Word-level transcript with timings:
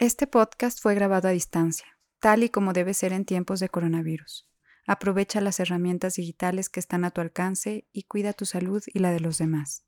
Este 0.00 0.28
podcast 0.28 0.80
fue 0.80 0.94
grabado 0.94 1.26
a 1.26 1.32
distancia, 1.32 1.88
tal 2.20 2.44
y 2.44 2.50
como 2.50 2.72
debe 2.72 2.94
ser 2.94 3.12
en 3.12 3.24
tiempos 3.24 3.58
de 3.58 3.68
coronavirus. 3.68 4.46
Aprovecha 4.86 5.40
las 5.40 5.58
herramientas 5.58 6.14
digitales 6.14 6.68
que 6.68 6.78
están 6.78 7.04
a 7.04 7.10
tu 7.10 7.20
alcance 7.20 7.84
y 7.92 8.04
cuida 8.04 8.32
tu 8.32 8.44
salud 8.44 8.80
y 8.86 9.00
la 9.00 9.10
de 9.10 9.18
los 9.18 9.38
demás. 9.38 9.82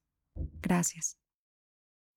Gracias. 0.62 1.16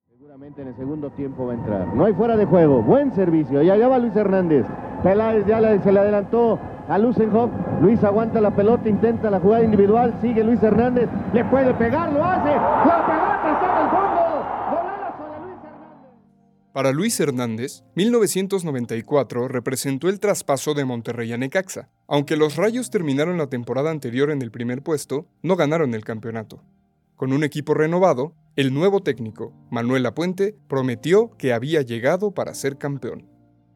Seguramente 0.07 0.63
en 0.63 0.69
el 0.69 0.75
segundo 0.75 1.11
tiempo 1.11 1.45
va 1.45 1.53
a 1.53 1.55
entrar. 1.55 1.95
No 1.95 2.05
hay 2.05 2.15
fuera 2.15 2.35
de 2.35 2.45
juego. 2.45 2.81
Buen 2.81 3.13
servicio. 3.13 3.61
Y 3.61 3.69
allá 3.69 3.87
va 3.87 3.99
Luis 3.99 4.15
Hernández. 4.15 4.65
Peláez 5.03 5.46
ya 5.46 5.60
se 5.83 5.91
le 5.91 5.99
adelantó 5.99 6.60
a 6.89 6.97
Lusenhoff. 6.97 7.51
Luis 7.79 8.03
aguanta 8.03 8.41
la 8.41 8.55
pelota, 8.55 8.89
intenta 8.89 9.29
la 9.29 9.39
jugada 9.39 9.65
individual. 9.65 10.17
Sigue 10.19 10.44
Luis 10.44 10.63
Hernández. 10.63 11.07
Le 11.31 11.46
puede 11.46 11.71
pegar, 11.75 12.12
lo 12.12 12.25
hace. 12.25 12.55
La 12.55 13.05
pelota 13.05 13.53
está 13.53 13.79
en 13.79 13.85
el 13.85 13.91
fondo. 13.91 14.22
Para 16.73 16.91
Luis 16.91 17.20
Hernández, 17.20 17.84
1994 17.94 19.48
representó 19.48 20.09
el 20.09 20.20
traspaso 20.20 20.73
de 20.73 20.86
Monterrey 20.86 21.32
a 21.32 21.38
Necaxa. 21.38 21.90
Aunque 22.08 22.36
los 22.36 22.55
Rayos 22.55 22.90
terminaron 22.90 23.38
la 23.38 23.48
temporada 23.48 23.91
anterior 23.91 24.32
en 24.32 24.41
el 24.41 24.49
primer 24.49 24.82
puesto, 24.82 25.27
no 25.44 25.55
ganaron 25.55 25.94
el 25.94 26.04
campeonato. 26.04 26.63
Con 27.16 27.32
un 27.32 27.44
equipo 27.44 27.76
renovado, 27.76 28.34
el 28.55 28.73
nuevo 28.73 29.02
técnico, 29.02 29.54
Manuel 29.70 30.02
Lapuente, 30.02 30.55
prometió 30.68 31.38
que 31.38 31.54
había 31.54 31.84
llegado 31.84 32.32
para 32.32 32.55
ser 32.55 32.80
campeón. 32.80 33.27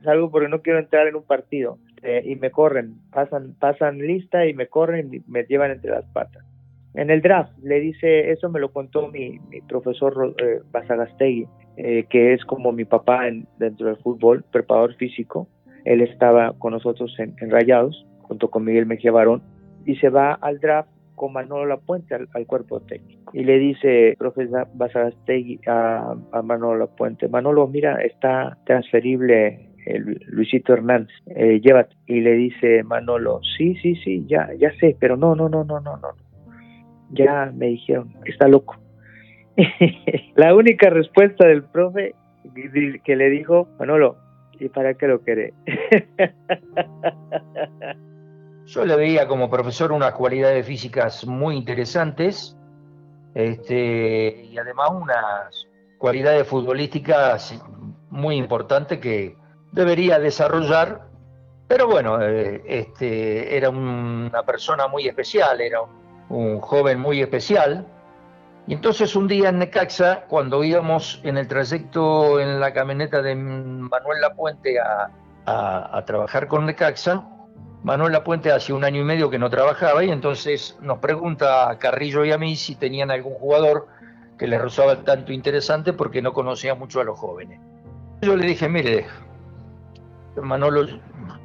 Salgo 0.04 0.32
porque 0.32 0.50
no 0.50 0.64
quiero 0.64 0.80
entrar 0.80 1.08
en 1.08 1.18
un 1.18 1.24
partido 1.24 1.78
eh, 2.02 2.24
y 2.26 2.36
me 2.36 2.50
corren, 2.50 2.96
pasan, 3.12 4.00
lista 4.00 4.48
y 4.48 4.56
me 4.56 4.70
corren 4.70 5.14
y 5.14 5.20
me 5.28 5.44
llevan 5.44 5.70
entre 5.70 5.92
las 5.92 6.06
patas. 6.06 6.44
En 6.96 7.12
el 7.12 7.22
draft 7.22 7.52
le 7.62 7.80
dice, 7.80 8.32
eso 8.32 8.50
me 8.50 8.60
lo 8.60 8.72
contó 8.72 9.08
mi, 9.10 9.40
profesor 9.68 10.34
eh, 10.40 10.62
Basagastegui, 10.72 11.48
eh, 11.78 12.06
que 12.10 12.34
es 12.34 12.44
como 12.44 12.72
mi 12.72 12.86
papá 12.86 13.22
dentro 13.58 13.88
del 13.88 13.98
fútbol, 13.98 14.44
preparador 14.52 14.96
físico. 14.96 15.48
Él 15.86 16.02
estaba 16.02 16.54
con 16.58 16.74
nosotros 16.74 17.16
en, 17.20 17.36
en 17.40 17.50
Rayados, 17.50 18.06
junto 18.24 18.50
con 18.50 18.66
Miguel 18.66 18.86
Mejía 18.86 19.12
Barón, 19.12 19.42
y 19.86 19.96
se 19.96 20.10
va 20.10 20.34
al 20.34 20.60
draft 20.60 20.90
con 21.16 21.34
Manolo 21.34 21.66
Lapuente 21.66 22.14
al, 22.14 22.28
al 22.34 22.46
cuerpo 22.46 22.82
técnico. 22.82 23.32
Y 23.34 23.44
le 23.44 23.58
dice, 23.58 24.16
profesor 24.20 24.68
Basarastegui 24.74 25.62
a, 25.68 26.16
a 26.32 26.42
Manolo 26.42 26.78
Lapuente, 26.78 27.28
Manolo, 27.28 27.68
mira, 27.68 28.02
está 28.02 28.58
transferible 28.66 29.68
Luisito 30.28 30.74
Hernández, 30.74 31.16
eh, 31.28 31.62
llévate. 31.62 31.96
Y 32.06 32.22
le 32.22 32.34
dice 32.34 32.84
Manolo, 32.84 33.40
sí, 33.58 33.76
sí, 33.82 33.96
sí, 34.04 34.26
ya, 34.28 34.50
ya 34.60 34.72
sé, 34.80 34.96
pero 35.00 35.16
no, 35.16 35.36
no, 35.36 35.50
no, 35.50 35.64
no, 35.64 35.80
no, 35.80 35.98
no. 35.98 36.10
Ya 37.12 37.52
me 37.56 37.68
dijeron, 37.68 38.14
está 38.26 38.48
loco. 38.48 38.76
La 40.36 40.56
única 40.56 40.90
respuesta 40.90 41.48
del 41.48 41.64
profe 41.64 42.16
que 43.04 43.16
le 43.16 43.30
dijo, 43.30 43.68
Manolo, 43.80 44.18
¿y 44.60 44.70
para 44.70 44.94
qué 44.94 45.08
lo 45.08 45.22
quiere? 45.22 45.54
Yo 48.66 48.86
le 48.86 48.96
veía 48.96 49.28
como 49.28 49.50
profesor 49.50 49.92
unas 49.92 50.14
cualidades 50.14 50.66
físicas 50.66 51.26
muy 51.26 51.56
interesantes 51.56 52.58
este, 53.38 54.48
y 54.50 54.58
además 54.58 54.90
unas 54.92 55.68
cualidades 56.00 56.48
futbolísticas 56.48 57.54
muy 58.10 58.36
importantes 58.36 59.00
que 59.00 59.38
debería 59.72 60.20
desarrollar. 60.20 61.02
Pero 61.68 61.88
bueno, 61.88 62.20
eh, 62.22 62.64
este, 62.66 63.56
era 63.56 63.70
una 63.70 64.44
persona 64.44 64.88
muy 64.88 65.08
especial, 65.08 65.62
era 65.62 65.82
un, 66.30 66.60
joven 66.62 67.00
muy 67.00 67.22
especial. 67.22 67.86
Y 68.68 68.74
entonces 68.74 69.16
un 69.16 69.28
día 69.28 69.50
en 69.50 69.60
Necaxa, 69.60 70.26
cuando 70.28 70.62
íbamos 70.64 71.22
en 71.24 71.38
el 71.38 71.48
trayecto 71.48 72.40
en 72.40 72.60
la 72.60 72.74
camioneta 72.74 73.22
de 73.22 73.34
Manuel 73.34 74.20
Lapuente 74.22 74.78
a, 74.78 75.10
a, 75.46 76.04
trabajar 76.06 76.48
con 76.48 76.66
Necaxa, 76.66 77.26
Manuel 77.84 78.12
Lapuente 78.12 78.52
hace 78.52 78.74
un 78.74 78.84
año 78.84 79.02
y 79.02 79.06
medio 79.06 79.30
que 79.30 79.40
no 79.40 79.50
trabajaba 79.50 80.04
y 80.04 80.12
entonces 80.12 80.78
nos 80.82 81.00
pregunta 81.00 81.70
a 81.70 81.80
Carrillo 81.80 82.26
y 82.26 82.34
a 82.34 82.38
mí 82.38 82.58
si 82.58 82.76
tenían 82.76 83.10
algún 83.10 83.36
jugador 83.36 83.88
que 84.38 84.48
les 84.48 84.62
resultaba 84.62 85.02
tanto 85.04 85.32
interesante 85.32 85.94
porque 85.94 86.22
no 86.22 86.34
conocía 86.34 86.76
mucho 86.76 87.00
a 87.00 87.06
los 87.06 87.18
jóvenes. 87.18 87.62
Yo 88.22 88.36
le 88.36 88.48
dije, 88.48 88.68
mire, 88.68 89.06
Manolo, 90.36 90.86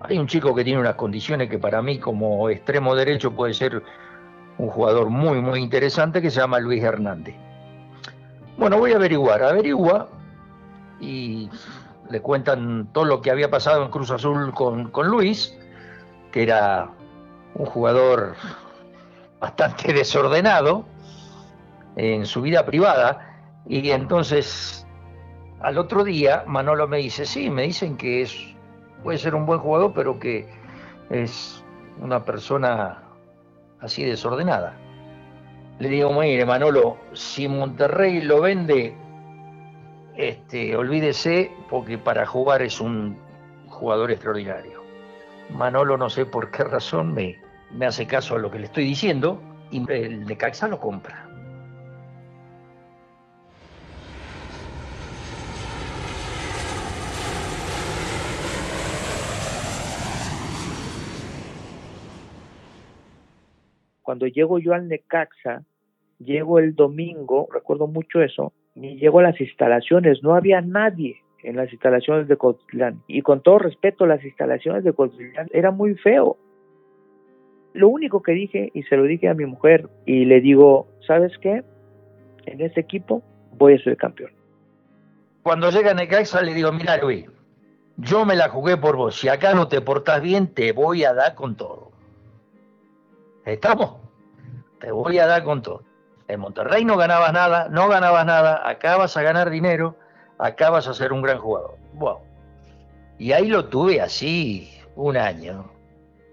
hay 0.01 0.19
un 0.19 0.27
chico 0.27 0.55
que 0.55 0.65
tiene 0.65 0.81
unas 0.81 0.97
condiciones 0.97 1.49
que 1.49 1.59
para 1.59 1.81
mí 1.83 1.99
como 1.99 2.51
extremo 2.51 2.97
derecho 2.97 3.31
puede 3.31 3.55
ser 3.55 3.83
un 4.63 4.69
jugador 4.69 5.11
muy, 5.11 5.41
muy 5.41 5.59
interesante 5.59 6.23
que 6.23 6.31
se 6.31 6.39
llama 6.39 6.61
Luis 6.61 6.85
Hernández. 6.85 7.35
Bueno, 8.57 8.79
voy 8.79 8.93
a 8.93 8.97
averiguar, 8.97 9.43
averigua 9.43 10.09
y 11.01 11.51
le 12.09 12.21
cuentan 12.21 12.87
todo 12.93 13.05
lo 13.05 13.21
que 13.21 13.33
había 13.33 13.51
pasado 13.51 13.83
en 13.83 13.91
Cruz 13.91 14.13
Azul 14.13 14.55
con, 14.55 14.91
con 14.91 15.09
Luis 15.09 15.59
que 16.31 16.45
era 16.45 16.89
un 17.55 17.67
jugador 17.67 18.37
bastante 19.41 19.93
desordenado 19.95 20.85
en 21.97 22.25
su 22.25 22.41
vida 22.41 22.65
privada. 22.65 23.41
Y 23.67 23.91
entonces 23.91 24.87
al 25.61 25.77
otro 25.77 26.05
día 26.05 26.45
Manolo 26.47 26.87
me 26.87 26.99
dice, 26.99 27.27
sí, 27.27 27.51
me 27.51 27.65
dicen 27.65 27.97
que 27.97 28.23
es, 28.23 28.55
puede 29.03 29.19
ser 29.19 29.35
un 29.35 29.45
buen 29.45 29.59
jugador, 29.59 29.93
pero 29.93 30.21
que 30.21 30.49
es 31.11 31.65
una 32.01 32.25
persona 32.25 33.03
así 33.83 34.05
desordenada. 34.05 34.75
Le 35.79 35.89
digo, 35.89 36.13
mire, 36.13 36.47
Manolo, 36.47 36.97
si 37.13 37.49
Monterrey 37.49 38.23
lo 38.23 38.41
vende, 38.41 38.95
este, 40.17 40.77
olvídese, 40.77 41.51
porque 41.69 41.99
para 41.99 42.25
jugar 42.25 42.63
es 42.63 42.81
un 42.81 43.19
jugador 43.69 44.11
extraordinario. 44.11 44.83
Manolo 45.51 45.99
no 45.99 46.09
sé 46.09 46.25
por 46.25 46.51
qué 46.51 46.65
razón 46.65 47.13
me, 47.13 47.39
hace 47.85 48.07
caso 48.07 48.37
a 48.37 48.39
lo 48.39 48.51
que 48.51 48.61
le 48.61 48.67
estoy 48.67 48.85
diciendo 48.85 49.43
y 49.71 49.91
el 49.91 50.25
de 50.27 50.37
Caxa 50.37 50.69
lo 50.69 50.79
compra. 50.79 51.29
Cuando 64.13 64.27
llego 64.27 64.59
yo 64.59 64.75
al 64.75 64.89
Necaxa, 64.89 65.63
llego 66.19 66.59
el 66.59 66.75
domingo, 66.75 67.49
recuerdo 67.51 67.87
mucho 67.87 68.21
eso, 68.21 68.53
y 68.75 68.97
llego 68.97 69.21
a 69.21 69.23
las 69.23 69.41
instalaciones, 69.41 70.23
no 70.23 70.35
había 70.35 70.61
nadie 70.61 71.17
en 71.43 71.57
las 71.57 71.73
instalaciones 71.73 72.29
de 72.29 72.37
Cotlán. 72.37 73.03
Y 73.07 73.23
con 73.23 73.41
todo 73.41 73.61
respeto, 73.61 74.05
las 74.05 74.23
instalaciones 74.23 74.85
de 74.85 74.93
Cotlán 74.93 75.49
era 75.51 75.71
muy 75.71 75.95
feo. 75.95 76.37
Lo 77.73 77.89
único 77.89 78.23
que 78.23 78.33
dije, 78.33 78.71
y 78.75 78.83
se 78.83 78.99
lo 78.99 79.05
dije 79.05 79.31
a 79.31 79.35
mi 79.35 79.47
mujer, 79.47 79.89
y 80.05 80.27
le 80.27 80.43
digo, 80.43 80.89
¿sabes 81.07 81.33
qué? 81.39 81.65
En 82.45 82.61
este 82.61 82.83
equipo 82.83 83.23
voy 83.57 83.77
a 83.77 83.83
ser 83.83 83.97
campeón. 83.97 84.33
Cuando 85.43 85.71
llega 85.71 85.95
Necaxa 85.95 86.43
le 86.43 86.53
digo, 86.53 86.71
mira 86.71 86.99
Luis, 86.99 87.31
yo 87.97 88.27
me 88.27 88.37
la 88.37 88.51
jugué 88.51 88.77
por 88.77 88.95
vos. 88.95 89.19
Si 89.19 89.29
acá 89.29 89.55
no 89.55 89.69
te 89.69 89.81
portás 89.81 90.21
bien, 90.21 90.49
te 90.49 90.73
voy 90.73 91.03
a 91.03 91.15
dar 91.15 91.35
con 91.35 91.57
todo. 91.57 91.93
¿Estamos? 93.47 94.02
Te 94.83 94.93
voy 94.93 95.19
a 95.19 95.27
dar 95.27 95.45
con 95.45 95.63
todo. 95.63 95.83
En 96.29 96.41
Monterrey 96.41 96.85
no 96.85 96.99
ganabas 96.99 97.33
nada, 97.33 97.69
no 97.71 97.89
ganabas 97.89 98.27
nada, 98.27 98.69
acá 98.69 98.99
vas 98.99 99.17
a 99.17 99.23
ganar 99.23 99.49
dinero 99.49 99.97
acá 100.43 100.71
vas 100.71 100.89
a 100.89 100.95
ser 100.95 101.13
un 101.13 101.23
gran 101.23 101.39
jugador. 101.39 101.77
Wow. 101.95 102.19
Y 103.19 103.33
ahí 103.33 103.47
lo 103.47 103.67
tuve 103.67 104.01
así 104.01 104.71
un 104.97 105.17
año. 105.17 105.71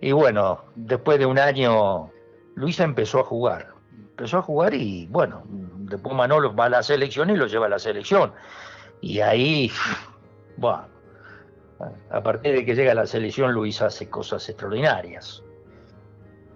Y 0.01 0.11
bueno, 0.11 0.63
después 0.75 1.19
de 1.19 1.25
un 1.25 1.37
año, 1.37 2.09
Luisa 2.55 2.83
empezó 2.83 3.19
a 3.19 3.23
jugar. 3.23 3.73
Empezó 3.91 4.39
a 4.39 4.41
jugar 4.41 4.73
y 4.73 5.07
bueno, 5.07 5.43
después 5.45 6.15
Manolo 6.15 6.53
va 6.53 6.65
a 6.65 6.69
la 6.69 6.83
selección 6.83 7.29
y 7.29 7.37
lo 7.37 7.45
lleva 7.45 7.67
a 7.67 7.69
la 7.69 7.79
selección. 7.79 8.33
Y 9.01 9.19
ahí, 9.19 9.71
bueno, 10.57 10.87
a 12.09 12.21
partir 12.21 12.55
de 12.55 12.65
que 12.65 12.75
llega 12.75 12.93
a 12.93 12.95
la 12.95 13.05
selección, 13.05 13.53
Luis 13.53 13.81
hace 13.81 14.09
cosas 14.09 14.47
extraordinarias. 14.49 15.43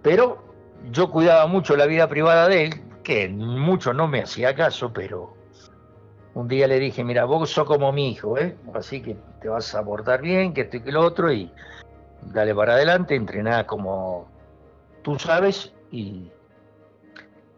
Pero 0.01 0.52
yo 0.91 1.09
cuidaba 1.11 1.47
mucho 1.47 1.75
la 1.75 1.85
vida 1.85 2.07
privada 2.07 2.47
de 2.47 2.65
él, 2.65 2.81
que 3.03 3.29
mucho 3.29 3.93
no 3.93 4.07
me 4.07 4.21
hacía 4.21 4.55
caso, 4.55 4.91
pero 4.93 5.35
un 6.33 6.47
día 6.47 6.67
le 6.67 6.79
dije, 6.79 7.03
mira, 7.03 7.25
vos 7.25 7.49
sos 7.49 7.65
como 7.65 7.91
mi 7.91 8.11
hijo, 8.11 8.37
¿eh? 8.37 8.57
así 8.73 9.01
que 9.01 9.15
te 9.41 9.49
vas 9.49 9.73
a 9.75 9.83
portar 9.83 10.21
bien, 10.21 10.53
que 10.53 10.61
esto 10.61 10.77
y 10.77 10.81
que 10.81 10.91
lo 10.91 11.01
otro, 11.01 11.31
y 11.31 11.51
dale 12.33 12.55
para 12.55 12.73
adelante, 12.73 13.15
entrená 13.15 13.67
como 13.67 14.27
tú 15.03 15.19
sabes, 15.19 15.73
y 15.91 16.31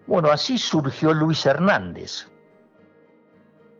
bueno, 0.08 0.30
así 0.30 0.58
surgió 0.58 1.14
Luis 1.14 1.46
Hernández. 1.46 2.28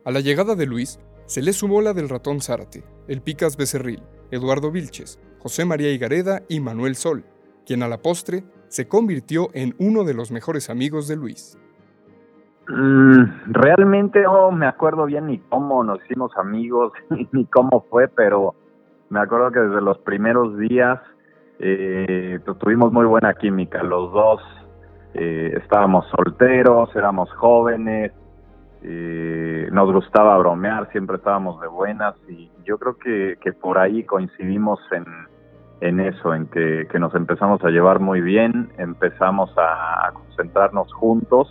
A 0.04 0.10
la 0.10 0.20
llegada 0.20 0.54
de 0.54 0.66
Luis 0.66 0.98
se 1.26 1.42
le 1.42 1.52
sumó 1.52 1.82
la 1.82 1.92
del 1.92 2.08
ratón 2.08 2.40
Zárate, 2.40 2.84
el 3.08 3.20
Picas 3.20 3.56
Becerril, 3.56 4.02
Eduardo 4.30 4.70
Vilches, 4.70 5.18
José 5.40 5.64
María 5.64 5.90
Higareda 5.90 6.42
y 6.48 6.60
Manuel 6.60 6.96
Sol, 6.96 7.24
quien 7.66 7.82
a 7.82 7.88
la 7.88 7.98
postre 7.98 8.44
se 8.68 8.88
convirtió 8.88 9.48
en 9.54 9.74
uno 9.78 10.04
de 10.04 10.14
los 10.14 10.30
mejores 10.30 10.70
amigos 10.70 11.08
de 11.08 11.16
Luis. 11.16 11.58
Mm, 12.68 13.52
realmente 13.52 14.22
no 14.22 14.50
me 14.50 14.66
acuerdo 14.66 15.06
bien 15.06 15.26
ni 15.26 15.38
cómo 15.38 15.84
nos 15.84 16.04
hicimos 16.04 16.36
amigos, 16.36 16.92
ni 17.32 17.44
cómo 17.46 17.84
fue, 17.88 18.08
pero 18.08 18.54
me 19.08 19.20
acuerdo 19.20 19.52
que 19.52 19.60
desde 19.60 19.80
los 19.80 19.98
primeros 19.98 20.58
días 20.58 21.00
eh, 21.58 22.40
tuvimos 22.58 22.92
muy 22.92 23.06
buena 23.06 23.34
química. 23.34 23.82
Los 23.82 24.12
dos 24.12 24.40
eh, 25.14 25.54
estábamos 25.62 26.06
solteros, 26.08 26.94
éramos 26.96 27.30
jóvenes, 27.34 28.12
eh, 28.82 29.68
nos 29.72 29.92
gustaba 29.92 30.36
bromear, 30.38 30.90
siempre 30.90 31.16
estábamos 31.16 31.60
de 31.60 31.68
buenas 31.68 32.14
y 32.28 32.50
yo 32.64 32.78
creo 32.78 32.96
que, 32.98 33.38
que 33.40 33.52
por 33.52 33.78
ahí 33.78 34.04
coincidimos 34.04 34.80
en, 34.90 35.04
en 35.80 36.00
eso, 36.00 36.34
en 36.34 36.46
que, 36.46 36.86
nos 36.98 37.14
empezamos 37.14 37.62
a 37.64 37.68
llevar 37.68 38.00
muy 38.00 38.20
bien, 38.20 38.70
empezamos 38.78 39.50
a, 39.56 40.12
concentrarnos 40.12 40.92
juntos 40.92 41.48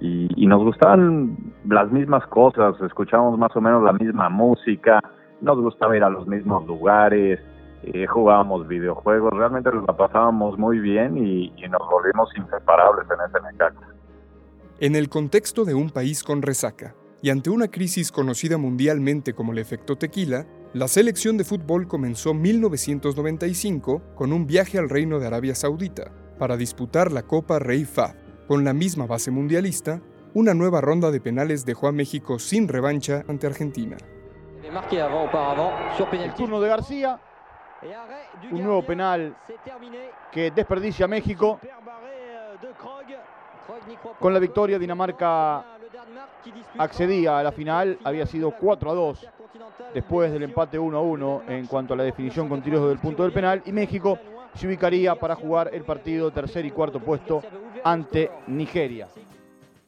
y, 0.00 0.46
nos 0.46 0.62
gustaban 0.62 1.36
las 1.68 1.90
mismas 1.90 2.26
cosas, 2.28 2.74
escuchábamos 2.80 3.38
más 3.38 3.54
o 3.54 3.60
menos 3.60 3.82
la 3.82 3.92
misma 3.92 4.28
música, 4.28 5.00
nos 5.40 5.60
gustaba 5.60 5.96
ir 5.96 6.02
a 6.02 6.10
los 6.10 6.26
mismos 6.26 6.66
lugares, 6.66 7.40
eh, 7.82 8.06
jugábamos 8.06 8.66
videojuegos, 8.66 9.32
realmente 9.32 9.70
la 9.72 9.96
pasábamos 9.96 10.58
muy 10.58 10.78
bien 10.78 11.16
y, 11.16 11.52
y 11.56 11.68
nos 11.68 11.82
volvimos 11.88 12.28
inseparables 12.36 13.06
en 13.10 13.28
ese 13.28 13.52
Necaxa. 13.52 13.86
En 14.80 14.94
el 14.94 15.08
contexto 15.08 15.64
de 15.64 15.74
un 15.74 15.90
país 15.90 16.22
con 16.22 16.42
resaca 16.42 16.94
y 17.20 17.30
ante 17.30 17.50
una 17.50 17.68
crisis 17.68 18.12
conocida 18.12 18.58
mundialmente 18.58 19.32
como 19.32 19.52
el 19.52 19.58
efecto 19.58 19.96
tequila, 19.96 20.46
la 20.74 20.86
selección 20.86 21.38
de 21.38 21.44
fútbol 21.44 21.88
comenzó 21.88 22.34
1995 22.34 24.02
con 24.14 24.34
un 24.34 24.46
viaje 24.46 24.78
al 24.78 24.90
Reino 24.90 25.18
de 25.18 25.26
Arabia 25.26 25.54
Saudita 25.54 26.12
para 26.38 26.58
disputar 26.58 27.10
la 27.10 27.22
Copa 27.22 27.58
Rey 27.58 27.86
Fahd. 27.86 28.14
Con 28.46 28.64
la 28.64 28.74
misma 28.74 29.06
base 29.06 29.30
mundialista, 29.30 30.02
una 30.34 30.52
nueva 30.52 30.82
ronda 30.82 31.10
de 31.10 31.22
penales 31.22 31.64
dejó 31.64 31.88
a 31.88 31.92
México 31.92 32.38
sin 32.38 32.68
revancha 32.68 33.24
ante 33.28 33.46
Argentina. 33.46 33.96
El 34.62 34.70
de 36.60 36.68
García, 36.68 37.18
un 38.50 38.62
nuevo 38.62 38.84
penal 38.84 39.34
que 40.30 40.50
desperdicia 40.50 41.08
México. 41.08 41.58
Con 44.20 44.34
la 44.34 44.38
victoria, 44.38 44.78
Dinamarca 44.78 45.64
accedía 46.76 47.38
a 47.38 47.42
la 47.42 47.52
final, 47.52 47.98
había 48.04 48.26
sido 48.26 48.50
4 48.50 48.90
a 48.90 48.94
2 48.94 49.28
después 49.94 50.32
del 50.32 50.42
empate 50.42 50.78
1 50.78 50.96
a 50.96 51.00
1 51.00 51.42
en 51.48 51.66
cuanto 51.66 51.94
a 51.94 51.96
la 51.96 52.04
definición 52.04 52.48
con 52.48 52.62
tiros 52.62 52.88
del 52.88 52.98
punto 52.98 53.22
del 53.22 53.32
penal 53.32 53.62
y 53.66 53.72
México 53.72 54.18
se 54.54 54.66
ubicaría 54.66 55.14
para 55.14 55.34
jugar 55.34 55.70
el 55.72 55.82
partido 55.82 56.30
tercer 56.30 56.64
y 56.64 56.70
cuarto 56.70 57.00
puesto 57.00 57.42
ante 57.84 58.30
Nigeria. 58.46 59.08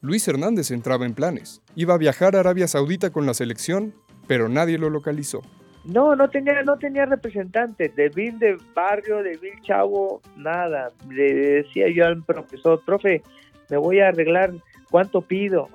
Luis 0.01 0.27
Hernández 0.27 0.71
entraba 0.71 1.05
en 1.05 1.13
planes. 1.13 1.61
Iba 1.75 1.93
a 1.93 1.97
viajar 1.97 2.35
a 2.35 2.39
Arabia 2.39 2.67
Saudita 2.67 3.11
con 3.11 3.25
la 3.25 3.33
selección, 3.33 3.93
pero 4.27 4.49
nadie 4.49 4.77
lo 4.77 4.89
localizó. 4.89 5.41
No, 5.85 6.15
no 6.15 6.29
tenía, 6.29 6.61
no 6.63 6.77
tenía 6.77 7.05
representante. 7.05 7.89
De 7.89 8.09
Bill 8.09 8.37
de 8.39 8.57
Barrio, 8.73 9.23
de 9.23 9.37
Bill 9.37 9.61
Chavo, 9.63 10.21
nada. 10.37 10.91
Le 11.09 11.33
decía 11.33 11.87
yo 11.93 12.05
al 12.05 12.23
profesor, 12.23 12.81
profe, 12.85 13.23
me 13.69 13.77
voy 13.77 13.99
a 13.99 14.09
arreglar, 14.09 14.53
¿cuánto 14.89 15.21
pido? 15.21 15.69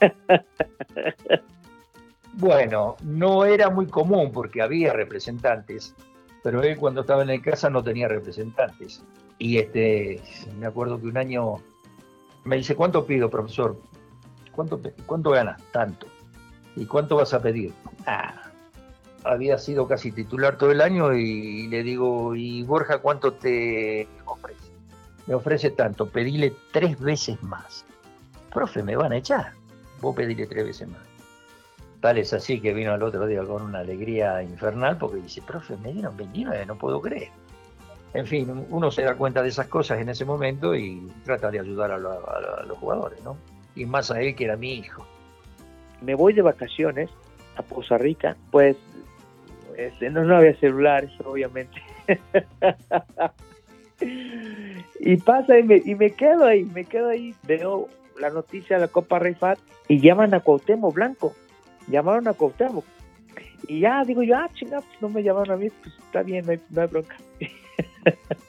bueno, 2.36 2.96
no 3.02 3.44
era 3.44 3.70
muy 3.70 3.86
común 3.86 4.30
porque 4.32 4.62
había 4.62 4.92
representantes, 4.92 5.94
pero 6.42 6.62
él 6.62 6.76
cuando 6.76 7.02
estaba 7.02 7.22
en 7.22 7.30
el 7.30 7.42
casa 7.42 7.68
no 7.70 7.82
tenía 7.82 8.08
representantes. 8.08 9.02
Y 9.38 9.58
este, 9.58 10.22
me 10.58 10.66
acuerdo 10.66 11.00
que 11.00 11.06
un 11.06 11.18
año 11.18 11.56
me 12.44 12.56
dice, 12.56 12.74
¿cuánto 12.74 13.04
pido, 13.04 13.28
profesor? 13.28 13.76
¿Cuánto, 14.52 14.80
cuánto 15.06 15.30
ganas? 15.30 15.60
Tanto. 15.72 16.06
¿Y 16.76 16.86
cuánto 16.86 17.16
vas 17.16 17.34
a 17.34 17.42
pedir? 17.42 17.72
Ah, 18.06 18.50
había 19.24 19.58
sido 19.58 19.88
casi 19.88 20.12
titular 20.12 20.56
todo 20.56 20.70
el 20.70 20.80
año 20.80 21.12
y 21.14 21.66
le 21.68 21.82
digo, 21.82 22.34
¿y 22.34 22.62
Borja 22.62 22.98
cuánto 22.98 23.32
te 23.34 24.08
ofrece? 24.24 24.66
me 25.26 25.34
ofrece 25.34 25.70
tanto, 25.70 26.08
pedile 26.08 26.54
tres 26.72 26.98
veces 26.98 27.42
más. 27.42 27.84
Profe, 28.52 28.82
me 28.82 28.96
van 28.96 29.12
a 29.12 29.16
echar. 29.16 29.52
Vos 30.00 30.14
pedile 30.14 30.46
tres 30.46 30.64
veces 30.64 30.88
más. 30.88 31.05
Tal 32.06 32.18
es 32.18 32.32
así 32.32 32.60
que 32.60 32.72
vino 32.72 32.92
al 32.92 33.02
otro 33.02 33.26
día 33.26 33.42
con 33.42 33.62
una 33.62 33.80
alegría 33.80 34.40
infernal 34.40 34.96
porque 34.96 35.16
dice, 35.16 35.42
profe, 35.42 35.76
me 35.78 35.92
dieron 35.92 36.16
29, 36.16 36.64
no 36.64 36.78
puedo 36.78 37.00
creer. 37.00 37.30
En 38.14 38.24
fin, 38.28 38.64
uno 38.70 38.92
se 38.92 39.02
da 39.02 39.16
cuenta 39.16 39.42
de 39.42 39.48
esas 39.48 39.66
cosas 39.66 39.98
en 39.98 40.08
ese 40.08 40.24
momento 40.24 40.76
y 40.76 41.10
trata 41.24 41.50
de 41.50 41.58
ayudar 41.58 41.90
a, 41.90 41.98
los 41.98 42.78
jugadores, 42.78 43.20
¿no? 43.24 43.36
Y 43.74 43.86
más 43.86 44.12
a 44.12 44.20
él 44.20 44.36
que 44.36 44.44
era 44.44 44.56
mi 44.56 44.74
hijo. 44.74 45.04
Me 46.00 46.14
voy 46.14 46.32
de 46.32 46.42
vacaciones 46.42 47.10
a 47.56 47.62
Poza 47.62 47.98
Rica, 47.98 48.36
pues 48.52 48.76
este, 49.76 50.08
no, 50.08 50.22
no 50.22 50.36
había 50.36 50.54
celulares, 50.60 51.10
obviamente. 51.24 51.82
y 55.00 55.16
pasa 55.16 55.58
y 55.58 55.64
me, 55.64 55.82
y 55.84 55.96
me 55.96 56.12
quedo 56.12 56.44
ahí, 56.44 56.64
me 56.66 56.84
quedo 56.84 57.08
ahí, 57.08 57.34
veo 57.48 57.88
la 58.20 58.30
noticia 58.30 58.76
de 58.76 58.82
la 58.82 58.88
Copa 58.92 59.18
Reifat 59.18 59.58
y 59.88 59.98
llaman 59.98 60.34
a 60.34 60.38
Cuauhtémoc 60.38 60.94
Blanco, 60.94 61.34
llamaron 61.88 62.28
a 62.28 62.32
Cuauhtémoc. 62.32 62.84
Y 63.68 63.80
ya 63.80 64.02
digo 64.04 64.22
yo, 64.22 64.36
ah, 64.36 64.48
chingados, 64.54 64.84
pues 64.86 65.02
no 65.02 65.08
me 65.08 65.22
llamaron 65.22 65.52
a 65.52 65.56
mí, 65.56 65.70
pues 65.70 65.94
está 65.98 66.22
bien, 66.22 66.44
no 66.46 66.52
hay, 66.52 66.60
no 66.70 66.82
hay 66.82 66.88
bronca. 66.88 67.16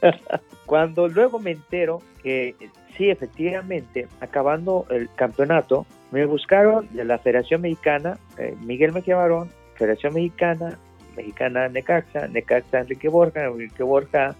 Cuando 0.65 1.07
luego 1.07 1.39
me 1.39 1.51
entero 1.51 2.01
que 2.21 2.55
sí, 2.97 3.09
efectivamente, 3.09 4.07
acabando 4.19 4.85
el 4.89 5.09
campeonato, 5.15 5.85
me 6.11 6.25
buscaron 6.25 6.87
de 6.93 7.05
la 7.05 7.17
Federación 7.17 7.61
Mexicana, 7.61 8.17
eh, 8.37 8.55
Miguel 8.61 8.93
Mejía 8.93 9.15
Barón, 9.15 9.49
Federación 9.75 10.13
Mexicana, 10.13 10.77
Mexicana 11.15 11.67
Necaxa, 11.67 12.27
Necaxa 12.27 12.79
Enrique 12.79 13.09
Borja, 13.09 13.45
Enrique 13.45 13.83
Borja 13.83 14.35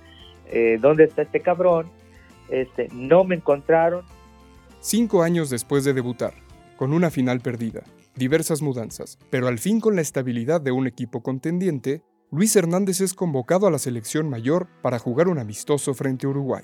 eh, 0.50 0.78
¿dónde 0.80 1.06
está 1.06 1.24
este 1.24 1.42
cabrón? 1.42 1.88
Este, 2.50 2.88
no 2.94 3.24
me 3.24 3.36
encontraron. 3.36 4.04
Cinco 4.80 5.24
años 5.24 5.50
después 5.50 5.84
de 5.84 5.94
debutar, 5.94 6.34
con 6.78 6.94
una 6.94 7.10
final 7.10 7.42
perdida, 7.42 7.84
diversas 8.18 8.62
mudanzas, 8.62 9.18
pero 9.30 9.48
al 9.48 9.60
fin 9.60 9.80
con 9.80 9.96
la 9.96 10.02
estabilidad 10.02 10.62
de 10.62 10.72
un 10.72 10.88
equipo 10.88 11.22
contendiente, 11.22 12.02
Luis 12.32 12.56
Hernández 12.56 13.02
es 13.02 13.14
convocado 13.14 13.68
a 13.68 13.72
la 13.72 13.78
selección 13.78 14.30
mayor 14.30 14.68
para 14.82 15.00
jugar 15.00 15.28
un 15.28 15.40
amistoso 15.40 15.94
frente 15.94 16.26
a 16.26 16.30
Uruguay. 16.30 16.64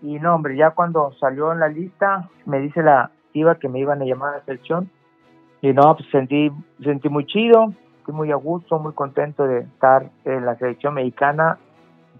Y 0.00 0.18
no, 0.18 0.34
hombre, 0.34 0.56
ya 0.56 0.70
cuando 0.70 1.12
salió 1.20 1.52
en 1.52 1.60
la 1.60 1.68
lista, 1.68 2.28
me 2.46 2.60
dice 2.60 2.82
la 2.82 3.10
iba 3.34 3.58
que 3.58 3.68
me 3.68 3.78
iban 3.78 4.02
a 4.02 4.04
llamar 4.04 4.34
a 4.34 4.38
la 4.38 4.44
selección. 4.44 4.90
Y 5.60 5.72
no, 5.72 5.94
pues 5.96 6.08
sentí, 6.10 6.50
sentí 6.82 7.08
muy 7.08 7.26
chido, 7.26 7.72
estoy 7.98 8.14
muy 8.14 8.32
a 8.32 8.36
gusto, 8.36 8.78
muy 8.78 8.94
contento 8.94 9.46
de 9.46 9.60
estar 9.60 10.10
en 10.24 10.44
la 10.44 10.56
selección 10.56 10.94
mexicana 10.94 11.58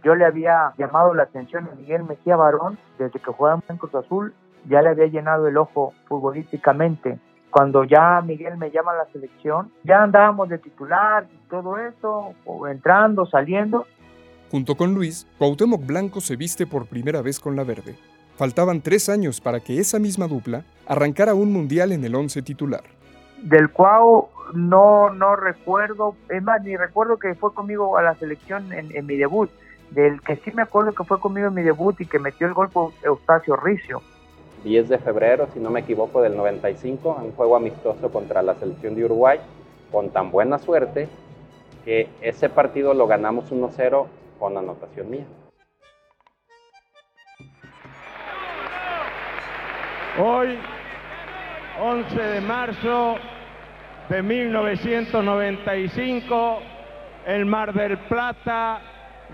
yo 0.04 0.14
le 0.14 0.24
había 0.24 0.72
llamado 0.78 1.14
la 1.14 1.24
atención 1.24 1.68
a 1.70 1.74
Miguel 1.76 2.04
Mejía 2.04 2.36
Barón 2.36 2.78
desde 2.98 3.20
que 3.20 3.32
jugaba 3.32 3.60
en 3.68 3.76
Cruz 3.76 3.94
Azul, 3.94 4.34
ya 4.68 4.82
le 4.82 4.90
había 4.90 5.06
llenado 5.06 5.46
el 5.46 5.56
ojo 5.56 5.92
futbolísticamente. 6.06 7.18
Cuando 7.52 7.84
ya 7.84 8.20
Miguel 8.22 8.56
me 8.56 8.70
llama 8.70 8.92
a 8.92 9.04
la 9.04 9.12
selección, 9.12 9.70
ya 9.84 10.02
andábamos 10.02 10.48
de 10.48 10.58
titular 10.58 11.28
y 11.32 11.48
todo 11.50 11.76
eso, 11.76 12.34
o 12.44 12.66
entrando, 12.66 13.26
saliendo. 13.26 13.86
Junto 14.50 14.74
con 14.74 14.94
Luis, 14.94 15.26
Cuauhtémoc 15.38 15.86
Blanco 15.86 16.20
se 16.20 16.36
viste 16.36 16.66
por 16.66 16.86
primera 16.86 17.22
vez 17.22 17.38
con 17.38 17.54
la 17.54 17.62
verde. 17.62 17.96
Faltaban 18.36 18.80
tres 18.80 19.08
años 19.08 19.40
para 19.40 19.60
que 19.60 19.78
esa 19.78 19.98
misma 19.98 20.26
dupla 20.26 20.64
arrancara 20.86 21.34
un 21.34 21.52
mundial 21.52 21.92
en 21.92 22.04
el 22.04 22.14
once 22.14 22.40
titular. 22.40 22.82
Del 23.42 23.70
cual 23.70 24.24
no, 24.54 25.10
no 25.10 25.36
recuerdo, 25.36 26.16
es 26.30 26.42
más, 26.42 26.62
ni 26.64 26.76
recuerdo 26.76 27.18
que 27.18 27.34
fue 27.34 27.52
conmigo 27.52 27.98
a 27.98 28.02
la 28.02 28.14
selección 28.14 28.72
en 28.72 29.06
mi 29.06 29.16
debut 29.16 29.50
del 29.94 30.20
que 30.22 30.36
sí 30.36 30.50
me 30.54 30.62
acuerdo 30.62 30.92
que 30.92 31.04
fue 31.04 31.20
conmigo 31.20 31.48
en 31.48 31.54
mi 31.54 31.62
debut 31.62 32.00
y 32.00 32.06
que 32.06 32.18
metió 32.18 32.46
el 32.46 32.54
gol 32.54 32.70
por 32.70 32.92
Eustacio 33.02 33.56
Ricio. 33.56 34.02
10 34.64 34.88
de 34.88 34.98
febrero, 34.98 35.46
si 35.52 35.60
no 35.60 35.70
me 35.70 35.80
equivoco, 35.80 36.22
del 36.22 36.36
95, 36.36 37.20
un 37.22 37.32
juego 37.32 37.56
amistoso 37.56 38.10
contra 38.10 38.42
la 38.42 38.54
selección 38.54 38.94
de 38.94 39.04
Uruguay, 39.04 39.38
con 39.90 40.08
tan 40.10 40.30
buena 40.30 40.58
suerte 40.58 41.08
que 41.84 42.08
ese 42.20 42.48
partido 42.48 42.94
lo 42.94 43.06
ganamos 43.06 43.52
1-0 43.52 44.06
con 44.38 44.56
anotación 44.56 45.10
mía. 45.10 45.26
Hoy, 50.18 50.58
11 51.80 52.22
de 52.22 52.40
marzo 52.42 53.16
de 54.08 54.22
1995, 54.22 56.58
el 57.26 57.46
Mar 57.46 57.72
del 57.72 57.98
Plata 57.98 58.80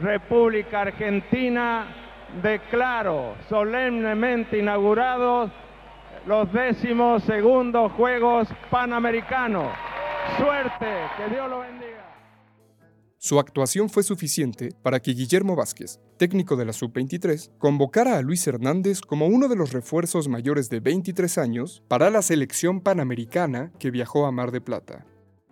República 0.00 0.82
Argentina, 0.82 1.97
declaro 2.42 3.34
solemnemente 3.48 4.58
inaugurados 4.58 5.50
los 6.26 6.52
décimos 6.52 7.22
segundos 7.24 7.92
Juegos 7.92 8.48
Panamericanos. 8.70 9.72
Suerte, 10.36 10.86
que 11.16 11.34
Dios 11.34 11.48
lo 11.48 11.60
bendiga. 11.60 11.88
Su 13.20 13.40
actuación 13.40 13.88
fue 13.88 14.04
suficiente 14.04 14.70
para 14.82 15.00
que 15.00 15.12
Guillermo 15.12 15.56
Vázquez, 15.56 15.98
técnico 16.18 16.54
de 16.54 16.66
la 16.66 16.72
Sub-23, 16.72 17.50
convocara 17.58 18.16
a 18.16 18.22
Luis 18.22 18.46
Hernández 18.46 19.00
como 19.00 19.26
uno 19.26 19.48
de 19.48 19.56
los 19.56 19.72
refuerzos 19.72 20.28
mayores 20.28 20.70
de 20.70 20.80
23 20.80 21.38
años 21.38 21.82
para 21.88 22.10
la 22.10 22.22
selección 22.22 22.80
panamericana 22.80 23.72
que 23.80 23.90
viajó 23.90 24.26
a 24.26 24.30
Mar 24.32 24.52
de 24.52 24.60
Plata. 24.60 25.04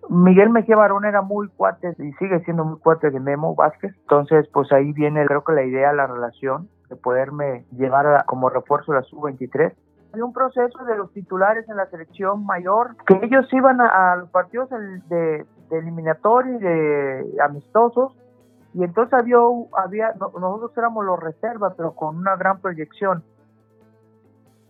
Miguel 0.09 0.51
Mejía 0.51 0.77
Barón 0.77 1.05
era 1.05 1.23
muy 1.23 1.49
cuate 1.49 1.95
y 1.99 2.13
sigue 2.13 2.41
siendo 2.45 2.65
muy 2.65 2.79
cuate 2.79 3.11
de 3.11 3.21
Memo 3.21 3.55
Vázquez, 3.55 3.93
entonces 4.03 4.49
pues 4.53 4.71
ahí 4.73 4.93
viene 4.93 5.27
creo 5.27 5.43
que 5.43 5.53
la 5.53 5.65
idea, 5.65 5.93
la 5.93 6.07
relación 6.07 6.69
de 6.89 6.97
poderme 6.97 7.65
llevar 7.73 8.25
como 8.27 8.49
refuerzo 8.49 8.93
a 8.93 8.97
la 8.97 9.03
sub-23 9.03 9.73
había 10.13 10.25
un 10.25 10.33
proceso 10.33 10.85
de 10.85 10.97
los 10.97 11.13
titulares 11.13 11.69
en 11.69 11.77
la 11.77 11.87
selección 11.87 12.47
mayor, 12.47 12.97
que 13.07 13.19
ellos 13.23 13.47
iban 13.53 13.81
a, 13.81 14.17
los 14.17 14.31
partidos 14.31 14.71
de, 14.71 15.45
de 15.69 15.79
eliminatorios, 15.79 16.61
de 16.61 17.37
amistosos, 17.43 18.17
y 18.77 18.85
entonces 18.85 19.15
había, 19.15 19.39
había 19.73 20.13
nosotros 20.19 20.73
éramos 20.77 21.05
los 21.05 21.19
reservas, 21.19 21.73
pero 21.79 21.93
con 21.93 22.17
una 22.17 22.37
gran 22.37 22.61
proyección. 22.61 23.25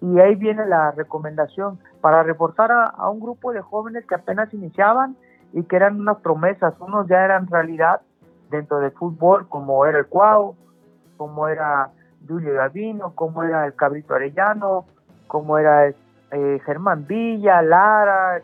Y 0.00 0.20
ahí 0.20 0.36
viene 0.36 0.64
la 0.64 0.92
recomendación 0.92 1.80
para 2.00 2.22
reforzar 2.22 2.70
a, 2.70 3.10
un 3.10 3.18
grupo 3.18 3.52
de 3.52 3.62
jóvenes 3.62 4.06
que 4.06 4.14
apenas 4.14 4.54
iniciaban 4.54 5.16
y 5.56 5.64
que 5.64 5.76
eran 5.76 5.98
unas 5.98 6.18
promesas, 6.18 6.74
unos 6.80 7.08
ya 7.08 7.24
eran 7.24 7.46
realidad 7.46 8.02
dentro 8.50 8.78
del 8.78 8.90
fútbol, 8.90 9.48
como 9.48 9.86
era 9.86 10.00
el 10.00 10.06
Cuau, 10.06 10.54
como 11.16 11.48
era 11.48 11.88
Julio 12.28 12.52
Gavino, 12.52 13.12
como 13.14 13.42
era 13.42 13.64
el 13.64 13.74
Cabrito 13.74 14.14
Arellano, 14.14 14.84
como 15.26 15.56
era 15.56 15.88
eh, 15.88 16.60
Germán 16.66 17.06
Villa, 17.06 17.62
Lara. 17.62 18.42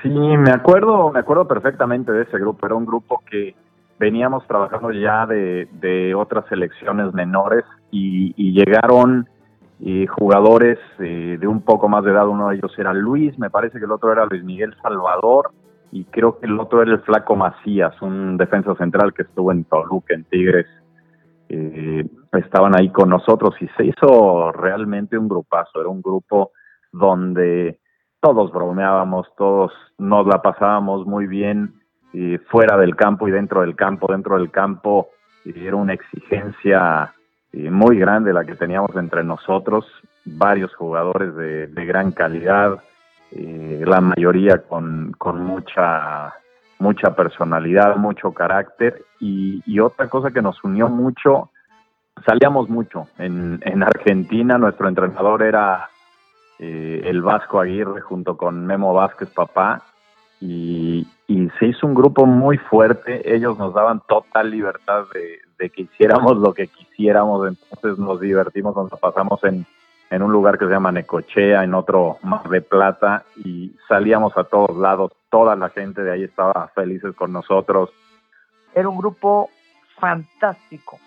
Sí, 0.00 0.08
me 0.10 0.52
acuerdo, 0.52 1.10
me 1.10 1.18
acuerdo 1.18 1.48
perfectamente 1.48 2.12
de 2.12 2.22
ese 2.22 2.38
grupo. 2.38 2.66
Era 2.66 2.76
un 2.76 2.86
grupo 2.86 3.20
que 3.28 3.56
veníamos 3.98 4.46
trabajando 4.46 4.92
ya 4.92 5.26
de, 5.26 5.68
de 5.72 6.14
otras 6.14 6.46
selecciones 6.48 7.12
menores 7.12 7.64
y, 7.90 8.52
llegaron 8.52 9.28
eh, 9.80 10.06
jugadores 10.06 10.78
eh, 11.00 11.36
de 11.40 11.48
un 11.48 11.62
poco 11.62 11.88
más 11.88 12.04
de 12.04 12.12
edad. 12.12 12.28
Uno 12.28 12.50
de 12.50 12.58
ellos 12.58 12.72
era 12.78 12.92
Luis, 12.92 13.36
me 13.40 13.50
parece 13.50 13.80
que 13.80 13.86
el 13.86 13.90
otro 13.90 14.12
era 14.12 14.24
Luis 14.26 14.44
Miguel 14.44 14.76
Salvador 14.80 15.50
y 15.92 16.04
creo 16.04 16.38
que 16.38 16.46
el 16.46 16.58
otro 16.58 16.82
era 16.82 16.92
el 16.92 17.02
Flaco 17.02 17.36
Macías, 17.36 18.00
un 18.00 18.38
defensa 18.38 18.74
central 18.76 19.12
que 19.12 19.22
estuvo 19.22 19.52
en 19.52 19.64
Toluca, 19.64 20.14
en 20.14 20.24
Tigres. 20.24 20.66
Eh, 21.50 22.04
estaban 22.32 22.74
ahí 22.74 22.90
con 22.90 23.10
nosotros 23.10 23.54
y 23.60 23.68
se 23.76 23.84
hizo 23.84 24.52
realmente 24.52 25.18
un 25.18 25.28
grupazo, 25.28 25.80
era 25.80 25.90
un 25.90 26.00
grupo 26.00 26.52
donde 26.90 27.78
todos 28.20 28.50
bromeábamos, 28.52 29.28
todos 29.36 29.72
nos 29.98 30.26
la 30.26 30.40
pasábamos 30.40 31.06
muy 31.06 31.26
bien 31.26 31.74
y 32.14 32.38
fuera 32.38 32.78
del 32.78 32.96
campo 32.96 33.28
y 33.28 33.30
dentro 33.30 33.60
del 33.60 33.76
campo, 33.76 34.10
dentro 34.10 34.38
del 34.38 34.50
campo. 34.50 35.10
Era 35.44 35.76
una 35.76 35.92
exigencia 35.92 37.12
muy 37.52 37.98
grande 37.98 38.32
la 38.32 38.44
que 38.44 38.54
teníamos 38.54 38.94
entre 38.96 39.24
nosotros, 39.24 39.84
varios 40.24 40.74
jugadores 40.74 41.34
de, 41.36 41.84
gran 41.84 42.12
calidad, 42.12 42.82
la 43.34 44.00
mayoría 44.00 44.58
con, 44.58 45.12
con 45.18 45.42
mucha 45.42 46.34
mucha 46.82 47.14
personalidad, 47.14 47.96
mucho 47.96 48.32
carácter 48.32 49.04
y, 49.20 49.78
otra 49.78 50.08
cosa 50.08 50.32
que 50.32 50.42
nos 50.42 50.62
unió 50.64 50.88
mucho, 50.88 51.50
salíamos 52.26 52.68
mucho. 52.68 53.06
En, 53.18 53.60
en 53.64 53.82
Argentina 53.84 54.58
nuestro 54.58 54.88
entrenador 54.88 55.44
era 55.44 55.88
eh, 56.58 57.02
el 57.04 57.22
Vasco 57.22 57.60
Aguirre 57.60 58.00
junto 58.00 58.36
con 58.36 58.66
Memo 58.66 58.92
Vázquez 58.92 59.30
Papá 59.30 59.82
y, 60.40 61.06
se 61.58 61.66
hizo 61.66 61.86
un 61.86 61.94
grupo 61.94 62.26
muy 62.26 62.58
fuerte. 62.58 63.34
Ellos 63.34 63.56
nos 63.56 63.72
daban 63.72 64.02
total 64.06 64.50
libertad 64.50 65.04
de, 65.14 65.38
de 65.58 65.70
que 65.70 65.82
hiciéramos 65.82 66.36
lo 66.36 66.52
que 66.52 66.66
quisiéramos, 66.66 67.48
entonces 67.48 67.98
nos 67.98 68.20
divertimos, 68.20 68.76
nos 68.76 69.00
pasamos 69.00 69.42
en, 69.44 69.64
en 70.12 70.22
un 70.22 70.30
lugar 70.30 70.58
que 70.58 70.66
se 70.66 70.70
llama 70.70 70.92
Necochea, 70.92 71.64
en 71.64 71.72
otro 71.72 72.18
Mar 72.22 72.46
de 72.50 72.60
Plata, 72.60 73.24
y 73.34 73.74
salíamos 73.88 74.36
a 74.36 74.44
todos 74.44 74.76
lados, 74.76 75.12
toda 75.30 75.56
la 75.56 75.70
gente 75.70 76.02
de 76.02 76.12
ahí 76.12 76.24
estaba 76.24 76.68
felices 76.74 77.16
con 77.16 77.32
nosotros. 77.32 77.88
Era 78.74 78.90
un 78.90 78.98
grupo 78.98 79.48
fantástico, 79.98 80.98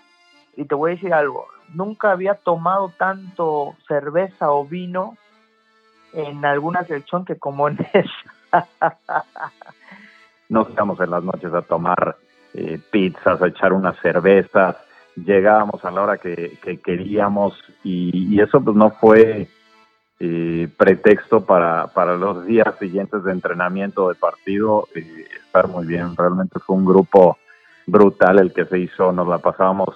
y 0.58 0.66
te 0.66 0.74
voy 0.74 0.90
a 0.90 0.96
decir 0.96 1.14
algo, 1.14 1.46
nunca 1.76 2.12
había 2.12 2.34
tomado 2.34 2.92
tanto 2.98 3.76
cerveza 3.88 4.52
o 4.52 4.66
vino 4.66 5.18
en 6.12 6.44
alguna 6.44 6.84
selección 6.86 7.26
que 7.26 7.38
como 7.38 7.68
en 7.68 7.78
esa. 7.94 8.68
Nos 10.50 10.68
íbamos 10.72 11.00
en 11.00 11.12
las 11.12 11.24
noches 11.24 11.54
a 11.54 11.62
tomar 11.62 12.18
eh, 12.56 12.80
pizzas, 12.90 13.40
a 13.40 13.48
echar 13.48 13.72
unas 13.72 14.00
cervezas, 14.00 14.78
llegábamos 15.16 15.84
a 15.86 15.92
la 15.92 16.02
hora 16.02 16.18
que, 16.18 16.58
queríamos 16.84 17.54
y, 17.84 18.40
eso 18.40 18.62
pues 18.62 18.76
no 18.76 18.92
fue 18.92 19.48
eh, 20.20 20.68
pretexto 20.78 21.46
para, 21.46 21.88
para 21.88 22.16
los 22.16 22.46
días 22.46 22.76
siguientes 22.80 23.24
de 23.24 23.32
entrenamiento 23.32 24.10
de 24.10 24.16
partido 24.16 24.88
eh, 24.96 25.26
estar 25.46 25.68
muy 25.68 25.86
bien. 25.86 26.16
Realmente 26.16 26.60
fue 26.60 26.76
un 26.76 26.86
grupo 26.86 27.38
brutal 27.88 28.40
el 28.40 28.54
que 28.54 28.66
se 28.66 28.80
hizo, 28.80 29.12
nos 29.12 29.28
la 29.28 29.38
pasábamos 29.40 29.96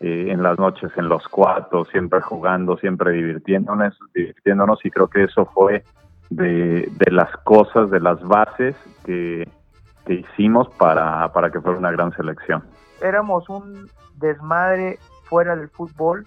eh, 0.00 0.26
en 0.30 0.42
las 0.42 0.58
noches 0.58 0.90
en 0.96 1.08
los 1.08 1.26
cuartos, 1.28 1.88
siempre 1.88 2.20
jugando, 2.20 2.76
siempre 2.76 3.12
divirtiéndonos, 3.12 3.98
divirtiéndonos 4.14 4.84
y 4.84 4.90
creo 4.90 5.08
que 5.08 5.24
eso 5.24 5.46
fue 5.46 5.84
de, 6.28 6.90
de 6.90 7.10
las 7.12 7.30
cosas, 7.44 7.90
de 7.90 8.00
las 8.00 8.20
bases 8.22 8.74
que, 9.04 9.48
que 10.04 10.14
hicimos 10.14 10.68
para, 10.76 11.32
para 11.32 11.50
que 11.50 11.60
fuera 11.60 11.78
una 11.78 11.92
gran 11.92 12.12
selección. 12.12 12.62
Éramos 13.00 13.48
un 13.48 13.88
desmadre 14.16 14.98
fuera 15.24 15.56
del 15.56 15.68
fútbol, 15.68 16.26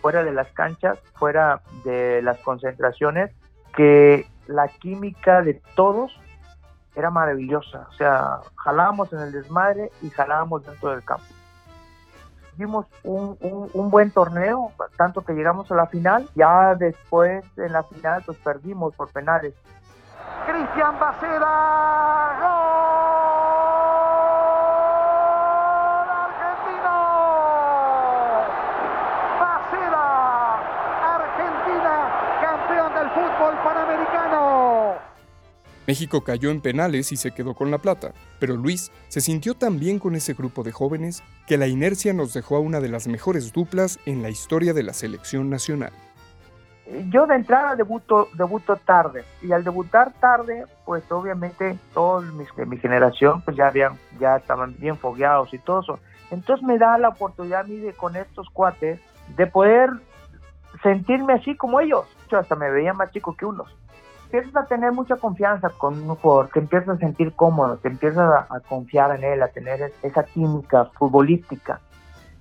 fuera 0.00 0.22
de 0.22 0.32
las 0.32 0.48
canchas, 0.48 0.98
fuera 1.14 1.62
de 1.84 2.20
las 2.22 2.38
concentraciones, 2.40 3.30
que 3.74 4.26
la 4.46 4.68
química 4.68 5.42
de 5.42 5.60
todos 5.74 6.18
era 6.94 7.10
maravillosa. 7.10 7.86
O 7.90 7.92
sea, 7.94 8.40
jalábamos 8.56 9.12
en 9.12 9.20
el 9.20 9.32
desmadre 9.32 9.90
y 10.02 10.10
jalábamos 10.10 10.64
dentro 10.64 10.90
del 10.90 11.04
campo. 11.04 11.24
Hicimos 12.54 12.86
un, 13.02 13.36
un, 13.40 13.90
buen 13.90 14.12
torneo, 14.12 14.70
tanto 14.96 15.22
que 15.22 15.32
llegamos 15.32 15.72
a 15.72 15.74
la 15.74 15.86
final. 15.86 16.28
Ya 16.36 16.76
después, 16.76 17.44
en 17.56 17.72
la 17.72 17.82
final, 17.82 18.22
pues 18.24 18.38
perdimos 18.38 18.94
por 18.94 19.10
penales. 19.10 19.54
Cristian 20.46 20.98
Bacera, 21.00 22.38
¡gol! 22.40 23.33
México 35.86 36.22
cayó 36.22 36.50
en 36.50 36.62
penales 36.62 37.12
y 37.12 37.16
se 37.16 37.32
quedó 37.32 37.54
con 37.54 37.70
la 37.70 37.78
plata, 37.78 38.12
pero 38.38 38.56
Luis 38.56 38.90
se 39.08 39.20
sintió 39.20 39.54
tan 39.54 39.78
bien 39.78 39.98
con 39.98 40.14
ese 40.14 40.32
grupo 40.32 40.62
de 40.62 40.72
jóvenes 40.72 41.22
que 41.46 41.58
la 41.58 41.66
inercia 41.66 42.14
nos 42.14 42.32
dejó 42.32 42.56
a 42.56 42.60
una 42.60 42.80
de 42.80 42.88
las 42.88 43.06
mejores 43.06 43.52
duplas 43.52 43.98
en 44.06 44.22
la 44.22 44.30
historia 44.30 44.72
de 44.72 44.82
la 44.82 44.94
selección 44.94 45.50
nacional. 45.50 45.92
Yo 47.10 47.26
de 47.26 47.36
entrada 47.36 47.76
debuto, 47.76 48.28
debuto 48.34 48.76
tarde 48.76 49.24
y 49.42 49.52
al 49.52 49.64
debutar 49.64 50.12
tarde, 50.14 50.66
pues 50.84 51.10
obviamente 51.10 51.78
todos 51.92 52.24
mis, 52.34 52.54
de 52.56 52.66
mi 52.66 52.78
generación 52.78 53.42
pues 53.42 53.56
ya 53.56 53.68
habían, 53.68 53.98
ya 54.18 54.36
estaban 54.36 54.76
bien 54.78 54.96
fogueados 54.96 55.52
y 55.52 55.58
todo 55.58 55.80
eso. 55.80 55.98
Entonces 56.30 56.64
me 56.66 56.78
da 56.78 56.98
la 56.98 57.08
oportunidad 57.08 57.60
a 57.60 57.64
mí 57.64 57.76
de 57.76 57.92
con 57.92 58.16
estos 58.16 58.48
cuates 58.50 59.00
de 59.36 59.46
poder 59.46 59.90
sentirme 60.82 61.34
así 61.34 61.56
como 61.56 61.80
ellos. 61.80 62.06
Yo 62.30 62.38
hasta 62.38 62.54
me 62.54 62.70
veía 62.70 62.92
más 62.92 63.10
chico 63.12 63.34
que 63.34 63.46
unos 63.46 63.74
empiezas 64.34 64.64
a 64.64 64.66
tener 64.66 64.90
mucha 64.90 65.14
confianza 65.16 65.68
con 65.68 66.10
un 66.10 66.16
jugador, 66.16 66.50
te 66.52 66.58
empiezas 66.58 66.88
a 66.88 66.98
sentir 66.98 67.32
cómodo, 67.34 67.76
te 67.76 67.88
empiezas 67.88 68.46
a, 68.50 68.60
confiar 68.60 69.14
en 69.16 69.22
él, 69.22 69.42
a 69.42 69.48
tener 69.48 69.92
esa 70.02 70.24
química 70.24 70.86
futbolística. 70.98 71.80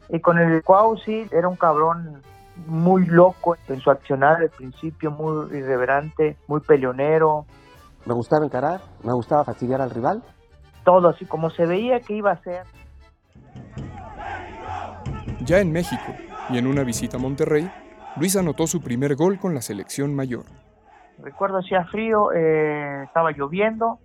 Y 0.10 0.20
con 0.20 0.40
el 0.40 0.64
Cuau 0.64 0.98
sí, 0.98 1.28
era 1.32 1.48
un 1.48 1.56
cabrón 1.56 2.22
muy 2.66 3.06
loco 3.06 3.58
en 3.68 3.80
su 3.80 3.92
accionar 3.92 4.42
al 4.42 4.50
principio, 4.50 5.12
muy 5.12 5.56
irreverente, 5.56 6.36
muy 6.48 6.62
peleonero. 6.62 7.46
Me 8.06 8.14
gustaba 8.16 8.44
encarar, 8.44 8.82
me 9.04 9.14
gustaba 9.14 9.44
fastidiar 9.44 9.80
al 9.80 9.92
rival. 9.92 10.24
Todo 10.84 11.10
así 11.10 11.26
como 11.26 11.52
se 11.52 11.68
veía 11.68 12.00
que 12.00 12.16
iba 12.16 12.32
a 12.32 12.42
ser. 12.42 12.64
Ya 15.46 15.60
en 15.60 15.72
México 15.72 16.14
y 16.50 16.58
en 16.58 16.66
una 16.66 16.84
visita 16.84 17.18
a 17.18 17.20
Monterrey, 17.20 17.72
Luis 18.18 18.36
anotó 18.36 18.66
su 18.66 18.82
primer 18.82 19.16
gol 19.16 19.40
con 19.40 19.54
la 19.54 19.62
selección 19.62 20.16
mayor. 20.16 20.63
Recuerdo 21.20 21.60
hacía 21.60 21.86
frío, 21.86 22.32
eh, 22.32 23.04
estaba 23.04 23.32
lloviendo, 23.32 24.00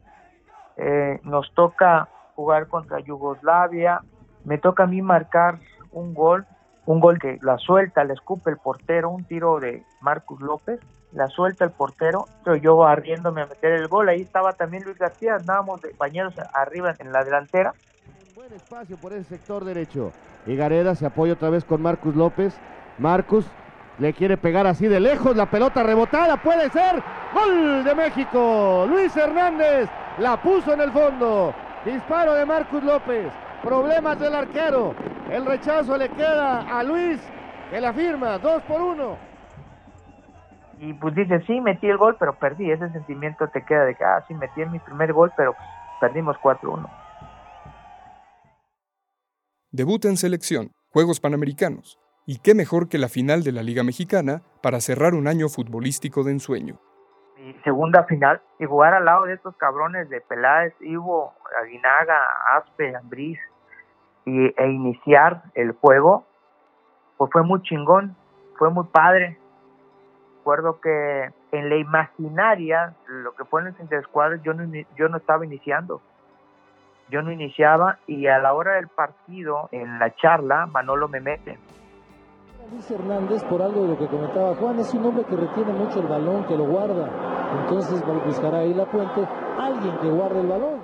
eh, 0.77 1.21
nos 1.25 1.53
toca 1.55 2.09
jugar 2.35 2.69
contra 2.69 3.01
Yugoslavia, 3.01 4.03
me 4.45 4.59
toca 4.59 4.85
a 4.85 4.87
mí 4.87 5.03
marcar 5.03 5.59
un 5.93 6.15
gol, 6.15 6.47
un 6.87 7.01
gol 7.01 7.19
que 7.19 7.39
la 7.43 7.59
suelta, 7.59 8.05
le 8.05 8.15
escupe 8.15 8.51
el 8.51 8.59
portero, 8.59 9.11
un 9.11 9.25
tiro 9.25 9.59
de 9.59 9.85
Marcus 10.01 10.41
López, 10.41 10.81
la 11.13 11.27
suelta 11.29 11.65
el 11.65 11.71
portero, 11.71 12.27
pero 12.45 12.57
yo 12.57 12.77
barriéndome 12.77 13.43
a 13.43 13.47
meter 13.47 13.73
el 13.73 13.89
gol, 13.89 14.09
ahí 14.09 14.21
estaba 14.21 14.53
también 14.53 14.85
Luis 14.85 14.99
García, 14.99 15.37
andábamos 15.37 15.81
de 15.81 15.95
bañeros 15.99 16.35
arriba 16.55 16.95
en 16.99 17.13
la 17.13 17.25
delantera, 17.25 17.75
Buen 18.39 18.53
espacio 18.53 18.97
por 18.97 19.13
ese 19.13 19.25
sector 19.25 19.65
derecho. 19.65 20.13
Y 20.47 20.55
Gareda 20.55 20.95
se 20.95 21.05
apoya 21.05 21.33
otra 21.33 21.51
vez 21.51 21.65
con 21.65 21.83
Marcus 21.83 22.15
López. 22.15 22.57
Marcus 22.97 23.45
le 23.99 24.13
quiere 24.13 24.37
pegar 24.37 24.67
así 24.67 24.87
de 24.87 25.01
lejos. 25.01 25.37
La 25.37 25.47
pelota 25.47 25.83
rebotada. 25.83 26.37
Puede 26.37 26.71
ser. 26.71 27.03
Gol 27.35 27.85
de 27.85 27.95
México. 27.95 28.87
Luis 28.89 29.17
Hernández 29.17 29.89
la 30.19 30.41
puso 30.41 30.73
en 30.73 30.81
el 30.81 30.93
fondo. 30.93 31.55
Disparo 31.85 32.35
de 32.35 32.47
Marcus 32.47 32.83
López. 32.83 33.33
Problemas 33.63 34.19
del 34.21 34.35
arquero. 34.35 34.95
El 35.31 35.45
rechazo 35.45 35.97
le 35.97 36.09
queda 36.11 36.79
a 36.79 36.83
Luis 36.83 37.21
que 37.71 37.81
la 37.81 37.93
firma. 37.93 38.39
Dos 38.39 38.63
por 38.63 38.81
uno. 38.81 39.17
Y 40.81 40.93
pues 40.95 41.15
dice, 41.15 41.43
sí, 41.47 41.61
metí 41.61 41.89
el 41.89 41.97
gol, 41.97 42.17
pero 42.19 42.39
perdí. 42.39 42.71
Ese 42.71 42.89
sentimiento 42.91 43.49
te 43.49 43.65
queda 43.65 43.85
de 43.85 43.97
que, 43.97 44.05
ah, 44.05 44.25
sí, 44.29 44.35
metí 44.35 44.65
mi 44.67 44.79
primer 44.79 45.13
gol, 45.13 45.33
pero 45.37 45.55
perdimos 46.01 46.37
4-1. 46.37 46.89
Debuta 49.71 50.09
en 50.09 50.17
selección, 50.17 50.71
Juegos 50.93 51.21
Panamericanos, 51.21 51.99
y 52.29 52.41
qué 52.41 52.55
mejor 52.55 52.91
que 52.91 52.99
la 52.99 53.09
final 53.09 53.43
de 53.43 53.53
la 53.53 53.63
Liga 53.63 53.83
Mexicana 53.83 54.43
para 54.63 54.81
cerrar 54.81 55.15
un 55.15 55.29
año 55.29 55.49
futbolístico 55.49 56.25
de 56.25 56.33
ensueño. 56.33 56.79
Mi 57.39 57.55
segunda 57.65 58.05
final, 58.05 58.43
y 58.59 58.67
jugar 58.67 58.93
al 58.93 59.07
lado 59.07 59.25
de 59.25 59.33
estos 59.33 59.57
cabrones 59.57 60.11
de 60.11 60.21
Peláez, 60.21 60.75
Ivo, 60.81 61.33
Aguinaga, 61.59 62.19
Aspe, 62.55 62.95
Ambriz, 62.95 63.39
y, 64.27 64.45
e 64.45 64.67
iniciar 64.69 65.45
el 65.55 65.73
juego, 65.73 66.27
pues 67.17 67.33
fue 67.33 67.45
muy 67.45 67.63
chingón, 67.63 68.15
fue 68.59 68.69
muy 68.69 68.85
padre. 68.85 69.39
Recuerdo 70.41 70.83
que 70.83 71.31
en 71.53 71.71
la 71.71 71.77
imaginaria, 71.77 72.95
lo 73.07 73.35
que 73.37 73.47
fue 73.47 73.63
en 73.63 73.69
el 73.69 74.43
yo 74.43 74.53
no, 74.53 74.71
yo 74.99 75.09
no 75.09 75.17
estaba 75.17 75.47
iniciando 75.47 76.03
yo 77.11 77.23
no 77.23 77.33
iniciaba 77.33 78.01
y 78.07 78.27
a 78.27 78.39
la 78.39 78.53
hora 78.53 78.75
del 78.75 78.89
partido, 78.89 79.71
en 79.73 79.99
la 79.99 80.15
charla, 80.17 80.67
Manolo 80.67 81.09
me 81.09 81.21
mete. 81.21 81.59
Luis 82.71 82.91
Hernández, 82.91 83.43
por 83.45 83.63
algo 83.63 83.83
de 83.83 83.89
lo 83.89 83.99
que 83.99 84.07
comentaba 84.09 84.55
Juan, 84.57 84.79
es 84.79 84.93
un 84.93 85.07
hombre 85.07 85.25
que 85.25 85.37
retiene 85.37 85.73
mucho 85.73 86.01
el 86.01 86.07
balón, 86.07 86.45
que 86.45 86.55
lo 86.55 86.67
guarda. 86.67 87.09
Entonces 87.63 88.05
buscará 88.27 88.59
ahí 88.59 88.75
la 88.75 88.85
puente 88.85 89.27
alguien 89.59 89.97
que 89.99 90.11
guarde 90.11 90.41
el 90.43 90.49
balón. 90.49 90.81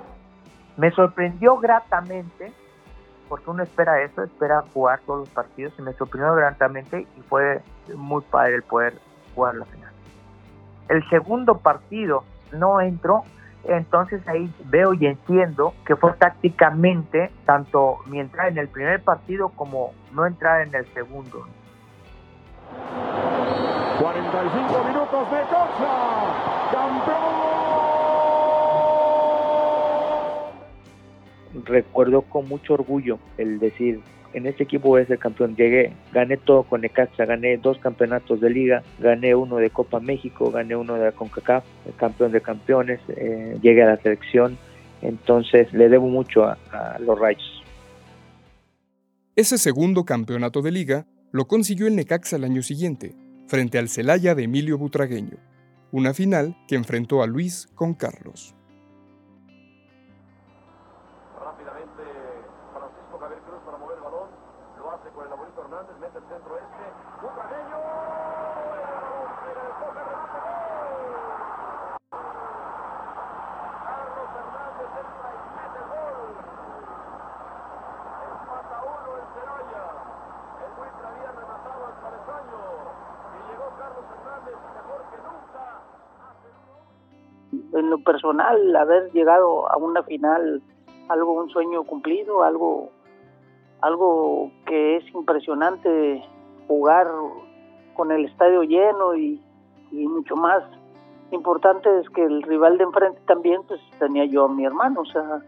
Me 0.77 0.89
sorprendió 0.91 1.57
gratamente, 1.57 2.51
porque 3.29 3.51
uno 3.51 3.61
espera 3.61 4.01
eso, 4.01 4.23
espera 4.23 4.63
jugar 4.73 5.01
todos 5.05 5.19
los 5.19 5.29
partidos, 5.29 5.73
y 5.77 5.83
me 5.83 5.93
sorprendió 5.93 6.33
gratamente 6.33 7.05
y 7.15 7.21
fue 7.21 7.61
muy 7.95 8.23
padre 8.23 8.55
el 8.55 8.63
poder 8.63 8.97
jugar 9.35 9.53
la 9.53 9.65
final. 9.65 9.91
El 10.89 11.07
segundo 11.09 11.59
partido 11.59 12.23
no 12.51 12.81
entró 12.81 13.23
entonces 13.67 14.27
ahí 14.27 14.51
veo 14.65 14.93
y 14.93 15.07
entiendo 15.07 15.73
que 15.85 15.95
fue 15.95 16.13
tácticamente 16.13 17.31
tanto 17.45 17.97
mi 18.05 18.19
entrada 18.19 18.49
en 18.49 18.59
el 18.59 18.67
primer 18.67 19.01
partido 19.01 19.49
como 19.49 19.91
no 20.13 20.25
entrar 20.25 20.61
en 20.61 20.75
el 20.75 20.85
segundo. 20.93 21.45
45 23.99 24.83
minutos 24.83 25.31
de 25.31 25.37
Coxa, 25.49 25.93
campeón. 26.71 27.35
Recuerdo 31.65 32.21
con 32.23 32.47
mucho 32.47 32.73
orgullo 32.73 33.19
el 33.37 33.59
decir, 33.59 34.01
en 34.35 34.45
este 34.47 34.63
equipo 34.63 34.89
voy 34.89 35.01
a 35.01 35.05
ser 35.05 35.17
campeón. 35.17 35.55
Llegué, 35.55 35.93
gané 36.11 36.35
todo 36.35 36.63
con 36.63 36.81
Necaxa, 36.81 37.25
gané 37.25 37.57
dos 37.57 37.77
campeonatos 37.79 38.41
de 38.41 38.49
liga, 38.49 38.83
gané 38.99 39.33
uno 39.33 39.55
de 39.55 39.69
Copa 39.69 40.01
México, 40.01 40.51
gané 40.51 40.75
uno 40.75 40.95
de 40.95 41.05
la 41.05 41.11
CONCACAF, 41.13 41.63
campeón 41.95 42.33
de 42.33 42.41
campeones, 42.41 42.99
eh, 43.07 43.57
llegué 43.61 43.83
a 43.83 43.87
la 43.87 43.97
selección, 43.97 44.57
entonces 45.01 45.71
le 45.73 45.87
debo 45.87 46.09
mucho 46.09 46.43
a, 46.43 46.57
a 46.71 46.99
los 46.99 47.17
Rayos. 47.17 47.63
Ese 49.37 49.57
segundo 49.57 50.03
campeonato 50.03 50.61
de 50.61 50.71
liga 50.71 51.05
lo 51.35 51.49
consiguió 51.49 51.87
el 51.87 51.97
Necaxa 51.97 52.37
el 52.37 52.45
año 52.45 52.63
siguiente, 52.63 53.13
frente 53.49 53.77
al 53.77 53.89
Celaya 53.89 54.35
de 54.35 54.43
Emilio 54.43 54.77
Butragueño, 54.77 55.35
una 55.91 56.13
final 56.13 56.55
que 56.65 56.75
enfrentó 56.75 57.21
a 57.21 57.27
Luis 57.27 57.67
con 57.75 57.93
Carlos. 57.93 58.55
En 87.85 87.91
lo 87.91 87.99
personal, 87.99 88.75
haber 88.75 89.11
llegado 89.11 89.71
a 89.71 89.77
una 89.77 90.03
final, 90.03 90.61
algo, 91.07 91.33
un 91.33 91.49
sueño 91.49 91.83
cumplido, 91.83 92.43
algo, 92.43 92.89
algo 93.81 94.51
que 94.65 94.97
es 94.97 95.13
impresionante 95.13 96.23
jugar 96.67 97.07
con 97.93 98.11
el 98.11 98.25
estadio 98.25 98.63
lleno 98.63 99.15
y, 99.15 99.41
mucho 99.91 100.35
más 100.35 100.61
importante 101.31 101.89
es 101.99 102.09
que 102.09 102.21
el 102.21 102.41
rival 102.41 102.77
de 102.77 102.83
enfrente 102.83 103.21
también, 103.27 103.61
pues 103.63 103.79
tenía 103.97 104.25
yo 104.25 104.45
a 104.45 104.49
mi 104.49 104.65
hermano, 104.65 105.01
o 105.01 105.05
sea, 105.05 105.41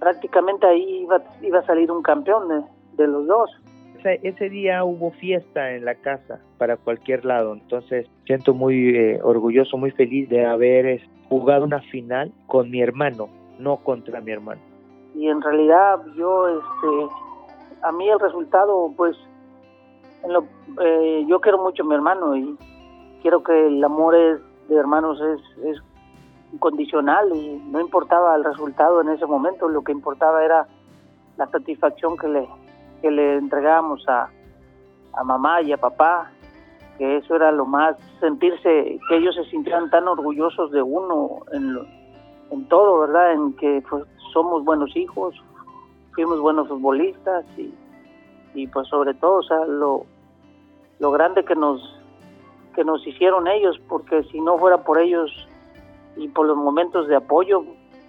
prácticamente 0.00 0.66
ahí 0.66 1.02
iba, 1.02 1.22
iba 1.42 1.60
a 1.60 1.66
salir 1.66 1.92
un 1.92 2.02
campeón 2.02 2.66
de 2.94 3.06
los 3.06 3.26
dos. 3.26 3.50
Ese, 4.04 4.48
día 4.48 4.84
hubo 4.84 5.10
fiesta 5.12 5.72
en 5.72 5.84
la 5.84 5.94
casa 5.96 6.40
para 6.56 6.76
cualquier 6.76 7.24
lado, 7.24 7.52
entonces 7.52 8.06
siento 8.26 8.54
muy 8.54 8.96
eh, 8.96 9.20
orgulloso, 9.22 9.76
muy 9.76 9.90
feliz 9.90 10.28
de 10.28 10.46
haber 10.46 11.00
jugado 11.28 11.64
una 11.64 11.80
final 11.80 12.32
con 12.46 12.70
mi 12.70 12.80
hermano, 12.80 13.28
no 13.58 13.78
contra 13.78 14.20
mi 14.20 14.30
hermano. 14.32 14.60
Y 15.14 15.28
en 15.28 15.42
realidad 15.42 16.00
yo, 16.16 16.48
este, 16.48 17.14
a 17.82 17.92
mí 17.92 18.08
el 18.08 18.20
resultado, 18.20 18.92
pues, 18.96 19.16
eh, 20.82 21.24
yo 21.26 21.40
quiero 21.40 21.58
mucho 21.58 21.82
a 21.82 21.86
mi 21.86 21.94
hermano 21.94 22.36
y 22.36 22.56
quiero 23.22 23.42
que 23.42 23.66
el 23.66 23.82
amor 23.82 24.14
es, 24.14 24.40
de 24.68 24.76
hermanos 24.76 25.20
es 25.64 25.82
incondicional 26.52 27.34
y 27.34 27.62
no 27.70 27.80
importaba 27.80 28.36
el 28.36 28.44
resultado 28.44 29.00
en 29.00 29.08
ese 29.10 29.26
momento, 29.26 29.68
lo 29.68 29.82
que 29.82 29.92
importaba 29.92 30.44
era 30.44 30.66
la 31.36 31.46
satisfacción 31.46 32.16
que 32.16 32.28
le, 32.28 32.48
que 33.00 33.10
le 33.10 33.36
entregábamos 33.36 34.06
a, 34.08 34.28
a 35.14 35.24
mamá 35.24 35.62
y 35.62 35.72
a 35.72 35.76
papá 35.76 36.30
que 36.98 37.16
eso 37.16 37.36
era 37.36 37.52
lo 37.52 37.64
más, 37.64 37.96
sentirse, 38.20 38.98
que 39.08 39.16
ellos 39.16 39.36
se 39.36 39.44
sintieran 39.44 39.88
tan 39.88 40.08
orgullosos 40.08 40.72
de 40.72 40.82
uno 40.82 41.38
en, 41.52 41.78
en 42.50 42.68
todo, 42.68 42.98
¿verdad? 42.98 43.32
En 43.32 43.52
que 43.54 43.82
pues, 43.88 44.04
somos 44.32 44.64
buenos 44.64 44.94
hijos, 44.96 45.34
fuimos 46.12 46.40
buenos 46.40 46.68
futbolistas 46.68 47.44
y, 47.56 47.72
y 48.54 48.66
pues 48.66 48.88
sobre 48.88 49.14
todo, 49.14 49.36
o 49.36 49.42
sea, 49.44 49.64
lo, 49.64 50.06
lo 50.98 51.10
grande 51.12 51.44
que 51.44 51.54
nos, 51.54 51.80
que 52.74 52.82
nos 52.82 53.06
hicieron 53.06 53.46
ellos, 53.46 53.80
porque 53.88 54.24
si 54.24 54.40
no 54.40 54.58
fuera 54.58 54.78
por 54.78 54.98
ellos 54.98 55.30
y 56.16 56.26
por 56.26 56.46
los 56.46 56.56
momentos 56.56 57.06
de 57.06 57.14
apoyo, 57.14 57.62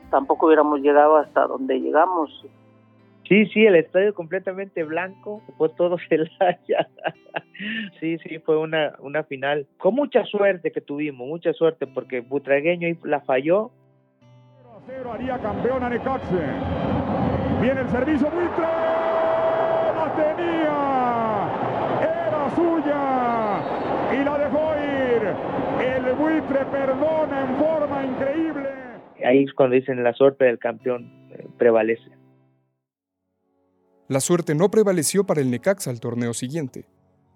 tampoco 0.09 0.47
hubiéramos 0.47 0.81
llegado 0.81 1.17
hasta 1.17 1.45
donde 1.45 1.79
llegamos. 1.79 2.43
Sí, 3.29 3.45
sí, 3.53 3.63
el 3.63 3.75
estadio 3.75 4.15
completamente 4.15 4.83
blanco, 4.83 5.43
fue 5.55 5.69
todo 5.69 5.97
Celaya. 6.09 6.87
sí, 7.99 8.17
sí, 8.17 8.39
fue 8.39 8.57
una, 8.57 8.95
una 8.99 9.23
final 9.23 9.67
con 9.77 9.93
mucha 9.93 10.25
suerte 10.25 10.71
que 10.71 10.81
tuvimos, 10.81 11.27
mucha 11.27 11.53
suerte, 11.53 11.85
porque 11.85 12.21
Butragueño 12.21 12.87
la 13.03 13.21
falló. 13.21 13.69
0 14.19 14.71
a 14.75 14.81
0 14.87 15.11
haría 15.13 15.37
campeón 15.37 15.83
a 15.83 15.89
Necaxe. 15.89 16.41
Viene 17.61 17.81
el 17.81 17.89
servicio, 17.89 18.31
Buitre, 18.31 18.63
la 18.63 20.13
tenía, 20.15 20.77
era 22.01 22.49
suya 22.55 24.19
y 24.19 24.23
la 24.23 24.37
dejó 24.39 24.73
ir. 24.75 25.21
El 25.85 26.15
buitre 26.15 26.65
perdona 26.71 27.41
en 27.41 27.55
forma 27.57 28.05
increíble. 28.05 28.69
Ahí 29.23 29.43
es 29.43 29.53
cuando 29.53 29.75
dicen 29.75 30.03
la 30.03 30.13
suerte 30.13 30.45
del 30.45 30.57
campeón 30.57 31.11
eh, 31.31 31.45
prevalece. 31.59 32.18
La 34.09 34.19
suerte 34.19 34.55
no 34.55 34.71
prevaleció 34.71 35.23
para 35.23 35.39
el 35.39 35.51
Necaxa 35.51 35.91
al 35.91 35.99
torneo 35.99 36.33
siguiente. 36.33 36.87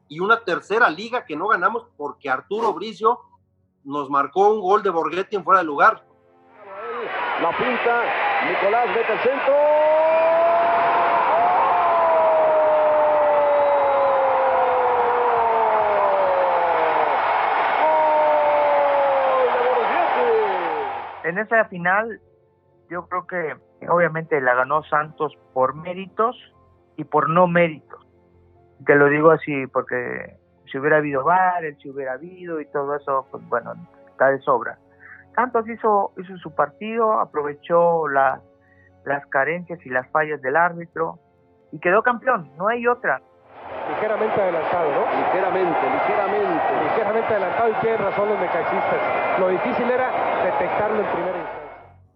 Y 0.10 0.20
una 0.20 0.44
tercera 0.44 0.90
liga 0.90 1.24
que 1.24 1.36
no 1.36 1.48
ganamos 1.48 1.86
porque 1.96 2.32
Arturo 2.32 2.74
Bricio 2.74 3.20
nos 3.84 4.10
marcó 4.10 4.52
un 4.52 4.60
gol 4.60 4.82
de 4.82 4.90
Borghetti 4.90 5.36
en 5.36 5.44
fuera 5.44 5.60
de 5.60 5.68
lugar. 5.68 6.04
La 7.44 7.52
pinta, 7.56 8.02
Nicolás 8.50 8.88
mete 8.88 9.14
el 9.14 9.20
centro. 9.20 9.54
En 21.24 21.38
esa 21.38 21.66
final 21.66 22.20
yo 22.90 23.08
creo 23.08 23.28
que 23.28 23.74
Obviamente 23.90 24.40
la 24.42 24.54
ganó 24.56 24.84
Santos 24.84 25.34
por 25.54 25.76
méritos 25.76 26.36
y 26.98 27.04
por 27.04 27.30
no 27.30 27.48
méritos. 27.48 28.06
Te 28.86 28.96
lo 28.96 29.08
digo 29.08 29.32
así 29.32 29.68
porque 29.68 30.38
si 30.72 30.78
hubiera 30.78 30.98
habido 30.98 31.24
VAR, 31.24 31.64
si 31.82 31.90
hubiera 31.90 32.14
habido 32.14 32.60
y 32.60 32.66
todo 32.66 32.96
eso, 32.96 33.28
pues 33.32 33.48
bueno, 33.48 33.74
está 34.10 34.30
de 34.32 34.40
sobra. 34.40 34.78
Santos 35.36 35.68
hizo, 35.68 36.12
hizo 36.18 36.38
su 36.38 36.54
partido, 36.54 37.20
aprovechó 37.20 38.08
la, 38.08 38.42
las 39.06 39.26
carencias 39.28 39.80
y 39.86 39.90
las 39.90 40.08
fallas 40.10 40.42
del 40.42 40.56
árbitro 40.56 41.20
y 41.72 41.80
quedó 41.80 42.04
campeón, 42.04 42.52
no 42.58 42.68
hay 42.68 42.88
otra. 42.88 43.22
Ligeramente 43.90 44.42
adelantado, 44.42 44.92
¿no? 44.92 45.02
Ligeramente, 45.18 45.90
ligeramente. 45.92 46.84
Ligeramente 46.84 47.34
adelantado 47.34 47.70
y 47.70 47.74
tienen 47.82 48.00
razón 48.00 48.30
los 48.30 48.40
mecaxistas. 48.40 49.40
Lo 49.40 49.50
difícil 49.50 49.90
era 49.90 50.44
detectarlo 50.44 51.00
en 51.00 51.12
primera 51.12 51.38
instancia. 51.38 51.64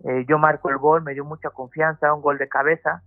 Eh, 0.06 0.26
yo 0.28 0.38
marco 0.38 0.70
el 0.70 0.78
gol, 0.78 1.02
me 1.02 1.13
dio 1.13 1.26
mucha 1.26 1.50
confianza, 1.50 2.13
un 2.13 2.22
gol 2.22 2.38
de 2.38 2.48
cabeza. 2.48 3.02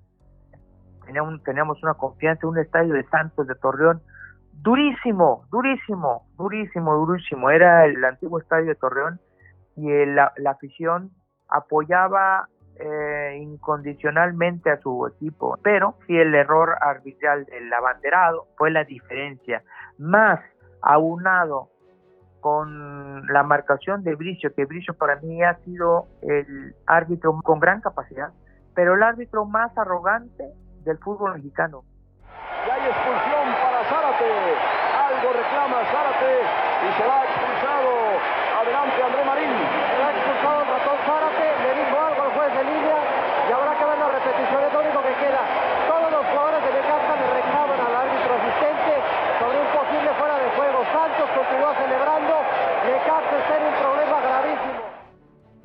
Teníamos, 1.11 1.43
teníamos 1.43 1.83
una 1.83 1.95
confianza, 1.95 2.47
un 2.47 2.57
estadio 2.59 2.95
de 2.95 3.03
Santos 3.09 3.45
de 3.49 3.57
Torreón 3.57 4.01
durísimo, 4.63 5.45
durísimo, 5.51 6.25
durísimo, 6.39 6.95
durísimo. 6.95 7.51
Era 7.51 7.85
el 7.85 8.05
antiguo 8.05 8.39
estadio 8.39 8.67
de 8.67 8.75
Torreón 8.77 9.19
y 9.75 9.89
la, 10.07 10.33
afición 10.47 11.11
apoyaba 11.49 12.47
eh, 12.77 13.41
incondicionalmente 13.43 14.71
a 14.71 14.81
su 14.81 15.05
equipo, 15.09 15.59
pero 15.65 15.97
si 16.07 16.17
el 16.17 16.33
error 16.33 16.77
arbitral 16.81 17.45
del 17.47 17.73
abanderado 17.73 18.47
fue 18.57 18.71
la 18.71 18.85
diferencia, 18.85 19.65
más 19.99 20.39
aunado 20.81 21.71
con 22.41 23.27
la 23.27 23.43
marcación 23.43 24.05
de 24.05 24.15
Bricio, 24.15 24.55
que 24.55 24.65
Bricio 24.65 24.95
para 24.95 25.17
mí 25.17 25.43
ha 25.43 25.57
sido 25.65 26.07
el 26.23 26.77
árbitro 26.87 27.37
con 27.43 27.59
gran 27.59 27.81
capacidad, 27.81 28.31
pero 28.77 28.95
el 28.95 29.03
árbitro 29.03 29.45
más 29.45 29.77
arrogante 29.77 30.45
del 30.85 30.99
fútbol 30.99 31.35
mexicano. 31.35 31.83
Y 32.67 32.71
hay 32.71 32.83
expulsión 32.89 33.47
para 33.63 33.85
Zárate, 33.89 34.31
algo 34.97 35.33
reclama 35.33 35.85
Zárate 35.93 36.33
y 36.41 36.89
se 36.97 37.05
va 37.09 37.25
expulsado. 37.25 37.91
Adelante 38.61 39.03
André 39.03 39.25
Marín. 39.25 39.53
Se 39.57 40.03
ha 40.03 40.11
expulsado 40.13 40.61
el 40.61 40.69
ratón 40.69 40.99
Zárate, 41.07 41.47
le 41.65 41.71
dijo 41.81 41.97
algo 41.97 42.21
al 42.23 42.33
juez 42.37 42.51
de 42.55 42.65
línea 42.65 42.99
y 43.49 43.53
habrá 43.53 43.73
que 43.79 43.85
ver 43.85 43.99
la 43.99 44.09
repetición, 44.09 44.61
es 44.61 44.73
lo 44.73 44.81
único 44.81 45.01
que 45.03 45.15
queda. 45.21 45.43
Todos 45.89 46.09
los 46.13 46.23
jugadores 46.29 46.61
de 46.65 46.71
Necaxa 46.71 47.15
le 47.17 47.27
reclaman 47.41 47.81
al 47.81 47.95
árbitro 48.05 48.31
asistente 48.37 48.93
sobre 49.41 49.57
un 49.61 49.69
posible 49.73 50.11
fuera 50.21 50.37
de 50.37 50.49
juego. 50.57 50.79
Santos 50.93 51.29
continúa 51.33 51.73
celebrando, 51.81 52.35
Necaxa 52.85 53.37
está 53.41 53.53
en 53.57 53.65
un 53.65 53.77
problema 53.81 54.17
gravísimo. 54.21 54.83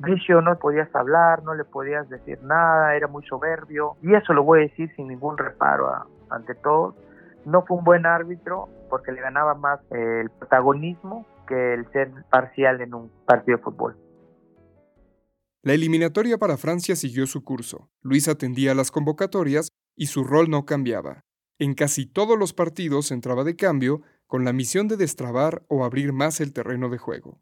No 0.06 0.58
podías 0.58 0.94
hablar, 0.94 1.42
no 1.42 1.54
le 1.54 1.64
podías 1.64 2.08
decir 2.08 2.40
nada, 2.42 2.94
era 2.94 3.08
muy 3.08 3.24
soberbio 3.26 3.96
y 4.02 4.14
eso 4.14 4.32
lo 4.32 4.44
voy 4.44 4.60
a 4.60 4.62
decir 4.62 4.90
sin 4.94 5.08
ningún 5.08 5.36
reparo 5.36 5.88
ante 6.30 6.54
todo. 6.54 6.94
No 7.44 7.64
fue 7.64 7.76
un 7.76 7.84
buen 7.84 8.06
árbitro 8.06 8.68
porque 8.88 9.12
le 9.12 9.20
ganaba 9.20 9.54
más 9.54 9.80
el 9.90 10.30
protagonismo 10.30 11.26
que 11.46 11.74
el 11.74 11.90
ser 11.92 12.10
parcial 12.30 12.80
en 12.80 12.94
un 12.94 13.10
partido 13.26 13.58
de 13.58 13.64
fútbol. 13.64 13.96
La 15.62 15.72
eliminatoria 15.72 16.38
para 16.38 16.56
Francia 16.56 16.94
siguió 16.94 17.26
su 17.26 17.42
curso. 17.42 17.88
Luis 18.00 18.28
atendía 18.28 18.74
las 18.74 18.92
convocatorias 18.92 19.68
y 19.96 20.06
su 20.06 20.22
rol 20.22 20.48
no 20.48 20.64
cambiaba. 20.64 21.22
En 21.58 21.74
casi 21.74 22.06
todos 22.06 22.38
los 22.38 22.52
partidos 22.52 23.10
entraba 23.10 23.42
de 23.42 23.56
cambio 23.56 24.02
con 24.26 24.44
la 24.44 24.52
misión 24.52 24.86
de 24.86 24.96
destrabar 24.96 25.62
o 25.68 25.84
abrir 25.84 26.12
más 26.12 26.40
el 26.40 26.52
terreno 26.52 26.88
de 26.90 26.98
juego. 26.98 27.40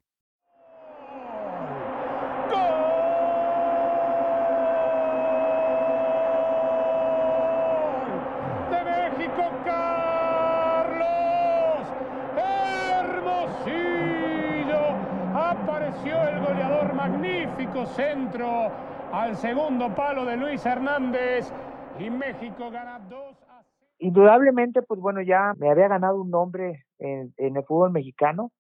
Centro 17.94 18.72
al 19.12 19.36
segundo 19.36 19.94
palo 19.94 20.24
de 20.24 20.36
Luis 20.36 20.66
Hernández 20.66 21.52
y 22.00 22.10
México 22.10 22.70
gana 22.70 22.98
2 23.08 23.42
a 23.48 23.62
Indudablemente, 24.00 24.82
pues 24.82 25.00
bueno, 25.00 25.22
ya 25.22 25.52
me 25.56 25.70
había 25.70 25.86
ganado 25.86 26.20
un 26.20 26.30
nombre 26.30 26.84
en, 26.98 27.32
el 27.36 27.64
fútbol 27.64 27.92
mexicano 27.92 28.50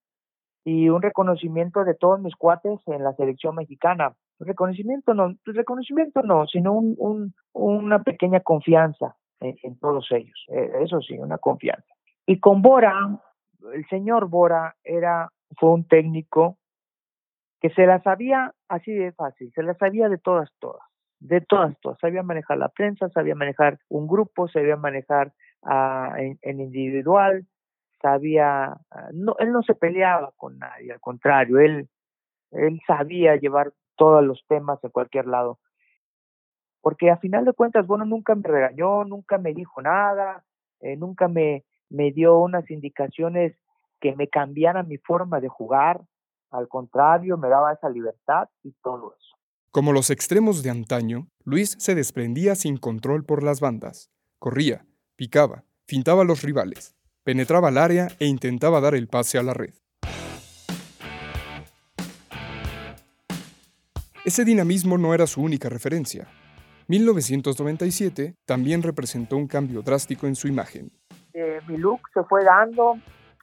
y 0.64 0.88
un 0.88 1.02
reconocimiento 1.02 1.84
de 1.84 1.94
todos 1.94 2.20
mis 2.20 2.36
cuates 2.36 2.80
en 2.86 3.02
la 3.02 3.12
selección 3.14 3.56
mexicana. 3.56 4.14
Reconocimiento 4.38 5.12
no, 5.12 5.34
pues 5.44 5.56
reconocimiento 5.56 6.22
no, 6.22 6.46
sino 6.46 6.72
un, 6.72 7.34
una 7.52 8.02
pequeña 8.02 8.40
confianza 8.40 9.16
en, 9.40 9.78
todos 9.80 10.06
ellos. 10.12 10.46
Eh, 10.48 10.70
eso 10.80 11.00
sí, 11.00 11.18
una 11.18 11.38
confianza. 11.38 11.92
Y 12.24 12.38
con 12.38 12.62
Bora, 12.62 12.94
el 13.74 13.86
señor 13.88 14.28
Bora 14.28 14.76
era, 14.84 15.28
fue 15.58 15.70
un 15.70 15.88
técnico 15.88 16.56
que 17.64 17.70
se 17.70 17.86
la 17.86 17.98
sabía 18.02 18.52
así 18.68 18.92
de 18.92 19.12
fácil, 19.12 19.50
se 19.54 19.62
la 19.62 19.72
sabía 19.72 20.10
de 20.10 20.18
todas, 20.18 20.50
todas, 20.58 20.82
de 21.18 21.40
todas, 21.40 21.74
todas. 21.80 21.98
Sabía 21.98 22.22
manejar 22.22 22.58
la 22.58 22.68
prensa, 22.68 23.08
sabía 23.08 23.34
manejar 23.34 23.78
un 23.88 24.06
grupo, 24.06 24.48
sabía 24.48 24.76
manejar 24.76 25.32
uh, 25.62 26.14
en, 26.42 26.60
individual, 26.60 27.46
sabía, 28.02 28.64
ah, 28.90 29.08
no, 29.14 29.34
él 29.38 29.50
no 29.50 29.62
se 29.62 29.74
peleaba 29.74 30.30
con 30.36 30.58
nadie, 30.58 30.92
al 30.92 31.00
contrario, 31.00 31.58
él, 31.58 31.88
él 32.50 32.82
sabía 32.86 33.36
llevar 33.36 33.72
todos 33.96 34.22
los 34.22 34.44
temas 34.46 34.78
de 34.82 34.90
cualquier 34.90 35.26
lado. 35.26 35.58
Porque 36.82 37.10
a 37.10 37.16
final 37.16 37.46
de 37.46 37.54
cuentas, 37.54 37.86
bueno, 37.86 38.04
nunca 38.04 38.34
me 38.34 38.46
regañó, 38.46 39.06
nunca 39.06 39.38
me 39.38 39.54
dijo 39.54 39.80
nada, 39.80 40.44
eh, 40.80 40.96
nunca 40.98 41.28
me, 41.28 41.64
me 41.88 42.12
dio 42.12 42.36
unas 42.36 42.70
indicaciones 42.70 43.56
que 44.02 44.14
me 44.14 44.28
cambiaran 44.28 44.86
mi 44.86 44.98
forma 44.98 45.40
de 45.40 45.48
jugar, 45.48 46.02
al 46.54 46.68
contrario, 46.68 47.36
me 47.36 47.48
daba 47.48 47.72
esa 47.72 47.88
libertad 47.88 48.48
y 48.62 48.72
todo 48.82 49.12
eso. 49.18 49.36
Como 49.72 49.92
los 49.92 50.10
extremos 50.10 50.62
de 50.62 50.70
antaño, 50.70 51.26
Luis 51.42 51.74
se 51.80 51.96
desprendía 51.96 52.54
sin 52.54 52.76
control 52.76 53.24
por 53.24 53.42
las 53.42 53.60
bandas. 53.60 54.12
Corría, 54.38 54.86
picaba, 55.16 55.64
fintaba 55.84 56.22
a 56.22 56.24
los 56.24 56.42
rivales, 56.42 56.94
penetraba 57.24 57.68
al 57.68 57.78
área 57.78 58.06
e 58.20 58.26
intentaba 58.26 58.80
dar 58.80 58.94
el 58.94 59.08
pase 59.08 59.36
a 59.36 59.42
la 59.42 59.52
red. 59.52 59.74
Ese 64.24 64.44
dinamismo 64.44 64.96
no 64.96 65.12
era 65.12 65.26
su 65.26 65.42
única 65.42 65.68
referencia. 65.68 66.28
1997 66.86 68.36
también 68.46 68.82
representó 68.84 69.36
un 69.36 69.48
cambio 69.48 69.82
drástico 69.82 70.28
en 70.28 70.36
su 70.36 70.46
imagen. 70.46 70.92
Eh, 71.32 71.58
mi 71.66 71.78
look 71.78 72.00
se 72.14 72.22
fue 72.22 72.44
dando, 72.44 72.94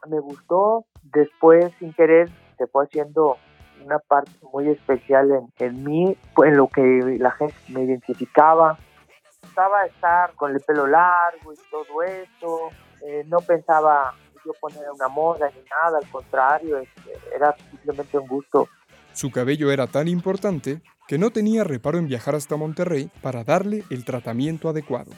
me 0.07 0.19
gustó, 0.21 0.85
después 1.03 1.73
sin 1.77 1.91
querer 1.93 2.31
se 2.61 2.67
fue 2.67 2.85
haciendo 2.85 3.37
una 3.83 3.97
parte 3.97 4.31
muy 4.53 4.69
especial 4.69 5.31
en, 5.31 5.67
en 5.67 5.83
mí, 5.83 6.15
en 6.45 6.57
lo 6.57 6.67
que 6.67 7.17
la 7.19 7.31
gente 7.31 7.55
me 7.69 7.81
identificaba. 7.81 8.77
Estaba 9.41 9.85
estar 9.85 10.33
con 10.35 10.51
el 10.51 10.59
pelo 10.59 10.85
largo 10.85 11.51
y 11.51 11.57
todo 11.71 12.03
eso, 12.03 12.69
eh, 13.03 13.23
no 13.27 13.39
pensaba 13.39 14.13
yo 14.45 14.51
poner 14.61 14.83
una 14.93 15.07
moda 15.07 15.49
ni 15.49 15.61
nada, 15.63 15.97
al 15.97 16.09
contrario, 16.09 16.77
este, 16.77 17.11
era 17.35 17.55
simplemente 17.69 18.17
un 18.19 18.27
gusto. 18.27 18.67
Su 19.13 19.31
cabello 19.31 19.71
era 19.71 19.87
tan 19.87 20.07
importante 20.07 20.81
que 21.07 21.17
no 21.17 21.31
tenía 21.31 21.63
reparo 21.63 21.97
en 21.97 22.07
viajar 22.07 22.35
hasta 22.35 22.57
Monterrey 22.57 23.11
para 23.21 23.43
darle 23.43 23.83
el 23.89 24.05
tratamiento 24.05 24.69
adecuado. 24.69 25.11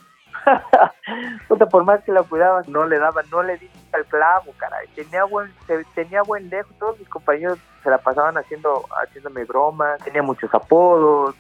por 1.72 1.84
más 1.84 2.04
que 2.04 2.12
la 2.12 2.24
cuidaba, 2.24 2.62
no 2.68 2.86
le 2.86 3.00
daba, 3.00 3.22
no 3.32 3.44
le 3.44 3.58
di 3.58 3.70
al 3.92 4.06
clavo, 4.06 4.54
caray. 4.58 4.88
Tenía 4.90 5.24
buen, 5.26 5.54
tenía 5.96 6.22
buen 6.24 6.50
dejo, 6.50 6.70
todos 6.80 7.00
mis 7.00 7.10
compañeros 7.10 7.60
se 7.84 7.90
la 7.90 7.98
pasaban 7.98 8.38
haciendo, 8.38 8.86
haciéndome 9.02 9.44
bromas, 9.46 10.00
tenía 10.04 10.24
muchos 10.24 10.54
apodos. 10.54 11.36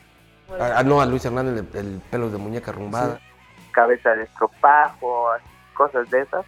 Ah, 0.59 0.83
no, 0.83 1.01
a 1.01 1.05
Luis 1.05 1.25
Hernández 1.25 1.65
el, 1.73 2.01
pelo 2.11 2.29
de 2.29 2.37
muñeca 2.37 2.71
rumbada. 2.71 3.19
Cabeza 3.71 4.15
de 4.15 4.23
estropajo, 4.23 5.29
cosas 5.73 6.09
de 6.09 6.21
esas. 6.21 6.45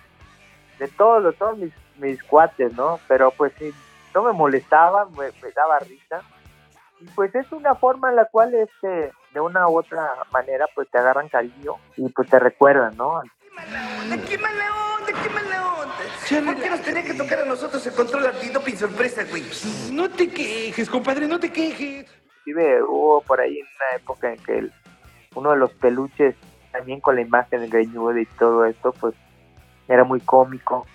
De 0.80 0.88
todos, 0.90 1.36
todos 1.38 1.58
mis, 1.58 1.74
mis 1.98 2.22
cuates, 2.24 2.74
¿no? 2.74 3.00
Pero 3.08 3.32
pues 3.32 3.54
sí, 3.58 3.74
no 4.14 4.24
me 4.24 4.34
molestaba, 4.34 5.06
me, 5.06 5.32
me 5.42 5.52
daba 5.56 5.80
risa. 5.80 6.22
Y 7.00 7.06
pues 7.16 7.34
es 7.34 7.52
una 7.52 7.76
forma 7.76 8.10
en 8.10 8.18
la 8.18 8.26
cual 8.26 8.54
este 8.54 9.12
de 9.36 9.42
una 9.42 9.68
u 9.68 9.78
otra 9.78 10.14
manera 10.32 10.66
pues 10.74 10.90
te 10.90 10.98
agarran 10.98 11.28
cariño 11.28 11.74
y 11.98 12.08
pues 12.08 12.30
te 12.30 12.40
recuerdan, 12.40 12.96
¿no? 12.96 13.22
qué 14.30 14.38
mala 14.38 14.70
onda, 14.98 15.22
qué 15.22 15.30
mala 15.30 15.74
onda. 15.76 16.52
¿Por 16.54 16.64
qué 16.64 16.70
nos 16.70 16.82
tenía 16.82 17.04
que 17.04 17.14
tocar 17.14 17.40
a 17.40 17.46
nosotros 17.46 17.86
el 17.86 17.94
control 17.94 18.28
antidoping 18.28 18.78
sorpresa, 18.78 19.26
güey? 19.30 19.44
No 19.92 20.10
te 20.10 20.30
quejes, 20.30 20.90
compadre, 20.90 21.28
no 21.28 21.38
te 21.38 21.52
quejes. 21.52 22.10
Sí, 22.46 22.54
hubo 22.88 23.22
por 23.22 23.42
ahí 23.42 23.60
una 23.62 23.98
época 23.98 24.32
en 24.32 24.38
que 24.38 24.70
uno 25.36 25.52
de 25.52 25.58
los 25.58 25.74
peluches, 25.74 26.36
también 26.72 27.02
con 27.02 27.16
la 27.16 27.22
imagen 27.22 27.60
del 27.60 27.70
greñudo 27.70 28.18
y 28.18 28.26
todo 28.26 28.64
esto, 28.64 28.94
pues 28.94 29.16
era 29.90 30.06
muy 30.06 30.22
cómico. 30.22 30.88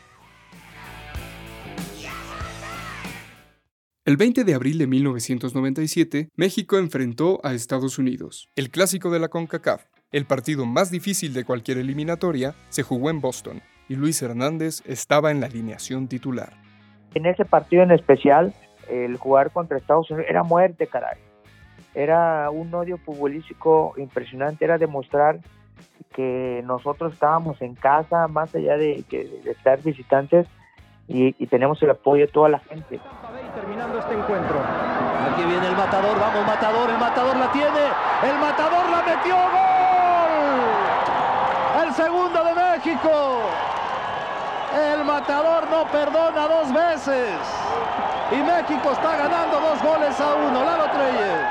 El 4.11 4.17
20 4.17 4.43
de 4.43 4.55
abril 4.55 4.77
de 4.77 4.89
1997, 4.89 6.31
México 6.35 6.79
enfrentó 6.79 7.39
a 7.45 7.53
Estados 7.53 7.97
Unidos. 7.97 8.49
El 8.57 8.69
clásico 8.71 9.09
de 9.09 9.21
la 9.21 9.29
CONCACAF, 9.29 9.85
el 10.11 10.27
partido 10.27 10.67
más 10.67 10.91
difícil 10.91 11.33
de 11.33 11.45
cualquier 11.45 11.79
eliminatoria, 11.79 12.57
se 12.71 12.83
jugó 12.83 13.11
en 13.11 13.21
Boston 13.21 13.63
y 13.89 13.95
Luis 13.95 14.21
Hernández 14.21 14.83
estaba 14.85 15.31
en 15.31 15.39
la 15.39 15.47
alineación 15.47 16.09
titular. 16.09 16.55
En 17.15 17.25
ese 17.25 17.45
partido 17.45 17.85
en 17.85 17.93
especial, 17.93 18.53
el 18.89 19.17
jugar 19.17 19.53
contra 19.53 19.79
Estados 19.79 20.11
Unidos 20.11 20.29
era 20.29 20.43
muerte, 20.43 20.89
caray. 20.89 21.21
Era 21.95 22.51
un 22.51 22.75
odio 22.75 22.99
futbolístico 22.99 23.95
impresionante, 23.97 24.65
era 24.65 24.77
demostrar 24.77 25.39
que 26.17 26.65
nosotros 26.67 27.13
estábamos 27.13 27.63
en 27.63 27.77
casa, 27.77 28.27
más 28.27 28.53
allá 28.57 28.77
de, 28.77 29.05
de 29.09 29.51
estar 29.53 29.81
visitantes, 29.85 30.49
y, 31.11 31.35
y, 31.43 31.47
tenemos 31.49 31.83
el 31.83 31.91
apoyo 31.91 32.25
de 32.27 32.33
toda 32.33 32.49
la 32.49 32.61
gente. 32.61 33.01
Terminando 33.55 33.99
este 33.99 34.15
encuentro. 34.15 34.57
Aquí 35.33 35.43
viene 35.43 35.67
el 35.67 35.77
matador, 35.77 36.21
vamos 36.21 36.47
matador, 36.47 36.89
el 36.89 36.99
matador 36.99 37.37
la 37.37 37.51
tiene, 37.51 37.85
el 38.31 38.39
matador 38.39 38.89
la 38.89 39.03
metió, 39.03 39.35
gol. 39.35 39.91
El 41.85 41.93
segundo 41.95 42.45
de 42.45 42.55
México. 42.55 43.41
El 44.73 45.05
matador 45.05 45.69
no 45.69 45.85
perdona 45.91 46.47
dos 46.47 46.73
veces. 46.73 47.35
Y 48.31 48.37
México 48.37 48.93
está 48.93 49.17
ganando 49.17 49.59
dos 49.59 49.83
goles 49.83 50.21
a 50.21 50.35
uno. 50.37 50.65
Lalo 50.65 50.85
Treyes. 50.93 51.47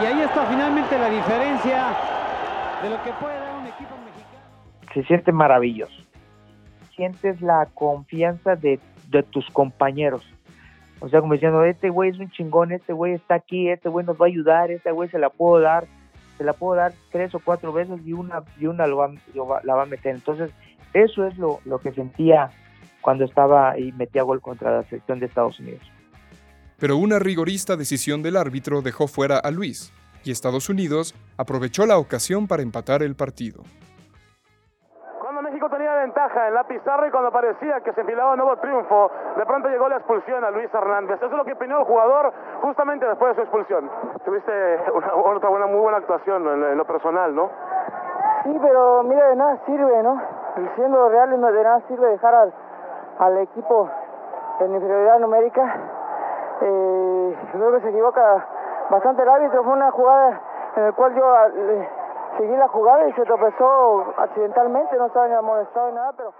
Y 0.00 0.06
ahí 0.06 0.22
está 0.22 0.46
finalmente 0.46 0.98
la 0.98 1.10
diferencia 1.10 1.88
de 2.82 2.88
lo 2.88 3.02
que 3.02 3.12
puede 3.12 3.38
dar 3.38 3.56
un 3.56 3.66
equipo 3.66 3.94
mexicano. 4.06 4.94
Se 4.94 5.02
siente 5.02 5.32
maravilloso. 5.32 5.99
Sientes 7.00 7.40
la 7.40 7.66
confianza 7.72 8.56
de, 8.56 8.78
de 9.08 9.22
tus 9.22 9.48
compañeros. 9.48 10.22
O 10.98 11.08
sea, 11.08 11.22
como 11.22 11.32
diciendo, 11.32 11.64
este 11.64 11.88
güey 11.88 12.10
es 12.10 12.18
un 12.18 12.30
chingón, 12.30 12.72
este 12.72 12.92
güey 12.92 13.14
está 13.14 13.36
aquí, 13.36 13.70
este 13.70 13.88
güey 13.88 14.04
nos 14.04 14.20
va 14.20 14.26
a 14.26 14.28
ayudar, 14.28 14.70
este 14.70 14.92
güey 14.92 15.08
se 15.08 15.18
la 15.18 15.30
puedo 15.30 15.62
dar, 15.62 15.86
se 16.36 16.44
la 16.44 16.52
puedo 16.52 16.74
dar 16.74 16.92
tres 17.10 17.34
o 17.34 17.40
cuatro 17.42 17.72
veces 17.72 18.02
y 18.04 18.12
una, 18.12 18.42
y 18.58 18.66
una 18.66 18.86
lo 18.86 18.98
va, 18.98 19.10
lo 19.32 19.46
va, 19.46 19.62
la 19.64 19.76
va 19.76 19.84
a 19.84 19.86
meter. 19.86 20.14
Entonces, 20.14 20.50
eso 20.92 21.26
es 21.26 21.38
lo, 21.38 21.60
lo 21.64 21.78
que 21.78 21.90
sentía 21.92 22.50
cuando 23.00 23.24
estaba 23.24 23.78
y 23.78 23.92
metía 23.92 24.22
gol 24.22 24.42
contra 24.42 24.76
la 24.76 24.82
selección 24.82 25.20
de 25.20 25.26
Estados 25.26 25.58
Unidos. 25.58 25.80
Pero 26.78 26.98
una 26.98 27.18
rigorista 27.18 27.78
decisión 27.78 28.20
del 28.22 28.36
árbitro 28.36 28.82
dejó 28.82 29.08
fuera 29.08 29.38
a 29.38 29.50
Luis, 29.50 29.90
y 30.22 30.32
Estados 30.32 30.68
Unidos 30.68 31.14
aprovechó 31.38 31.86
la 31.86 31.96
ocasión 31.96 32.46
para 32.46 32.62
empatar 32.62 33.02
el 33.02 33.14
partido. 33.14 33.62
Ventaja 36.00 36.48
en 36.48 36.54
la 36.54 36.64
pizarra 36.64 37.06
y 37.06 37.10
cuando 37.10 37.30
parecía 37.30 37.80
que 37.80 37.92
se 37.92 38.00
enfilaba 38.00 38.32
un 38.32 38.38
nuevo 38.38 38.56
triunfo, 38.56 39.10
de 39.36 39.44
pronto 39.44 39.68
llegó 39.68 39.88
la 39.88 39.96
expulsión 39.96 40.42
a 40.44 40.50
Luis 40.50 40.72
Hernández. 40.72 41.16
Eso 41.16 41.26
es 41.26 41.32
lo 41.32 41.44
que 41.44 41.52
opinó 41.52 41.78
el 41.80 41.84
jugador 41.84 42.32
justamente 42.62 43.06
después 43.06 43.30
de 43.30 43.34
su 43.34 43.40
expulsión. 43.42 43.90
Tuviste 44.24 44.80
una, 44.94 45.14
otra 45.14 45.50
buena, 45.50 45.66
muy 45.66 45.80
buena 45.80 45.98
actuación 45.98 46.48
en, 46.48 46.64
en 46.64 46.78
lo 46.78 46.84
personal, 46.86 47.34
¿no? 47.34 47.50
Sí, 48.44 48.58
pero 48.62 49.02
mira, 49.02 49.28
de 49.28 49.36
nada 49.36 49.58
sirve, 49.66 50.02
¿no? 50.02 50.20
Siendo 50.74 51.08
reales, 51.10 51.38
no 51.38 51.52
de 51.52 51.62
nada 51.62 51.80
sirve 51.88 52.08
dejar 52.08 52.34
al, 52.34 52.54
al 53.18 53.38
equipo 53.38 53.90
en 54.60 54.74
inferioridad 54.74 55.18
numérica. 55.18 55.76
Eh, 56.62 57.38
luego 57.54 57.76
que 57.76 57.82
se 57.82 57.90
equivoca 57.90 58.46
bastante 58.88 59.22
el 59.22 59.28
árbitro, 59.28 59.62
fue 59.64 59.72
una 59.72 59.90
jugada 59.90 60.40
en 60.76 60.84
la 60.84 60.92
cual 60.92 61.14
yo 61.14 61.36
eh, 61.56 61.88
seguí 62.38 62.56
la 62.56 62.68
jugada 62.68 63.08
y 63.08 63.12
se 63.12 63.22
tropezó 63.22 64.14
accidentalmente, 64.18 64.96
no 64.96 65.06
estaba 65.06 65.28
ni 65.28 65.34
amonestado 65.34 65.88
ni 65.88 65.94
nada, 65.94 66.12
pero... 66.16 66.34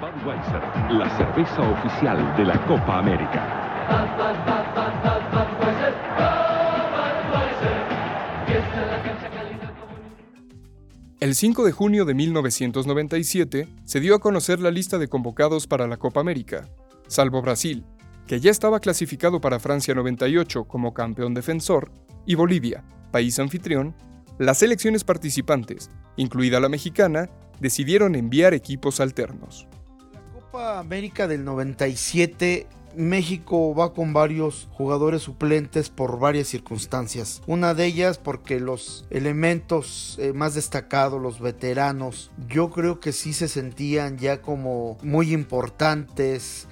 Budweiser, 0.00 0.62
la 0.92 1.08
cerveza 1.10 1.62
oficial 1.62 2.36
de 2.36 2.44
la 2.44 2.66
Copa 2.66 2.98
América. 2.98 3.70
El 11.20 11.34
5 11.34 11.64
de 11.64 11.72
junio 11.72 12.06
de 12.06 12.14
1997 12.14 13.68
se 13.84 14.00
dio 14.00 14.14
a 14.14 14.20
conocer 14.20 14.58
la 14.58 14.70
lista 14.70 14.96
de 14.96 15.08
convocados 15.08 15.66
para 15.66 15.86
la 15.86 15.98
Copa 15.98 16.20
América, 16.20 16.66
salvo 17.08 17.42
Brasil, 17.42 17.84
que 18.26 18.40
ya 18.40 18.50
estaba 18.50 18.80
clasificado 18.80 19.38
para 19.38 19.58
Francia 19.58 19.94
98 19.94 20.64
como 20.64 20.94
campeón 20.94 21.34
defensor, 21.34 21.90
y 22.24 22.36
Bolivia, 22.36 22.84
país 23.10 23.38
anfitrión, 23.38 23.94
las 24.38 24.58
selecciones 24.58 25.04
participantes, 25.04 25.90
incluida 26.16 26.60
la 26.60 26.68
mexicana, 26.68 27.28
decidieron 27.60 28.14
enviar 28.14 28.54
equipos 28.54 29.00
alternos. 29.00 29.66
La 30.12 30.20
Copa 30.32 30.78
América 30.78 31.28
del 31.28 31.44
97 31.44 32.66
México 32.94 33.74
va 33.74 33.92
con 33.92 34.12
varios 34.12 34.68
jugadores 34.72 35.22
suplentes 35.22 35.90
por 35.90 36.18
varias 36.18 36.48
circunstancias. 36.48 37.42
Una 37.46 37.74
de 37.74 37.86
ellas 37.86 38.18
porque 38.18 38.60
los 38.60 39.06
elementos 39.10 40.16
eh, 40.18 40.32
más 40.32 40.54
destacados, 40.54 41.20
los 41.20 41.40
veteranos, 41.40 42.30
yo 42.48 42.70
creo 42.70 43.00
que 43.00 43.12
sí 43.12 43.32
se 43.32 43.48
sentían 43.48 44.18
ya 44.18 44.42
como 44.42 44.98
muy 45.02 45.32
importantes, 45.32 46.66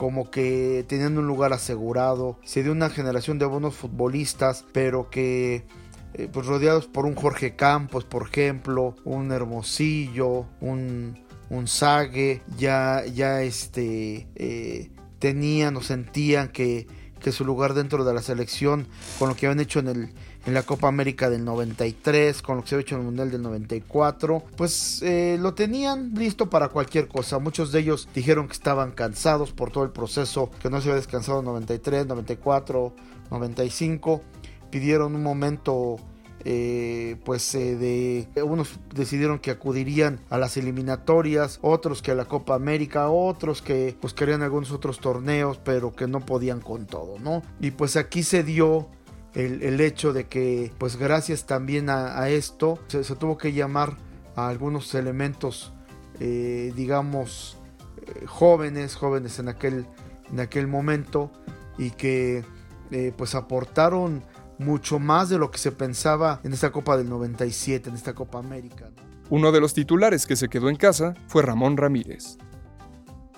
como 0.00 0.30
que 0.30 0.86
tenían 0.88 1.18
un 1.18 1.26
lugar 1.26 1.52
asegurado. 1.52 2.38
Se 2.42 2.62
dio 2.62 2.72
una 2.72 2.88
generación 2.88 3.38
de 3.38 3.44
buenos 3.44 3.74
futbolistas, 3.74 4.64
pero 4.72 5.10
que 5.10 5.66
eh, 6.14 6.26
pues 6.32 6.46
rodeados 6.46 6.86
por 6.86 7.04
un 7.04 7.14
Jorge 7.14 7.54
Campos, 7.54 8.06
por 8.06 8.28
ejemplo, 8.28 8.96
un 9.04 9.30
Hermosillo, 9.30 10.46
un, 10.62 11.18
un 11.50 11.68
Sague, 11.68 12.40
ya, 12.56 13.04
ya 13.04 13.42
este, 13.42 14.26
eh, 14.36 14.90
tenían 15.18 15.76
o 15.76 15.82
sentían 15.82 16.48
que, 16.48 16.86
que, 17.20 17.30
su 17.30 17.44
lugar 17.44 17.74
dentro 17.74 18.02
de 18.02 18.14
la 18.14 18.22
selección, 18.22 18.88
con 19.18 19.28
lo 19.28 19.36
que 19.36 19.48
habían 19.48 19.60
hecho 19.60 19.80
en, 19.80 19.88
el, 19.88 20.14
en 20.46 20.54
la 20.54 20.62
Copa 20.62 20.88
América 20.88 21.28
del 21.28 21.44
93, 21.44 22.42
con 22.42 22.56
lo 22.56 22.62
que 22.62 22.68
se 22.68 22.74
había 22.74 22.82
hecho 22.82 22.94
en 22.94 23.00
el 23.02 23.06
Mundial 23.06 23.30
del 23.30 23.42
94, 23.42 24.42
pues 24.56 25.02
eh, 25.02 25.36
lo 25.40 25.54
tenían 25.54 26.14
listo 26.14 26.48
para 26.48 26.68
cualquier 26.68 27.08
cosa. 27.08 27.38
Muchos 27.38 27.72
de 27.72 27.80
ellos 27.80 28.08
dijeron 28.14 28.46
que 28.46 28.54
estaban 28.54 28.92
cansados 28.92 29.52
por 29.52 29.70
todo 29.70 29.84
el 29.84 29.90
proceso, 29.90 30.50
que 30.62 30.70
no 30.70 30.80
se 30.80 30.88
había 30.88 30.96
descansado 30.96 31.40
en 31.40 31.46
93, 31.46 32.06
94, 32.06 32.94
95. 33.30 34.22
Pidieron 34.70 35.14
un 35.14 35.22
momento 35.22 35.98
eh, 36.44 37.16
pues 37.24 37.54
eh, 37.54 37.76
de 37.76 38.42
unos 38.42 38.80
decidieron 38.94 39.40
que 39.40 39.50
acudirían 39.50 40.20
a 40.30 40.38
las 40.38 40.56
eliminatorias, 40.56 41.58
otros 41.60 42.00
que 42.00 42.12
a 42.12 42.14
la 42.14 42.24
Copa 42.24 42.54
América, 42.54 43.10
otros 43.10 43.60
que 43.60 43.94
pues 44.00 44.14
querían 44.14 44.42
algunos 44.42 44.72
otros 44.72 45.00
torneos, 45.00 45.58
pero 45.62 45.94
que 45.94 46.06
no 46.06 46.20
podían 46.20 46.60
con 46.60 46.86
todo, 46.86 47.18
¿no? 47.18 47.42
Y 47.60 47.72
pues 47.72 47.96
aquí 47.96 48.22
se 48.22 48.42
dio 48.42 48.88
el, 49.34 49.62
el 49.62 49.80
hecho 49.80 50.12
de 50.12 50.26
que 50.26 50.72
pues 50.78 50.96
gracias 50.96 51.46
también 51.46 51.88
a, 51.88 52.28
esto 52.28 52.78
se, 52.88 53.02
tuvo 53.16 53.38
que 53.38 53.52
llamar 53.52 53.96
a 54.36 54.48
algunos 54.48 54.94
elementos 54.94 55.72
eh, 56.18 56.72
digamos 56.74 57.58
eh, 58.02 58.26
jóvenes, 58.26 58.96
jóvenes 58.96 59.38
en 59.38 59.48
aquel, 59.48 59.86
en 60.30 60.40
aquel 60.40 60.66
momento 60.66 61.30
y 61.78 61.90
que 61.90 62.44
eh, 62.90 63.12
pues 63.16 63.34
aportaron 63.34 64.24
mucho 64.58 64.98
más 64.98 65.28
de 65.28 65.38
lo 65.38 65.50
que 65.50 65.58
se 65.58 65.72
pensaba 65.72 66.40
en 66.44 66.52
esta 66.52 66.70
Copa 66.70 66.96
del 66.96 67.08
97, 67.08 67.88
en 67.88 67.94
esta 67.94 68.14
Copa 68.14 68.38
América. 68.38 68.90
¿no? 68.94 69.02
Uno 69.30 69.52
de 69.52 69.60
los 69.60 69.72
titulares 69.74 70.26
que 70.26 70.36
se 70.36 70.48
quedó 70.48 70.68
en 70.68 70.76
casa 70.76 71.14
fue 71.28 71.42
Ramón 71.42 71.76
Ramírez. 71.76 72.36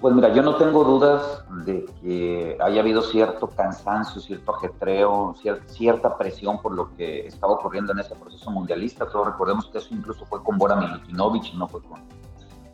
Pues 0.02 0.14
mira, 0.14 0.34
yo 0.34 0.42
no 0.42 0.56
tengo 0.56 0.84
dudas 0.84 1.44
de 1.64 1.86
que 2.02 2.58
haya 2.60 2.80
habido 2.80 3.00
cierto 3.02 3.48
cansancio, 3.48 4.20
cierto 4.20 4.54
ajetreo, 4.54 5.34
cierta 5.66 6.18
presión 6.18 6.60
por 6.60 6.74
lo 6.74 6.92
que 6.96 7.26
estaba 7.28 7.54
ocurriendo 7.54 7.92
en 7.92 8.00
ese 8.00 8.14
proceso 8.16 8.50
mundialista. 8.50 9.06
Todos 9.06 9.28
recordemos 9.28 9.66
que 9.66 9.78
eso 9.78 9.94
incluso 9.94 10.26
fue 10.26 10.42
con 10.42 10.58
Bora 10.58 10.76
Milutinovic, 10.76 11.54
no 11.54 11.68
fue 11.68 11.80
con, 11.82 12.00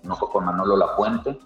no 0.02 0.16
fue 0.16 0.30
con 0.30 0.46
Manolo 0.46 0.76
Lapuente 0.76 1.38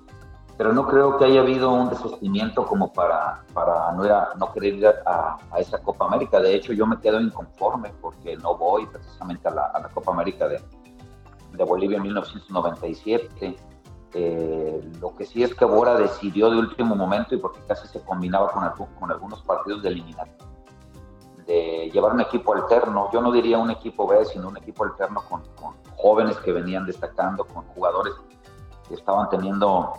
pero 0.57 0.73
no 0.73 0.87
creo 0.87 1.17
que 1.19 1.25
haya 1.25 1.41
habido 1.41 1.73
un 1.73 1.89
desistimiento 1.89 2.65
como 2.67 2.93
para, 2.93 3.43
para 3.53 3.91
no 3.93 4.53
querer 4.53 4.75
ir 4.75 4.87
a, 4.87 5.37
a, 5.51 5.59
esa 5.59 5.79
Copa 5.79 6.07
América. 6.07 6.41
De 6.41 6.55
hecho, 6.55 6.73
yo 6.73 6.87
me 6.87 7.01
quedo 7.01 7.21
inconforme 7.21 7.91
porque 8.01 8.37
no 8.37 8.57
voy 8.57 8.87
precisamente 8.87 9.49
a 9.49 9.51
la, 9.51 9.67
a 9.67 9.81
la 9.81 9.89
Copa 9.89 10.13
América 10.13 10.47
de, 10.47 10.61
de, 11.53 11.65
Bolivia 11.65 11.97
en 11.97 12.05
1997. 12.05 13.57
Eh, 14.15 14.93
lo 15.01 15.17
que 15.17 15.25
sí 15.25 15.43
es 15.43 15.55
que 15.55 15.65
Bora 15.65 15.97
decidió 15.97 16.51
de 16.51 16.59
último 16.59 16.95
momento 16.95 17.35
y 17.35 17.39
porque 17.39 17.61
casi 17.67 17.89
se 17.89 18.01
combinaba 18.03 18.51
con, 18.51 18.89
con 18.99 19.11
algunos 19.11 19.43
partidos 19.43 19.83
de 19.83 19.89
eliminación 19.89 20.53
de 21.47 21.91
llevar 21.93 22.13
un 22.13 22.21
equipo 22.21 22.55
alterno, 22.55 23.11
yo 23.13 23.21
no 23.21 23.33
diría 23.33 23.59
un 23.59 23.71
equipo 23.71 24.07
B, 24.07 24.25
sino 24.25 24.49
un 24.49 24.57
equipo 24.57 24.85
alterno 24.85 25.23
con, 25.29 25.43
con 25.57 25.75
jóvenes 25.97 26.37
que 26.39 26.53
venían 26.53 26.87
destacando, 26.87 27.45
con 27.45 27.65
jugadores 27.69 28.15
que 28.89 28.95
estaban 28.95 29.29
teniendo 29.29 29.95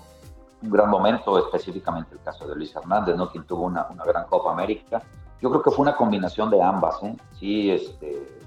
un 0.61 0.69
gran 0.69 0.89
momento, 0.89 1.37
específicamente 1.37 2.15
el 2.15 2.21
caso 2.21 2.47
de 2.47 2.55
Luis 2.55 2.75
Hernández, 2.75 3.15
¿no? 3.15 3.29
quien 3.29 3.45
tuvo 3.45 3.65
una, 3.65 3.87
una 3.89 4.03
gran 4.05 4.25
Copa 4.27 4.51
América. 4.51 5.01
Yo 5.41 5.49
creo 5.49 5.61
que 5.61 5.71
fue 5.71 5.83
una 5.83 5.95
combinación 5.95 6.49
de 6.49 6.61
ambas. 6.61 7.03
¿eh? 7.03 7.17
Sí, 7.37 7.69
este, 7.69 8.39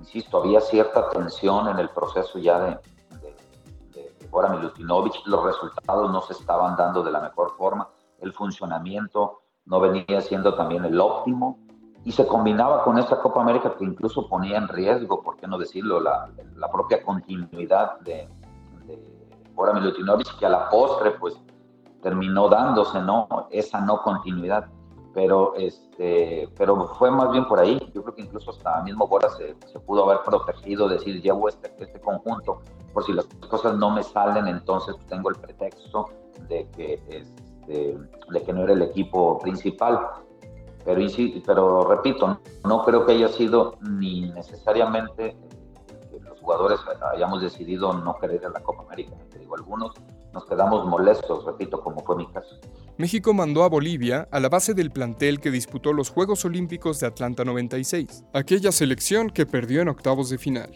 insisto, 0.00 0.38
había 0.38 0.60
cierta 0.60 1.10
tensión 1.10 1.68
en 1.68 1.78
el 1.78 1.90
proceso 1.90 2.38
ya 2.38 2.58
de, 2.58 2.78
Bora 4.32 4.48
Milutinovic, 4.48 5.26
los 5.26 5.44
resultados 5.44 6.10
no 6.10 6.22
se 6.22 6.32
estaban 6.32 6.74
dando 6.74 7.02
de 7.02 7.12
la 7.12 7.20
mejor 7.20 7.54
forma. 7.58 7.88
el 8.18 8.32
funcionamiento 8.32 9.40
no 9.66 9.78
venía 9.78 10.20
siendo 10.22 10.54
también 10.54 10.84
el 10.86 10.98
óptimo 10.98 11.58
y 12.02 12.12
se 12.12 12.26
combinaba 12.26 12.82
con 12.82 12.96
esta 12.98 13.20
Copa 13.20 13.42
América 13.42 13.74
que 13.76 13.84
incluso 13.84 14.28
ponía 14.28 14.56
en 14.56 14.68
riesgo, 14.68 15.22
por 15.22 15.36
qué 15.36 15.46
no 15.46 15.58
decirlo, 15.58 16.00
la, 16.00 16.30
propia 16.72 17.02
continuidad 17.02 18.00
de, 18.00 18.28
de 18.86 18.98
Bora 19.54 19.74
Milutinovic, 19.74 20.38
que 20.38 20.46
a 20.46 20.48
la 20.48 20.70
postre 20.70 21.10
pues 21.10 21.38
terminó 22.00 22.48
dándose, 22.48 23.00
¿no? 23.02 23.28
Esa 23.50 23.82
no 23.82 24.02
continuidad. 24.02 24.66
Pero, 25.14 25.54
este, 25.56 26.48
pero 26.56 26.86
fue 26.98 27.10
más 27.10 27.30
bien 27.32 27.46
por 27.46 27.60
ahí. 27.60 27.78
Yo 27.94 28.02
creo 28.02 28.14
que 28.14 28.22
incluso 28.22 28.50
hasta 28.50 28.82
mismo 28.82 29.06
Bora 29.06 29.28
se, 29.30 29.54
pudo 29.80 30.04
haber 30.04 30.24
protegido, 30.24 30.88
decir, 30.88 31.20
llevo 31.20 31.48
este, 31.48 31.72
este 31.78 32.00
conjunto, 32.00 32.60
por 32.92 33.04
si 33.04 33.12
las 33.12 33.26
cosas 33.48 33.76
no 33.76 33.90
me 33.90 34.02
salen, 34.02 34.48
entonces 34.48 34.94
tengo 35.08 35.30
el 35.30 35.36
pretexto 35.36 36.08
de 36.48 36.66
que, 36.70 36.94
este, 37.08 37.98
de 38.30 38.42
que 38.42 38.52
no 38.52 38.64
era 38.64 38.72
el 38.72 38.82
equipo 38.82 39.38
principal. 39.38 40.00
Pero, 40.84 41.00
pero 41.46 41.84
repito, 41.84 42.38
no 42.64 42.82
creo 42.84 43.06
que 43.06 43.12
haya 43.12 43.28
sido 43.28 43.76
ni 43.80 44.30
necesariamente 44.30 45.36
que 46.10 46.20
los 46.20 46.40
jugadores 46.40 46.80
hayamos 47.12 47.40
decidido 47.40 47.92
no 47.92 48.16
querer 48.16 48.44
a 48.46 48.48
la 48.48 48.60
Copa 48.60 48.82
América. 48.82 49.14
Te 49.30 49.38
digo, 49.38 49.54
algunos 49.54 49.92
nos 50.32 50.46
quedamos 50.46 50.86
molestos, 50.86 51.44
repito, 51.44 51.80
como 51.80 52.02
fue 52.04 52.16
mi 52.16 52.26
caso. 52.26 52.56
México 52.96 53.34
mandó 53.34 53.64
a 53.64 53.68
Bolivia 53.68 54.28
a 54.30 54.40
la 54.40 54.48
base 54.48 54.74
del 54.74 54.90
plantel 54.90 55.40
que 55.40 55.50
disputó 55.50 55.92
los 55.92 56.10
Juegos 56.10 56.44
Olímpicos 56.44 57.00
de 57.00 57.06
Atlanta 57.06 57.44
96, 57.44 58.24
aquella 58.32 58.72
selección 58.72 59.30
que 59.30 59.46
perdió 59.46 59.82
en 59.82 59.88
octavos 59.88 60.30
de 60.30 60.38
final. 60.38 60.70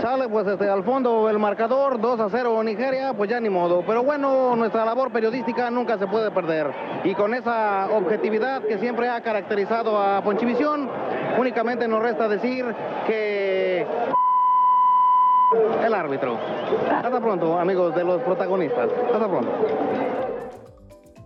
Sale 0.00 0.28
pues 0.28 0.46
este, 0.48 0.68
al 0.68 0.82
fondo 0.82 1.30
el 1.30 1.38
marcador, 1.38 2.00
2 2.00 2.20
a 2.20 2.28
0 2.28 2.64
Nigeria, 2.64 3.14
pues 3.14 3.30
ya 3.30 3.38
ni 3.38 3.48
modo. 3.48 3.84
Pero 3.86 4.02
bueno, 4.02 4.56
nuestra 4.56 4.84
labor 4.84 5.12
periodística 5.12 5.70
nunca 5.70 5.96
se 5.96 6.08
puede 6.08 6.32
perder. 6.32 6.72
Y 7.04 7.14
con 7.14 7.34
esa 7.34 7.88
objetividad 7.92 8.62
que 8.62 8.78
siempre 8.78 9.08
ha 9.08 9.20
caracterizado 9.22 9.96
a 9.96 10.20
Ponchivisión, 10.24 10.90
únicamente 11.38 11.86
nos 11.86 12.02
resta 12.02 12.28
decir 12.28 12.64
que 13.06 13.86
el 15.84 15.94
árbitro. 15.94 16.38
Hasta 16.90 17.20
pronto, 17.20 17.58
amigos 17.58 17.94
de 17.94 18.04
los 18.04 18.22
protagonistas. 18.22 18.90
Hasta 19.12 19.28
pronto. 19.28 19.50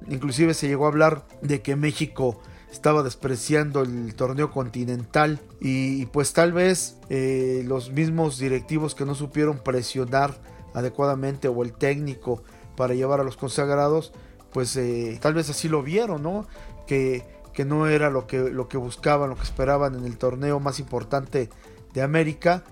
Inclusive 0.08 0.54
se 0.54 0.68
llegó 0.68 0.86
a 0.86 0.88
hablar 0.88 1.22
de 1.42 1.62
que 1.62 1.76
México 1.76 2.40
estaba 2.70 3.02
despreciando 3.02 3.82
el 3.82 4.14
torneo 4.14 4.50
continental 4.50 5.40
y, 5.60 6.06
pues 6.06 6.32
tal 6.32 6.52
vez 6.52 6.98
eh, 7.08 7.62
los 7.66 7.90
mismos 7.90 8.38
directivos 8.38 8.94
que 8.94 9.04
no 9.04 9.14
supieron 9.14 9.58
presionar 9.58 10.34
adecuadamente 10.74 11.48
o 11.48 11.62
el 11.62 11.72
técnico 11.72 12.42
para 12.76 12.94
llevar 12.94 13.20
a 13.20 13.24
los 13.24 13.36
consagrados 13.36 14.12
pues 14.52 14.76
eh, 14.76 15.18
tal 15.22 15.32
vez 15.34 15.48
así 15.48 15.68
lo 15.68 15.82
vieron 15.82 16.22
no 16.22 16.46
que, 16.86 17.24
que 17.54 17.64
no 17.64 17.86
era 17.86 18.10
lo 18.10 18.26
que, 18.26 18.38
lo 18.38 18.68
que 18.68 18.76
buscaban 18.76 19.30
lo 19.30 19.36
que 19.36 19.44
esperaban 19.44 19.94
en 19.94 20.04
el 20.04 20.18
torneo 20.18 20.60
más 20.60 20.78
importante 20.78 21.48
de 21.94 22.02
América 22.02 22.62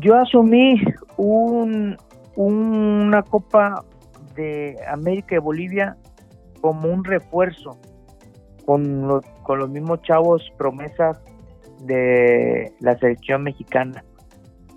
yo 0.00 0.16
asumí 0.16 0.80
un, 1.16 1.96
una 2.36 3.22
Copa 3.22 3.84
de 4.34 4.76
América 4.88 5.36
y 5.36 5.38
Bolivia 5.38 5.96
como 6.60 6.88
un 6.88 7.04
refuerzo 7.04 7.78
con 8.66 9.06
los, 9.06 9.70
mismos 9.70 10.02
chavos 10.02 10.42
promesas 10.58 11.22
de 11.82 12.72
la 12.80 12.96
selección 12.98 13.44
mexicana. 13.44 14.04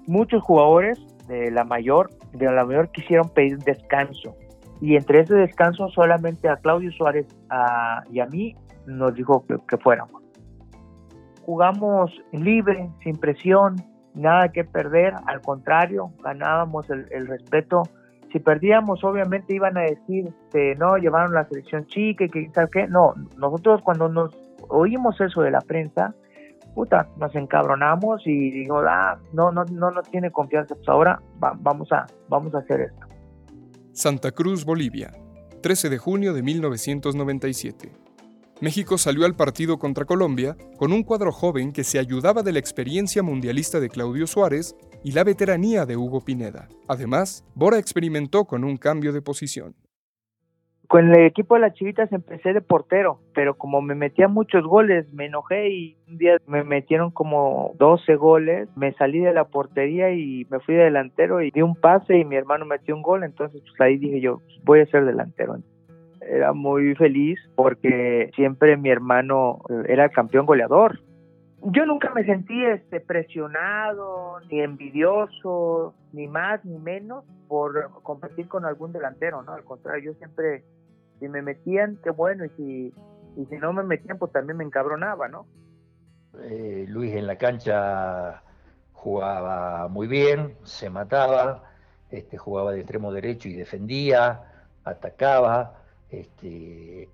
Muchos 0.06 0.44
jugadores 0.44 1.00
de 1.28 1.52
la 1.52 1.64
mayor, 1.64 2.10
de 2.34 2.46
la 2.46 2.66
mayor 2.66 2.92
quisieron 2.92 3.30
pedir 3.30 3.58
descanso 3.60 4.36
y 4.82 4.96
entre 4.96 5.22
ese 5.22 5.36
descanso 5.36 5.90
solamente 5.90 6.48
a 6.48 6.58
Claudio 6.58 6.92
Suárez 6.92 7.26
y 8.12 8.20
a 8.20 8.26
mí 8.28 8.56
nos 8.86 9.14
dijo 9.16 9.46
que, 9.46 9.58
que 9.68 9.78
fuéramos. 9.78 10.24
Jugamos 11.42 12.12
libre, 12.32 12.90
sin 13.04 13.18
presión, 13.18 13.76
nada 14.14 14.50
que 14.50 14.64
perder, 14.64 15.14
al 15.26 15.42
contrario, 15.42 16.12
ganábamos 16.24 16.90
el, 16.90 17.28
respeto. 17.28 17.84
Si 18.32 18.40
perdíamos, 18.40 19.04
obviamente 19.04 19.54
iban 19.54 19.78
a 19.78 19.82
decir, 19.82 20.34
que 20.52 20.76
no, 20.76 20.98
llevaron 20.98 21.34
la 21.34 21.46
selección 21.48 21.86
chica 21.88 22.26
y 22.26 22.30
que, 22.30 22.50
¿sabes 22.54 22.70
qué? 22.72 22.88
No, 22.88 23.14
nosotros 23.38 23.82
cuando 23.84 24.08
nos 24.08 24.36
oímos 24.68 25.20
eso 25.20 25.42
de 25.42 25.52
la 25.52 25.62
prensa, 25.62 26.14
puta, 26.76 27.08
nos 27.18 27.34
encabronamos 27.36 28.22
y 28.26 28.52
digo, 28.52 28.80
ah, 28.88 29.18
no, 29.34 29.52
no, 29.52 29.66
no, 29.66 29.92
no 29.92 30.02
tiene 30.04 30.32
confianza, 30.32 30.76
pues 30.76 30.88
ahora 30.90 31.20
va, 31.44 31.54
vamos, 31.60 31.92
a, 31.92 32.06
vamos 32.28 32.54
a 32.54 32.60
hacer 32.60 32.82
esto. 32.82 33.08
Santa 33.94 34.32
Cruz, 34.32 34.64
Bolivia, 34.64 35.12
13 35.62 35.90
de 35.90 35.98
junio 35.98 36.34
de 36.34 36.44
1997. 36.44 38.09
México 38.62 38.98
salió 38.98 39.26
al 39.26 39.38
partido 39.38 39.80
contra 39.80 40.04
Colombia 40.04 40.58
con 40.78 40.92
un 40.92 41.04
cuadro 41.04 41.32
joven 41.32 41.72
que 41.72 41.86
se 41.86 41.98
ayudaba 41.98 42.44
de 42.44 42.52
la 42.52 42.60
experiencia 42.60 43.24
mundialista 43.24 43.80
de 43.80 43.88
Claudio 43.88 44.28
Suárez 44.28 44.76
y 45.02 45.14
la 45.14 45.24
veteranía 45.24 45.86
de 45.86 45.96
Hugo 45.96 46.20
Pineda. 46.26 46.68
Además, 46.90 47.46
Bora 47.56 47.78
experimentó 47.78 48.44
con 48.44 48.66
un 48.66 48.76
cambio 48.76 49.14
de 49.14 49.22
posición. 49.22 49.76
Con 50.90 51.08
el 51.08 51.26
equipo 51.26 51.56
de 51.56 51.62
las 51.62 51.74
Chivitas 51.76 52.12
empecé 52.12 52.52
de 52.52 52.60
portero, 52.60 53.22
pero 53.34 53.56
como 53.56 53.80
me 53.82 53.96
metía 53.96 54.28
muchos 54.28 54.66
goles, 54.66 55.06
me 55.14 55.28
enojé 55.28 55.70
y 55.70 55.98
un 56.10 56.18
día 56.18 56.38
me 56.46 56.66
metieron 56.66 57.12
como 57.12 57.76
12 57.78 58.16
goles, 58.16 58.68
me 58.76 58.92
salí 58.96 59.20
de 59.20 59.32
la 59.32 59.46
portería 59.46 60.12
y 60.12 60.46
me 60.50 60.60
fui 60.60 60.76
de 60.76 60.84
delantero 60.84 61.42
y 61.42 61.52
di 61.52 61.62
un 61.62 61.76
pase 61.76 62.18
y 62.18 62.26
mi 62.26 62.36
hermano 62.36 62.66
metió 62.66 62.94
un 62.94 63.04
gol, 63.04 63.24
entonces 63.24 63.62
pues 63.62 63.80
ahí 63.80 63.98
dije 63.98 64.20
yo, 64.20 64.42
voy 64.66 64.82
a 64.82 64.86
ser 64.88 65.06
delantero 65.06 65.60
era 66.30 66.54
muy 66.54 66.96
feliz 66.96 67.40
porque 67.56 68.32
siempre 68.36 68.78
mi 68.78 68.90
hermano 68.90 69.60
era 69.88 70.06
el 70.06 70.12
campeón 70.12 70.46
goleador. 70.46 71.00
Yo 71.62 71.86
nunca 71.86 72.14
me 72.14 72.24
sentí 72.24 72.64
este, 72.64 73.02
presionado, 73.02 74.40
ni 74.50 74.62
envidioso, 74.62 75.94
ni 76.14 76.28
más 76.28 76.64
ni 76.64 76.78
menos 76.80 77.26
por 77.50 77.92
competir 78.04 78.48
con 78.48 78.64
algún 78.66 78.94
delantero, 78.94 79.42
¿no? 79.44 79.54
Al 79.54 79.64
contrario, 79.66 80.14
yo 80.14 80.18
siempre, 80.18 80.64
si 81.20 81.28
me 81.28 81.42
metían, 81.42 81.98
qué 82.02 82.12
bueno, 82.12 82.46
y 82.46 82.50
si, 82.50 82.94
y 83.36 83.46
si 83.46 83.58
no 83.58 83.74
me 83.74 83.84
metían, 83.84 84.18
pues 84.18 84.32
también 84.32 84.58
me 84.58 84.64
encabronaba, 84.64 85.28
¿no? 85.28 85.48
Eh, 86.44 86.86
Luis 86.88 87.14
en 87.14 87.28
la 87.28 87.38
cancha 87.38 88.42
jugaba 88.94 89.88
muy 89.90 90.08
bien, 90.08 90.56
se 90.64 90.90
mataba, 90.90 91.64
este, 92.10 92.38
jugaba 92.38 92.72
de 92.72 92.80
extremo 92.80 93.12
derecho 93.12 93.50
y 93.50 93.54
defendía, 93.54 94.44
atacaba, 94.86 95.80
este, 96.12 97.10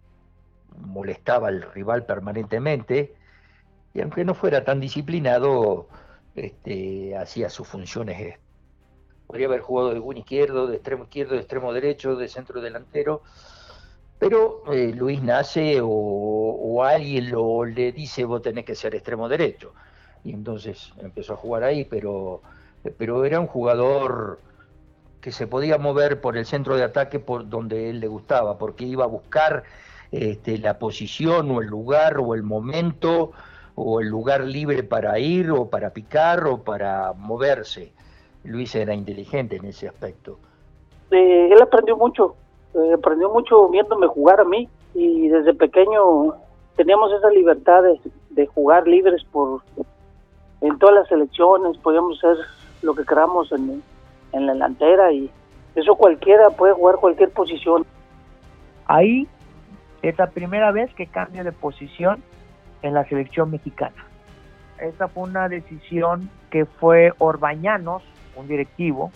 molestaba 0.78 1.50
al 1.50 1.62
rival 1.74 2.06
permanentemente 2.06 3.14
y 3.94 4.02
aunque 4.02 4.26
no 4.26 4.34
fuera 4.34 4.64
tan 4.64 4.80
disciplinado, 4.80 5.88
este, 6.36 7.16
hacía 7.18 7.50
sus 7.50 7.68
funciones. 7.68 8.38
Podría 9.26 9.48
haber 9.48 9.62
jugado 9.62 9.94
de 9.94 10.00
buen 10.00 10.18
izquierdo, 10.18 10.68
de 10.68 10.76
extremo 10.76 11.06
izquierdo, 11.06 11.36
de 11.36 11.40
extremo 11.40 11.74
derecho, 11.74 12.16
de 12.16 12.28
centro 12.28 12.62
delantero, 12.62 13.22
pero 14.20 14.64
eh, 14.74 14.94
Luis 14.94 15.22
nace 15.22 15.80
o, 15.82 16.84
alguien 16.84 17.32
lo, 17.32 17.64
le 17.66 17.92
dice 17.92 18.26
vos 18.26 18.42
tenés 18.42 18.66
que 18.66 18.76
ser 18.76 18.96
extremo 18.96 19.30
derecho. 19.30 19.74
Y 20.24 20.34
entonces 20.34 20.92
empezó 21.00 21.34
a 21.34 21.38
jugar 21.38 21.64
ahí, 21.64 21.86
pero, 21.86 22.42
pero 22.98 23.24
era 23.24 23.40
un 23.40 23.48
jugador 23.48 24.40
que 25.26 25.32
se 25.32 25.48
podía 25.48 25.80
mover 25.80 26.22
por 26.22 26.38
el 26.38 26.46
centro 26.46 26.76
de 26.76 26.84
ataque 26.84 27.18
por 27.18 27.50
donde 27.50 27.90
él 27.90 28.00
le 28.00 28.08
gustaba, 28.08 28.60
porque 28.60 28.86
iba 28.86 29.06
a 29.06 29.08
buscar 29.08 29.64
este, 30.12 30.60
la 30.60 30.78
posición 30.78 31.50
o 31.50 31.62
el 31.64 31.68
lugar 31.68 32.20
o 32.20 32.36
el 32.36 32.44
momento 32.44 33.32
o 33.74 34.02
el 34.02 34.08
lugar 34.08 34.42
libre 34.42 34.84
para 34.84 35.18
ir 35.18 35.50
o 35.50 35.68
para 35.68 35.90
picar 35.90 36.46
o 36.46 36.60
para 36.60 37.14
moverse. 37.14 37.92
Luis 38.44 38.76
era 38.76 38.94
inteligente 38.94 39.56
en 39.56 39.66
ese 39.66 39.88
aspecto. 39.88 40.38
Eh, 41.10 41.50
él 41.52 41.60
aprendió 41.60 41.98
mucho, 41.98 42.36
eh, 42.76 42.94
aprendió 42.94 43.32
mucho 43.32 43.68
viéndome 43.70 44.06
jugar 44.06 44.42
a 44.42 44.46
mí 44.46 44.70
y 44.94 45.28
desde 45.30 45.56
pequeño 45.56 46.36
teníamos 46.76 47.12
esa 47.14 47.32
libertad 47.32 47.82
de, 48.30 48.46
jugar 48.46 48.88
libres 48.88 49.24
por 49.32 49.64
en 50.62 50.78
todas 50.78 50.94
las 50.94 51.08
selecciones, 51.08 51.80
podíamos 51.80 52.24
hacer 52.24 52.46
lo 52.84 52.94
que 52.94 53.04
queramos 53.04 53.52
en, 53.52 53.82
en 54.32 54.46
la 54.46 54.54
delantera 54.54 55.12
y 55.12 55.30
eso 55.76 55.96
cualquiera 55.96 56.50
puede 56.52 56.74
jugar 56.74 56.96
cualquier 56.96 57.32
posición. 57.32 57.86
Ahí 58.86 59.28
es 60.02 60.18
la 60.18 60.28
primera 60.28 60.72
vez 60.72 60.94
que 60.94 61.08
cambia 61.08 61.44
de 61.44 61.52
posición 61.52 62.24
en 62.82 62.94
la 62.94 63.06
selección 63.06 63.52
mexicana. 63.52 64.06
Esa 64.80 65.08
fue 65.08 65.24
una 65.24 65.50
decisión 65.50 66.30
que 66.50 66.66
fue 66.66 67.14
Orbañanos, 67.18 68.04
un 68.36 68.48
directivo, 68.48 69.12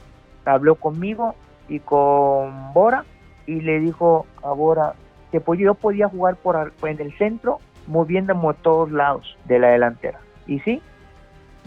habló 0.46 0.76
conmigo 0.76 1.36
y 1.68 1.80
con 1.80 2.74
Bora 2.74 3.06
y 3.46 3.62
le 3.62 3.80
dijo 3.80 4.26
a 4.44 4.52
Bora 4.52 4.94
que 5.32 5.40
pues 5.40 5.60
yo 5.60 5.76
podía 5.76 6.10
jugar 6.10 6.36
por 6.38 6.74
en 6.84 7.00
el 7.00 7.16
centro 7.18 7.60
moviéndome 7.88 8.50
a 8.50 8.54
todos 8.54 8.92
lados 8.92 9.38
de 9.46 9.60
la 9.60 9.70
delantera. 9.70 10.20
Y 10.48 10.60
sí, 10.60 10.82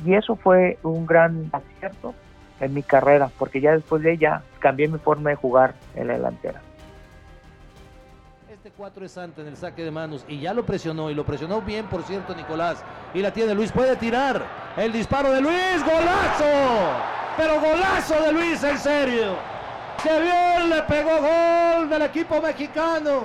y 0.04 0.14
eso 0.14 0.36
fue 0.36 0.78
un 0.82 1.06
gran 1.06 1.50
acierto 1.52 2.14
en 2.62 2.72
mi 2.72 2.82
carrera, 2.82 3.30
porque 3.38 3.60
ya 3.60 3.72
después 3.72 4.02
de 4.02 4.12
ella 4.12 4.42
cambié 4.60 4.88
mi 4.88 4.98
forma 4.98 5.30
de 5.30 5.36
jugar 5.36 5.74
en 5.94 6.06
la 6.06 6.14
delantera. 6.14 6.62
este 8.48 8.70
4 8.70 9.04
es 9.04 9.12
Santa 9.12 9.42
en 9.42 9.48
el 9.48 9.56
saque 9.56 9.82
de 9.82 9.90
manos 9.90 10.24
y 10.28 10.38
ya 10.38 10.54
lo 10.54 10.64
presionó 10.64 11.10
y 11.10 11.14
lo 11.14 11.26
presionó 11.26 11.60
bien, 11.60 11.86
por 11.86 12.04
cierto, 12.04 12.34
Nicolás. 12.34 12.84
Y 13.12 13.20
la 13.20 13.32
tiene 13.32 13.54
Luis, 13.54 13.72
puede 13.72 13.96
tirar. 13.96 14.40
El 14.76 14.92
disparo 14.92 15.32
de 15.32 15.40
Luis, 15.40 15.84
golazo. 15.84 16.44
Pero 17.36 17.60
golazo 17.60 18.22
de 18.22 18.32
Luis, 18.32 18.62
en 18.62 18.78
serio. 18.78 19.36
Que 20.00 20.20
bien 20.20 20.70
le 20.70 20.82
pegó 20.82 21.10
gol 21.20 21.90
del 21.90 22.02
equipo 22.02 22.40
mexicano. 22.40 23.24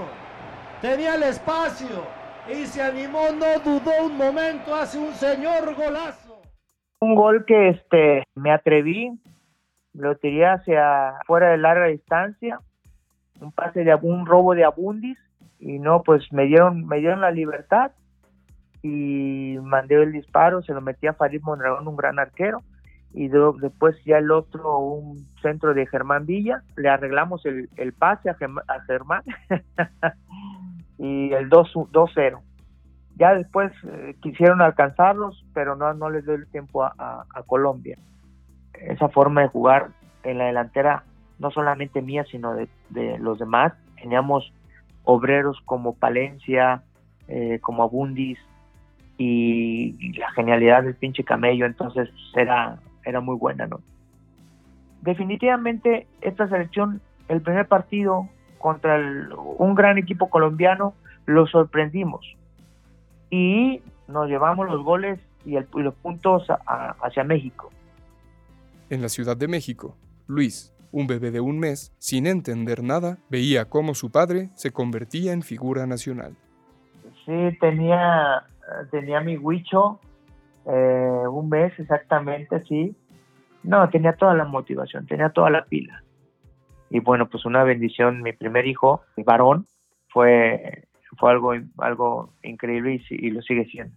Tenía 0.81 1.13
el 1.13 1.23
espacio 1.23 2.07
y 2.51 2.65
se 2.65 2.81
animó, 2.81 3.29
no 3.31 3.59
dudó 3.63 3.91
un 4.05 4.17
momento, 4.17 4.73
hace 4.75 4.97
un 4.97 5.13
señor 5.13 5.75
golazo. 5.75 6.26
Un 6.99 7.15
gol 7.15 7.45
que 7.45 7.69
este 7.69 8.23
me 8.35 8.51
atreví, 8.51 9.11
lo 9.93 10.15
tiré 10.17 10.45
hacia 10.47 11.13
fuera 11.27 11.49
de 11.51 11.57
larga 11.57 11.85
distancia, 11.87 12.59
un 13.39 13.51
pase 13.51 13.83
de 13.83 13.93
un 13.95 14.25
robo 14.25 14.55
de 14.55 14.63
Abundis 14.63 15.17
y 15.59 15.77
no, 15.79 16.01
pues 16.03 16.31
me 16.33 16.45
dieron 16.45 16.87
me 16.87 16.97
dieron 16.97 17.21
la 17.21 17.31
libertad 17.31 17.91
y 18.81 19.57
mandé 19.61 19.95
el 20.01 20.11
disparo, 20.11 20.61
se 20.63 20.73
lo 20.73 20.81
metí 20.81 21.07
a 21.07 21.13
Farid 21.13 21.41
Mondragón, 21.43 21.87
un 21.87 21.95
gran 21.97 22.17
arquero 22.19 22.61
y 23.13 23.27
de- 23.27 23.53
después 23.61 23.95
ya 24.05 24.17
el 24.17 24.31
otro, 24.31 24.79
un 24.79 25.19
centro 25.41 25.73
de 25.73 25.85
Germán 25.87 26.25
Villa, 26.25 26.63
le 26.75 26.89
arreglamos 26.89 27.45
el, 27.45 27.69
el 27.77 27.93
pase 27.93 28.29
a, 28.29 28.35
Germ- 28.37 28.63
a 28.67 28.81
Germán 28.81 29.23
y 30.97 31.31
el 31.33 31.49
2 31.49 31.73
2-0. 31.73 32.39
Ya 33.17 33.33
después 33.33 33.71
eh, 33.83 34.15
quisieron 34.21 34.61
alcanzarlos, 34.61 35.43
pero 35.53 35.75
no, 35.75 35.93
no 35.93 36.09
les 36.09 36.25
dio 36.25 36.35
el 36.35 36.47
tiempo 36.47 36.83
a, 36.83 37.25
Colombia. 37.47 37.97
Esa 38.73 39.09
forma 39.09 39.41
de 39.41 39.47
jugar 39.47 39.89
en 40.23 40.37
la 40.37 40.45
delantera, 40.45 41.03
no 41.39 41.49
solamente 41.49 42.01
mía, 42.01 42.25
sino 42.29 42.53
de, 42.53 42.67
de 42.89 43.17
los 43.17 43.39
demás, 43.39 43.73
teníamos 43.95 44.53
obreros 45.03 45.59
como 45.65 45.95
Palencia, 45.95 46.83
eh, 47.27 47.59
como 47.61 47.83
Abundis, 47.83 48.37
y, 49.17 50.13
la 50.19 50.29
genialidad 50.31 50.83
del 50.83 50.95
pinche 50.95 51.23
camello, 51.23 51.65
entonces 51.65 52.09
era, 52.35 52.77
era 53.03 53.19
muy 53.19 53.35
buena, 53.35 53.65
¿no? 53.65 53.79
Definitivamente 55.01 56.05
esta 56.21 56.47
selección, 56.47 57.01
el 57.29 57.41
primer 57.41 57.67
partido 57.67 58.29
contra 58.59 58.99
un 59.57 59.73
gran 59.73 59.97
equipo 59.97 60.29
colombiano, 60.29 60.93
lo 61.25 61.47
sorprendimos 61.47 62.36
y 63.29 63.81
nos 64.07 64.27
llevamos 64.27 64.67
los 64.69 64.83
goles 64.83 65.19
y, 65.45 65.55
el- 65.55 65.67
y 65.75 65.79
los 65.81 65.93
puntos 65.95 66.49
a- 66.49 66.59
a- 66.65 66.95
hacia 67.01 67.23
México. 67.23 67.69
En 68.89 69.01
la 69.01 69.09
Ciudad 69.09 69.35
de 69.37 69.47
México, 69.47 69.97
Luis, 70.27 70.73
un 70.91 71.07
bebé 71.07 71.31
de 71.31 71.41
un 71.41 71.59
mes, 71.59 71.93
sin 71.99 72.25
entender 72.27 72.81
nada, 72.83 73.17
veía 73.29 73.65
cómo 73.65 73.93
su 73.93 74.11
padre 74.11 74.49
se 74.55 74.71
convertía 74.71 75.33
en 75.33 75.41
figura 75.41 75.85
nacional. 75.85 76.35
Sí, 77.25 77.57
tenía, 77.59 78.43
tenía 78.91 79.19
mi 79.19 79.37
huicho, 79.37 79.99
eh, 80.65 81.23
un 81.29 81.49
mes 81.49 81.77
exactamente, 81.77 82.63
sí. 82.65 82.95
No, 83.63 83.89
tenía 83.89 84.13
toda 84.15 84.33
la 84.33 84.45
motivación, 84.45 85.05
tenía 85.05 85.29
toda 85.29 85.49
la 85.49 85.65
pila. 85.65 86.03
Y 86.89 87.01
bueno, 87.01 87.27
pues 87.27 87.43
una 87.45 87.63
bendición, 87.65 88.21
mi 88.21 88.31
primer 88.31 88.65
hijo, 88.65 89.01
mi 89.17 89.23
varón, 89.23 89.65
fue, 90.07 90.86
fue 91.17 91.31
algo, 91.31 91.53
algo 91.77 92.33
increíble 92.43 93.01
y, 93.09 93.29
lo 93.31 93.41
sigue 93.41 93.65
siendo. 93.65 93.95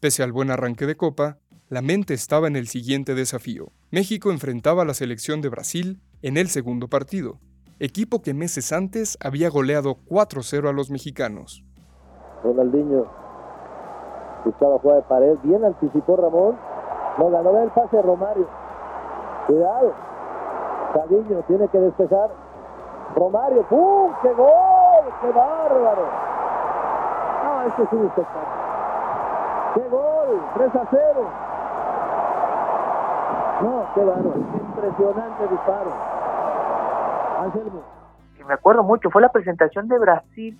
Pese 0.00 0.22
al 0.22 0.32
buen 0.32 0.50
arranque 0.50 0.86
de 0.86 0.96
Copa, 0.96 1.38
la 1.68 1.82
mente 1.82 2.14
estaba 2.14 2.46
en 2.48 2.56
el 2.56 2.68
siguiente 2.68 3.14
desafío. 3.14 3.68
México 3.90 4.30
enfrentaba 4.30 4.82
a 4.82 4.84
la 4.84 4.94
selección 4.94 5.40
de 5.40 5.48
Brasil 5.48 6.00
en 6.22 6.36
el 6.36 6.48
segundo 6.48 6.88
partido, 6.88 7.38
equipo 7.78 8.22
que 8.22 8.34
meses 8.34 8.72
antes 8.72 9.18
había 9.22 9.48
goleado 9.48 9.96
4-0 10.08 10.68
a 10.68 10.72
los 10.72 10.90
mexicanos. 10.90 11.64
Ronaldinho 12.42 13.06
buscaba 14.44 14.78
jugada 14.78 15.00
de 15.00 15.08
pared, 15.08 15.36
bien 15.42 15.64
anticipó 15.64 16.16
Ramón, 16.16 16.56
no 17.18 17.30
ganó 17.30 17.62
el 17.62 17.70
pase 17.70 17.96
de 17.96 18.02
Romario. 18.02 18.48
Cuidado, 19.46 19.94
Saguiño 20.94 21.42
tiene 21.46 21.68
que 21.68 21.78
despejar. 21.78 22.30
Romario, 23.14 23.66
¡pum! 23.68 24.12
¡Qué 24.22 24.32
gol! 24.34 24.85
¡Qué 25.20 25.30
bárbaro! 25.32 26.08
No, 27.44 27.62
este 27.62 27.82
es 27.82 27.92
un 27.92 28.06
espectáculo. 28.06 28.66
¡Qué 29.74 29.88
gol! 29.88 30.42
3 30.54 30.74
a 30.74 30.86
0. 30.90 31.30
No, 33.62 33.86
qué 33.94 34.04
bárbaro. 34.04 34.36
Impresionante 34.36 35.48
disparo. 35.48 35.92
Anselmo. 37.38 37.82
Y 38.38 38.44
me 38.44 38.54
acuerdo 38.54 38.82
mucho, 38.82 39.10
fue 39.10 39.22
la 39.22 39.30
presentación 39.30 39.88
de 39.88 39.98
Brasil 39.98 40.58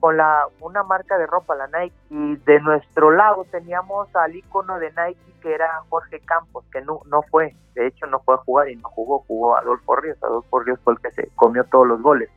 con 0.00 0.16
la 0.16 0.46
una 0.60 0.82
marca 0.84 1.18
de 1.18 1.26
ropa, 1.26 1.56
la 1.56 1.66
Nike, 1.66 1.96
y 2.10 2.36
de 2.36 2.60
nuestro 2.60 3.10
lado 3.10 3.44
teníamos 3.50 4.14
al 4.14 4.36
icono 4.36 4.78
de 4.78 4.90
Nike 4.90 5.18
que 5.40 5.54
era 5.54 5.82
Jorge 5.88 6.20
Campos, 6.20 6.64
que 6.72 6.80
no, 6.82 7.00
no 7.06 7.22
fue, 7.22 7.56
de 7.74 7.86
hecho 7.86 8.06
no 8.06 8.20
fue 8.20 8.34
a 8.34 8.38
jugar 8.38 8.68
y 8.68 8.76
no 8.76 8.88
jugó, 8.88 9.24
jugó 9.26 9.56
Adolfo 9.56 9.96
Ríos, 9.96 10.22
Adolfo 10.22 10.60
Ríos 10.60 10.78
fue 10.84 10.92
el 10.94 11.00
que 11.00 11.10
se 11.12 11.28
comió 11.34 11.64
todos 11.64 11.86
los 11.86 12.02
goles. 12.02 12.28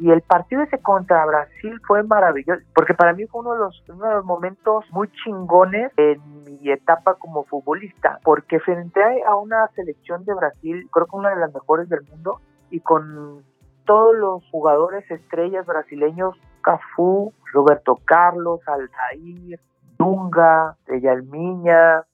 Y 0.00 0.10
el 0.10 0.22
partido 0.22 0.62
ese 0.62 0.78
contra 0.78 1.26
Brasil 1.26 1.78
fue 1.86 2.02
maravilloso, 2.02 2.62
porque 2.74 2.94
para 2.94 3.12
mí 3.12 3.26
fue 3.26 3.42
uno 3.42 3.52
de 3.52 3.58
los, 3.58 3.84
uno 3.90 4.08
de 4.08 4.14
los 4.14 4.24
momentos 4.24 4.86
muy 4.92 5.12
chingones 5.12 5.92
en 5.98 6.44
mi 6.44 6.70
etapa 6.70 7.16
como 7.16 7.44
futbolista, 7.44 8.18
porque 8.24 8.60
frente 8.60 9.00
a 9.28 9.36
una 9.36 9.68
selección 9.74 10.24
de 10.24 10.32
Brasil, 10.32 10.88
creo 10.90 11.04
que 11.04 11.16
una 11.16 11.28
de 11.28 11.40
las 11.40 11.52
mejores 11.52 11.86
del 11.90 12.00
mundo, 12.08 12.40
y 12.70 12.80
con 12.80 13.44
todos 13.84 14.16
los 14.16 14.42
jugadores 14.50 15.08
estrellas 15.10 15.66
brasileños, 15.66 16.34
Cafú, 16.62 17.34
Roberto 17.52 17.98
Carlos, 18.06 18.60
Aldair, 18.66 19.60
Dunga, 19.98 20.76
Yalmiña, 20.88 22.06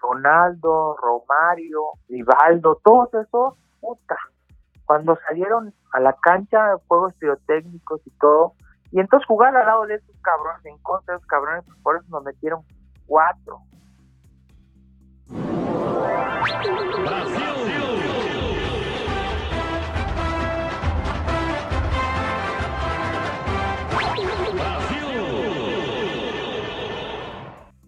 Ronaldo, 0.00 0.96
Romario, 0.96 1.80
Rivaldo, 2.08 2.80
todos 2.84 3.12
esos, 3.12 3.54
puta, 3.80 4.16
cuando 4.88 5.18
salieron 5.28 5.74
a 5.92 6.00
la 6.00 6.14
cancha, 6.14 6.78
juegos 6.86 7.12
pirotécnicos 7.18 8.00
y 8.06 8.10
todo, 8.18 8.54
y 8.90 9.00
entonces 9.00 9.26
jugar 9.26 9.54
al 9.54 9.66
lado 9.66 9.86
de 9.86 9.96
esos 9.96 10.16
cabrones, 10.22 10.64
en 10.64 10.78
contra 10.78 11.12
de 11.12 11.18
esos 11.18 11.28
cabrones, 11.28 11.62
pues 11.66 11.78
por 11.82 11.96
eso 11.96 12.06
nos 12.08 12.24
metieron 12.24 12.62
cuatro. 13.06 13.60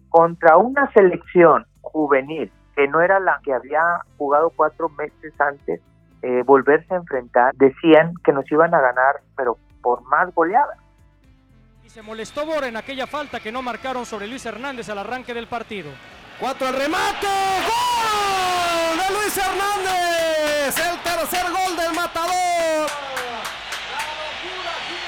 contra 0.09 0.57
una 0.57 0.91
selección 0.91 1.65
juvenil 1.79 2.51
que 2.75 2.85
no 2.89 3.01
era 3.01 3.19
la 3.21 3.39
que 3.43 3.53
había 3.53 3.81
jugado 4.17 4.51
cuatro 4.55 4.89
meses 4.89 5.33
antes, 5.39 5.81
eh, 6.21 6.43
volverse 6.45 6.93
a 6.93 6.97
enfrentar, 6.97 7.53
decían 7.55 8.13
que 8.23 8.31
nos 8.31 8.49
iban 8.51 8.73
a 8.73 8.81
ganar, 8.81 9.21
pero 9.35 9.57
por 9.81 10.03
más 10.03 10.33
goleada. 10.33 10.77
Y 11.83 11.89
se 11.89 12.01
molestó 12.01 12.45
Bora 12.45 12.67
en 12.67 12.77
aquella 12.77 13.07
falta 13.07 13.39
que 13.39 13.51
no 13.51 13.61
marcaron 13.61 14.05
sobre 14.05 14.27
Luis 14.27 14.45
Hernández 14.45 14.89
al 14.89 14.99
arranque 14.99 15.33
del 15.33 15.47
partido. 15.47 15.89
Cuatro 16.39 16.67
al 16.67 16.75
remate. 16.75 17.27
¡Gol 17.67 18.97
de 18.97 19.13
Luis 19.13 19.37
Hernández! 19.37 20.77
El 20.77 20.99
tercer 20.99 21.51
gol 21.51 21.75
del 21.75 21.95
matador. 21.95 22.87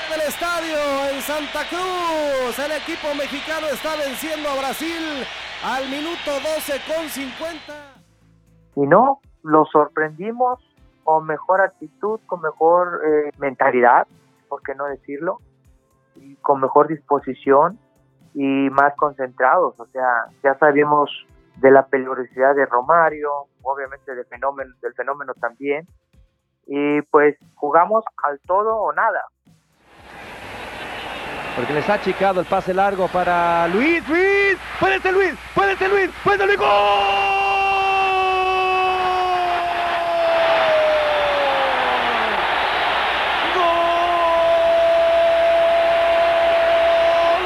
Del 0.09 0.21
estadio 0.21 0.77
en 1.11 1.21
Santa 1.21 1.61
Cruz. 1.69 2.57
El 2.59 2.71
equipo 2.71 3.13
mexicano 3.15 3.67
está 3.67 3.95
venciendo 3.95 4.49
a 4.49 4.57
Brasil 4.57 5.25
al 5.63 5.89
minuto 5.89 6.31
12 6.39 6.81
con 6.87 7.07
50. 7.07 7.73
Y 8.75 8.81
no, 8.81 9.21
lo 9.43 9.65
sorprendimos 9.71 10.59
con 11.03 11.25
mejor 11.25 11.61
actitud, 11.61 12.19
con 12.25 12.41
mejor 12.41 13.01
eh, 13.05 13.31
mentalidad, 13.37 14.07
por 14.49 14.61
qué 14.61 14.75
no 14.75 14.85
decirlo, 14.85 15.39
y 16.15 16.35
con 16.37 16.61
mejor 16.61 16.87
disposición 16.87 17.79
y 18.33 18.69
más 18.69 18.95
concentrados. 18.95 19.79
O 19.79 19.85
sea, 19.87 20.25
ya 20.43 20.57
sabíamos 20.57 21.09
de 21.57 21.71
la 21.71 21.85
peligrosidad 21.85 22.55
de 22.55 22.65
Romario, 22.65 23.29
obviamente 23.61 24.15
del 24.15 24.25
fenómeno, 24.25 24.73
del 24.81 24.93
fenómeno 24.93 25.33
también, 25.33 25.87
y 26.65 27.01
pues 27.03 27.35
jugamos 27.55 28.03
al 28.23 28.39
todo 28.41 28.77
o 28.77 28.93
nada. 28.93 29.23
Porque 31.55 31.73
les 31.73 31.87
ha 31.87 31.93
achicado 31.95 32.39
el 32.39 32.47
pase 32.47 32.73
largo 32.73 33.07
para 33.09 33.67
Luis, 33.67 34.07
Luis, 34.09 34.57
puede 34.79 34.99
ser 34.99 35.13
Luis, 35.13 35.35
puede 35.53 35.75
ser 35.75 35.89
Luis, 35.91 36.09
puede 36.23 36.37
ser 36.39 36.47
Luis. 36.47 36.57
¡Gol 36.57 36.67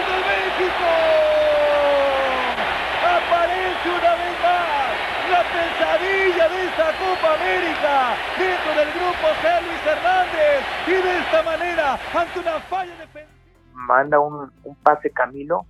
de 0.08 0.18
México! 0.32 0.90
Aparece 3.04 3.90
una 3.92 4.14
vez 4.16 4.36
más 4.42 4.88
la 5.32 5.44
pesadilla 5.52 6.48
de 6.48 6.60
esta 6.64 6.88
Copa 6.96 7.34
América 7.36 8.16
dentro 8.40 8.72
del 8.72 8.90
grupo 8.94 9.26
C. 9.42 9.46
Luis 9.68 9.84
Hernández 9.86 10.64
y 10.88 10.92
de 10.92 11.20
esta 11.20 11.37
manera, 11.48 11.98
ante 12.14 12.40
una 12.40 12.60
falla 12.62 12.92
defensiva. 12.98 13.34
Manda 13.74 14.20
un, 14.20 14.52
pase 14.84 15.10
Camilo 15.12 15.66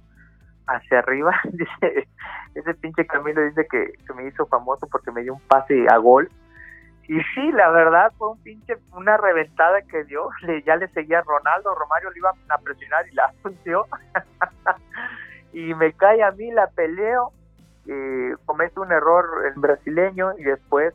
hacia 0.65 0.99
arriba. 0.99 1.39
Ese 2.55 2.73
pinche 2.75 3.05
Camilo 3.05 3.41
dice 3.43 3.67
que, 3.69 3.93
que 4.05 4.13
me 4.13 4.27
hizo 4.27 4.45
famoso 4.47 4.87
porque 4.87 5.11
me 5.11 5.21
dio 5.21 5.35
un 5.35 5.41
pase 5.41 5.85
a 5.89 5.97
gol. 5.97 6.29
Y 7.07 7.21
sí, 7.33 7.51
la 7.53 7.69
verdad 7.69 8.11
fue 8.17 8.31
un 8.31 8.37
pinche, 8.39 8.77
una 8.93 9.17
reventada 9.17 9.81
que 9.83 10.03
dio. 10.05 10.29
Le, 10.41 10.63
ya 10.63 10.75
le 10.75 10.87
seguía 10.89 11.19
a 11.19 11.23
Ronaldo, 11.23 11.75
Romario 11.75 12.09
le 12.11 12.19
iba 12.19 12.31
a 12.49 12.57
presionar 12.57 13.07
y 13.07 13.15
la 13.15 13.31
dio. 13.63 13.85
y 15.53 15.73
me 15.75 15.93
cae 15.93 16.23
a 16.23 16.31
mí, 16.31 16.51
la 16.51 16.67
peleo, 16.67 17.31
eh, 17.87 18.35
comete 18.45 18.79
un 18.79 18.91
error 18.91 19.45
el 19.45 19.53
brasileño 19.59 20.33
y 20.37 20.43
después 20.43 20.93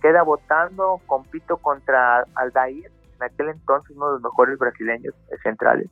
queda 0.00 0.22
votando, 0.22 1.00
compito 1.06 1.58
contra 1.58 2.24
Aldair, 2.34 2.90
en 3.20 3.32
aquel 3.32 3.48
entonces 3.50 3.96
uno 3.96 4.06
de 4.06 4.12
los 4.14 4.22
mejores 4.22 4.58
brasileños 4.58 5.14
centrales. 5.42 5.88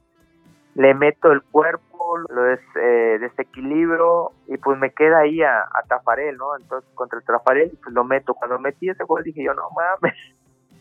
Le 0.75 0.95
meto 0.95 1.33
el 1.33 1.43
cuerpo, 1.43 2.19
lo 2.19 2.43
des, 2.43 2.61
eh, 2.77 3.19
desequilibro 3.21 4.33
y 4.47 4.57
pues 4.59 4.79
me 4.79 4.93
queda 4.93 5.21
ahí 5.21 5.43
a, 5.43 5.63
a, 5.63 5.83
Tafarel, 5.89 6.37
¿no? 6.37 6.57
Entonces 6.57 6.89
contra 6.95 7.19
el 7.19 7.25
Tafarel 7.25 7.79
pues 7.83 7.95
lo 7.95 8.05
meto. 8.05 8.35
Cuando 8.35 8.59
metí 8.59 8.89
ese 8.89 9.05
gol 9.05 9.25
dije 9.25 9.43
yo, 9.43 9.55
no 9.55 9.71
mames, 9.71 10.15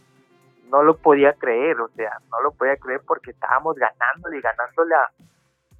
no 0.72 0.84
lo 0.84 0.98
podía 0.98 1.34
creer, 1.34 1.80
o 1.82 1.90
sea, 1.90 2.20
no 2.32 2.42
lo 2.42 2.52
podía 2.52 2.78
creer 2.78 3.02
porque 3.08 3.32
estábamos 3.32 3.76
ganándole 3.76 4.38
y 4.38 4.42
ganándole 4.42 4.96
a, 4.96 5.12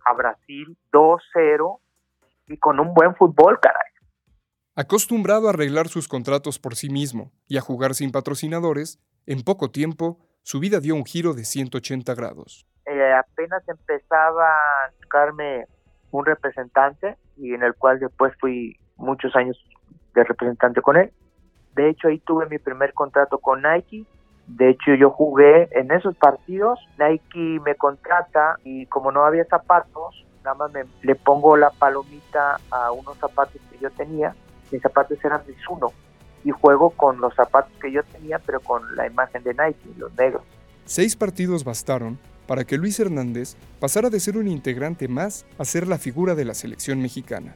a 0.06 0.14
Brasil 0.14 0.78
2-0 0.92 1.80
y 2.48 2.58
con 2.58 2.80
un 2.80 2.94
buen 2.94 3.16
fútbol, 3.16 3.60
caray. 3.60 3.92
Acostumbrado 4.76 5.48
a 5.48 5.52
arreglar 5.52 5.88
sus 5.88 6.08
contratos 6.08 6.60
por 6.60 6.76
sí 6.76 6.90
mismo 6.90 7.32
y 7.48 7.58
a 7.58 7.62
jugar 7.62 7.96
sin 7.96 8.12
patrocinadores, 8.12 9.00
en 9.26 9.44
poco 9.44 9.72
tiempo 9.72 10.27
su 10.48 10.62
vida 10.62 10.80
dio 10.80 10.96
un 10.96 11.04
giro 11.04 11.34
de 11.34 11.44
180 11.44 12.16
grados. 12.16 12.66
Eh, 12.86 13.14
apenas 13.14 13.68
empezaba 13.68 14.48
a 14.48 14.92
buscarme 14.98 15.66
un 16.12 16.26
representante 16.26 17.18
y 17.36 17.54
en 17.54 17.64
el 17.64 17.74
cual 17.74 18.00
después 18.00 18.32
fui 18.40 18.78
muchos 18.96 19.36
años 19.36 19.58
de 20.16 20.24
representante 20.24 20.82
con 20.82 20.96
él. 20.96 21.12
De 21.76 21.90
hecho, 21.90 22.08
ahí 22.08 22.20
tuve 22.20 22.46
mi 22.46 22.60
primer 22.60 22.94
contrato 22.94 23.40
con 23.40 23.62
Nike. 23.62 24.06
De 24.48 24.70
hecho, 24.70 24.94
yo 24.94 25.10
jugué 25.10 25.68
en 25.78 25.92
esos 25.92 26.16
partidos. 26.16 26.80
Nike 26.98 27.60
me 27.66 27.76
contrata 27.76 28.56
y 28.64 28.86
como 28.86 29.12
no 29.12 29.26
había 29.26 29.44
zapatos, 29.44 30.26
nada 30.46 30.56
más 30.56 30.72
le 31.02 31.16
pongo 31.16 31.58
la 31.58 31.72
palomita 31.72 32.56
a 32.72 32.94
unos 32.94 33.18
zapatos 33.18 33.62
que 33.70 33.80
yo 33.80 33.92
tenía. 33.92 34.34
Mis 34.72 34.82
zapatos 34.82 35.18
eran 35.26 35.42
Mizuno 35.46 35.92
y 36.48 36.52
juego 36.52 36.92
con 36.92 37.20
los 37.20 37.36
zapatos 37.36 37.74
que 37.82 37.92
yo 37.92 38.02
tenía, 38.04 38.40
pero 38.40 38.62
con 38.62 38.96
la 38.96 39.06
imagen 39.06 39.44
de 39.44 39.54
Nike, 39.54 39.80
los 39.98 40.16
negros. 40.16 40.44
Seis 40.86 41.14
partidos 41.14 41.66
bastaron 41.66 42.18
para 42.48 42.64
que 42.64 42.78
Luis 42.78 42.98
Hernández 43.02 43.58
pasara 43.82 44.10
de 44.10 44.22
ser 44.22 44.38
un 44.38 44.48
integrante 44.48 45.10
más 45.10 45.46
a 45.60 45.66
ser 45.66 45.90
la 45.90 45.98
figura 45.98 46.36
de 46.36 46.46
la 46.46 46.54
selección 46.54 47.02
mexicana. 47.02 47.54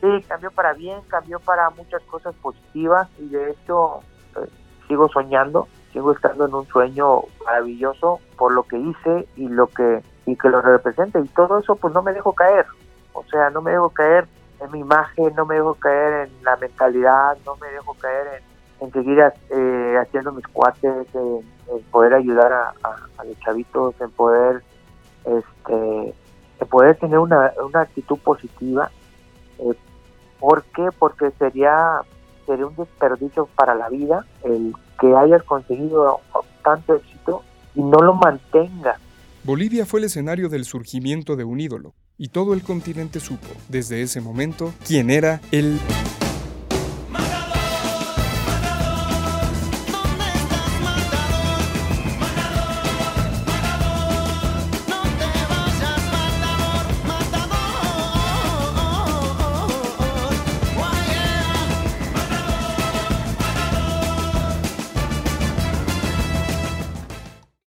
Sí, 0.00 0.08
cambió 0.26 0.50
para 0.52 0.72
bien, 0.72 1.00
cambió 1.08 1.38
para 1.38 1.68
muchas 1.68 2.00
cosas 2.04 2.34
positivas 2.36 3.10
y 3.18 3.28
de 3.28 3.50
hecho 3.50 4.00
eh, 4.36 4.48
sigo 4.88 5.10
soñando, 5.10 5.68
sigo 5.92 6.12
estando 6.12 6.46
en 6.46 6.54
un 6.54 6.66
sueño 6.68 7.24
maravilloso 7.44 8.20
por 8.38 8.54
lo 8.54 8.62
que 8.62 8.78
hice 8.78 9.28
y 9.36 9.48
lo 9.48 9.66
que 9.66 10.02
y 10.24 10.34
que 10.36 10.48
lo 10.48 10.62
represente 10.62 11.20
y 11.20 11.28
todo 11.28 11.58
eso 11.58 11.76
pues 11.76 11.92
no 11.92 12.02
me 12.02 12.14
dejo 12.14 12.32
caer, 12.32 12.64
o 13.12 13.22
sea, 13.24 13.50
no 13.50 13.60
me 13.60 13.72
dejo 13.72 13.90
caer 13.90 14.26
en 14.64 14.72
mi 14.72 14.80
imagen, 14.80 15.34
no 15.36 15.46
me 15.46 15.56
dejo 15.56 15.74
caer 15.74 16.28
en 16.28 16.44
la 16.44 16.56
mentalidad, 16.56 17.36
no 17.44 17.56
me 17.56 17.68
dejo 17.68 17.94
caer 17.94 18.42
en, 18.80 18.92
seguir 18.92 19.18
eh, 19.20 19.96
haciendo 20.00 20.32
mis 20.32 20.46
cuates, 20.48 21.06
en, 21.14 21.54
poder 21.90 22.14
ayudar 22.14 22.52
a, 22.52 23.24
los 23.24 23.38
chavitos, 23.40 23.94
en 24.00 24.10
poder, 24.10 24.62
este, 25.24 26.14
en 26.60 26.68
poder 26.68 26.96
tener 26.96 27.18
una, 27.18 27.52
una 27.64 27.80
actitud 27.82 28.18
positiva. 28.18 28.90
Eh, 29.58 29.74
¿Por 30.38 30.62
qué? 30.64 30.88
Porque 30.98 31.30
sería, 31.38 32.00
sería 32.46 32.66
un 32.66 32.76
desperdicio 32.76 33.46
para 33.54 33.74
la 33.74 33.88
vida 33.88 34.26
el 34.42 34.74
que 35.00 35.14
hayas 35.16 35.42
conseguido 35.44 36.20
tanto 36.62 36.96
éxito 36.96 37.42
y 37.74 37.82
no 37.82 37.98
lo 38.00 38.14
mantengas. 38.14 38.98
Bolivia 39.42 39.86
fue 39.86 40.00
el 40.00 40.06
escenario 40.06 40.48
del 40.48 40.64
surgimiento 40.64 41.36
de 41.36 41.44
un 41.44 41.60
ídolo, 41.60 41.94
y 42.18 42.28
todo 42.28 42.54
el 42.54 42.62
continente 42.62 43.20
supo, 43.20 43.48
desde 43.68 44.02
ese 44.02 44.20
momento, 44.20 44.72
quién 44.86 45.10
era 45.10 45.40
el 45.50 45.78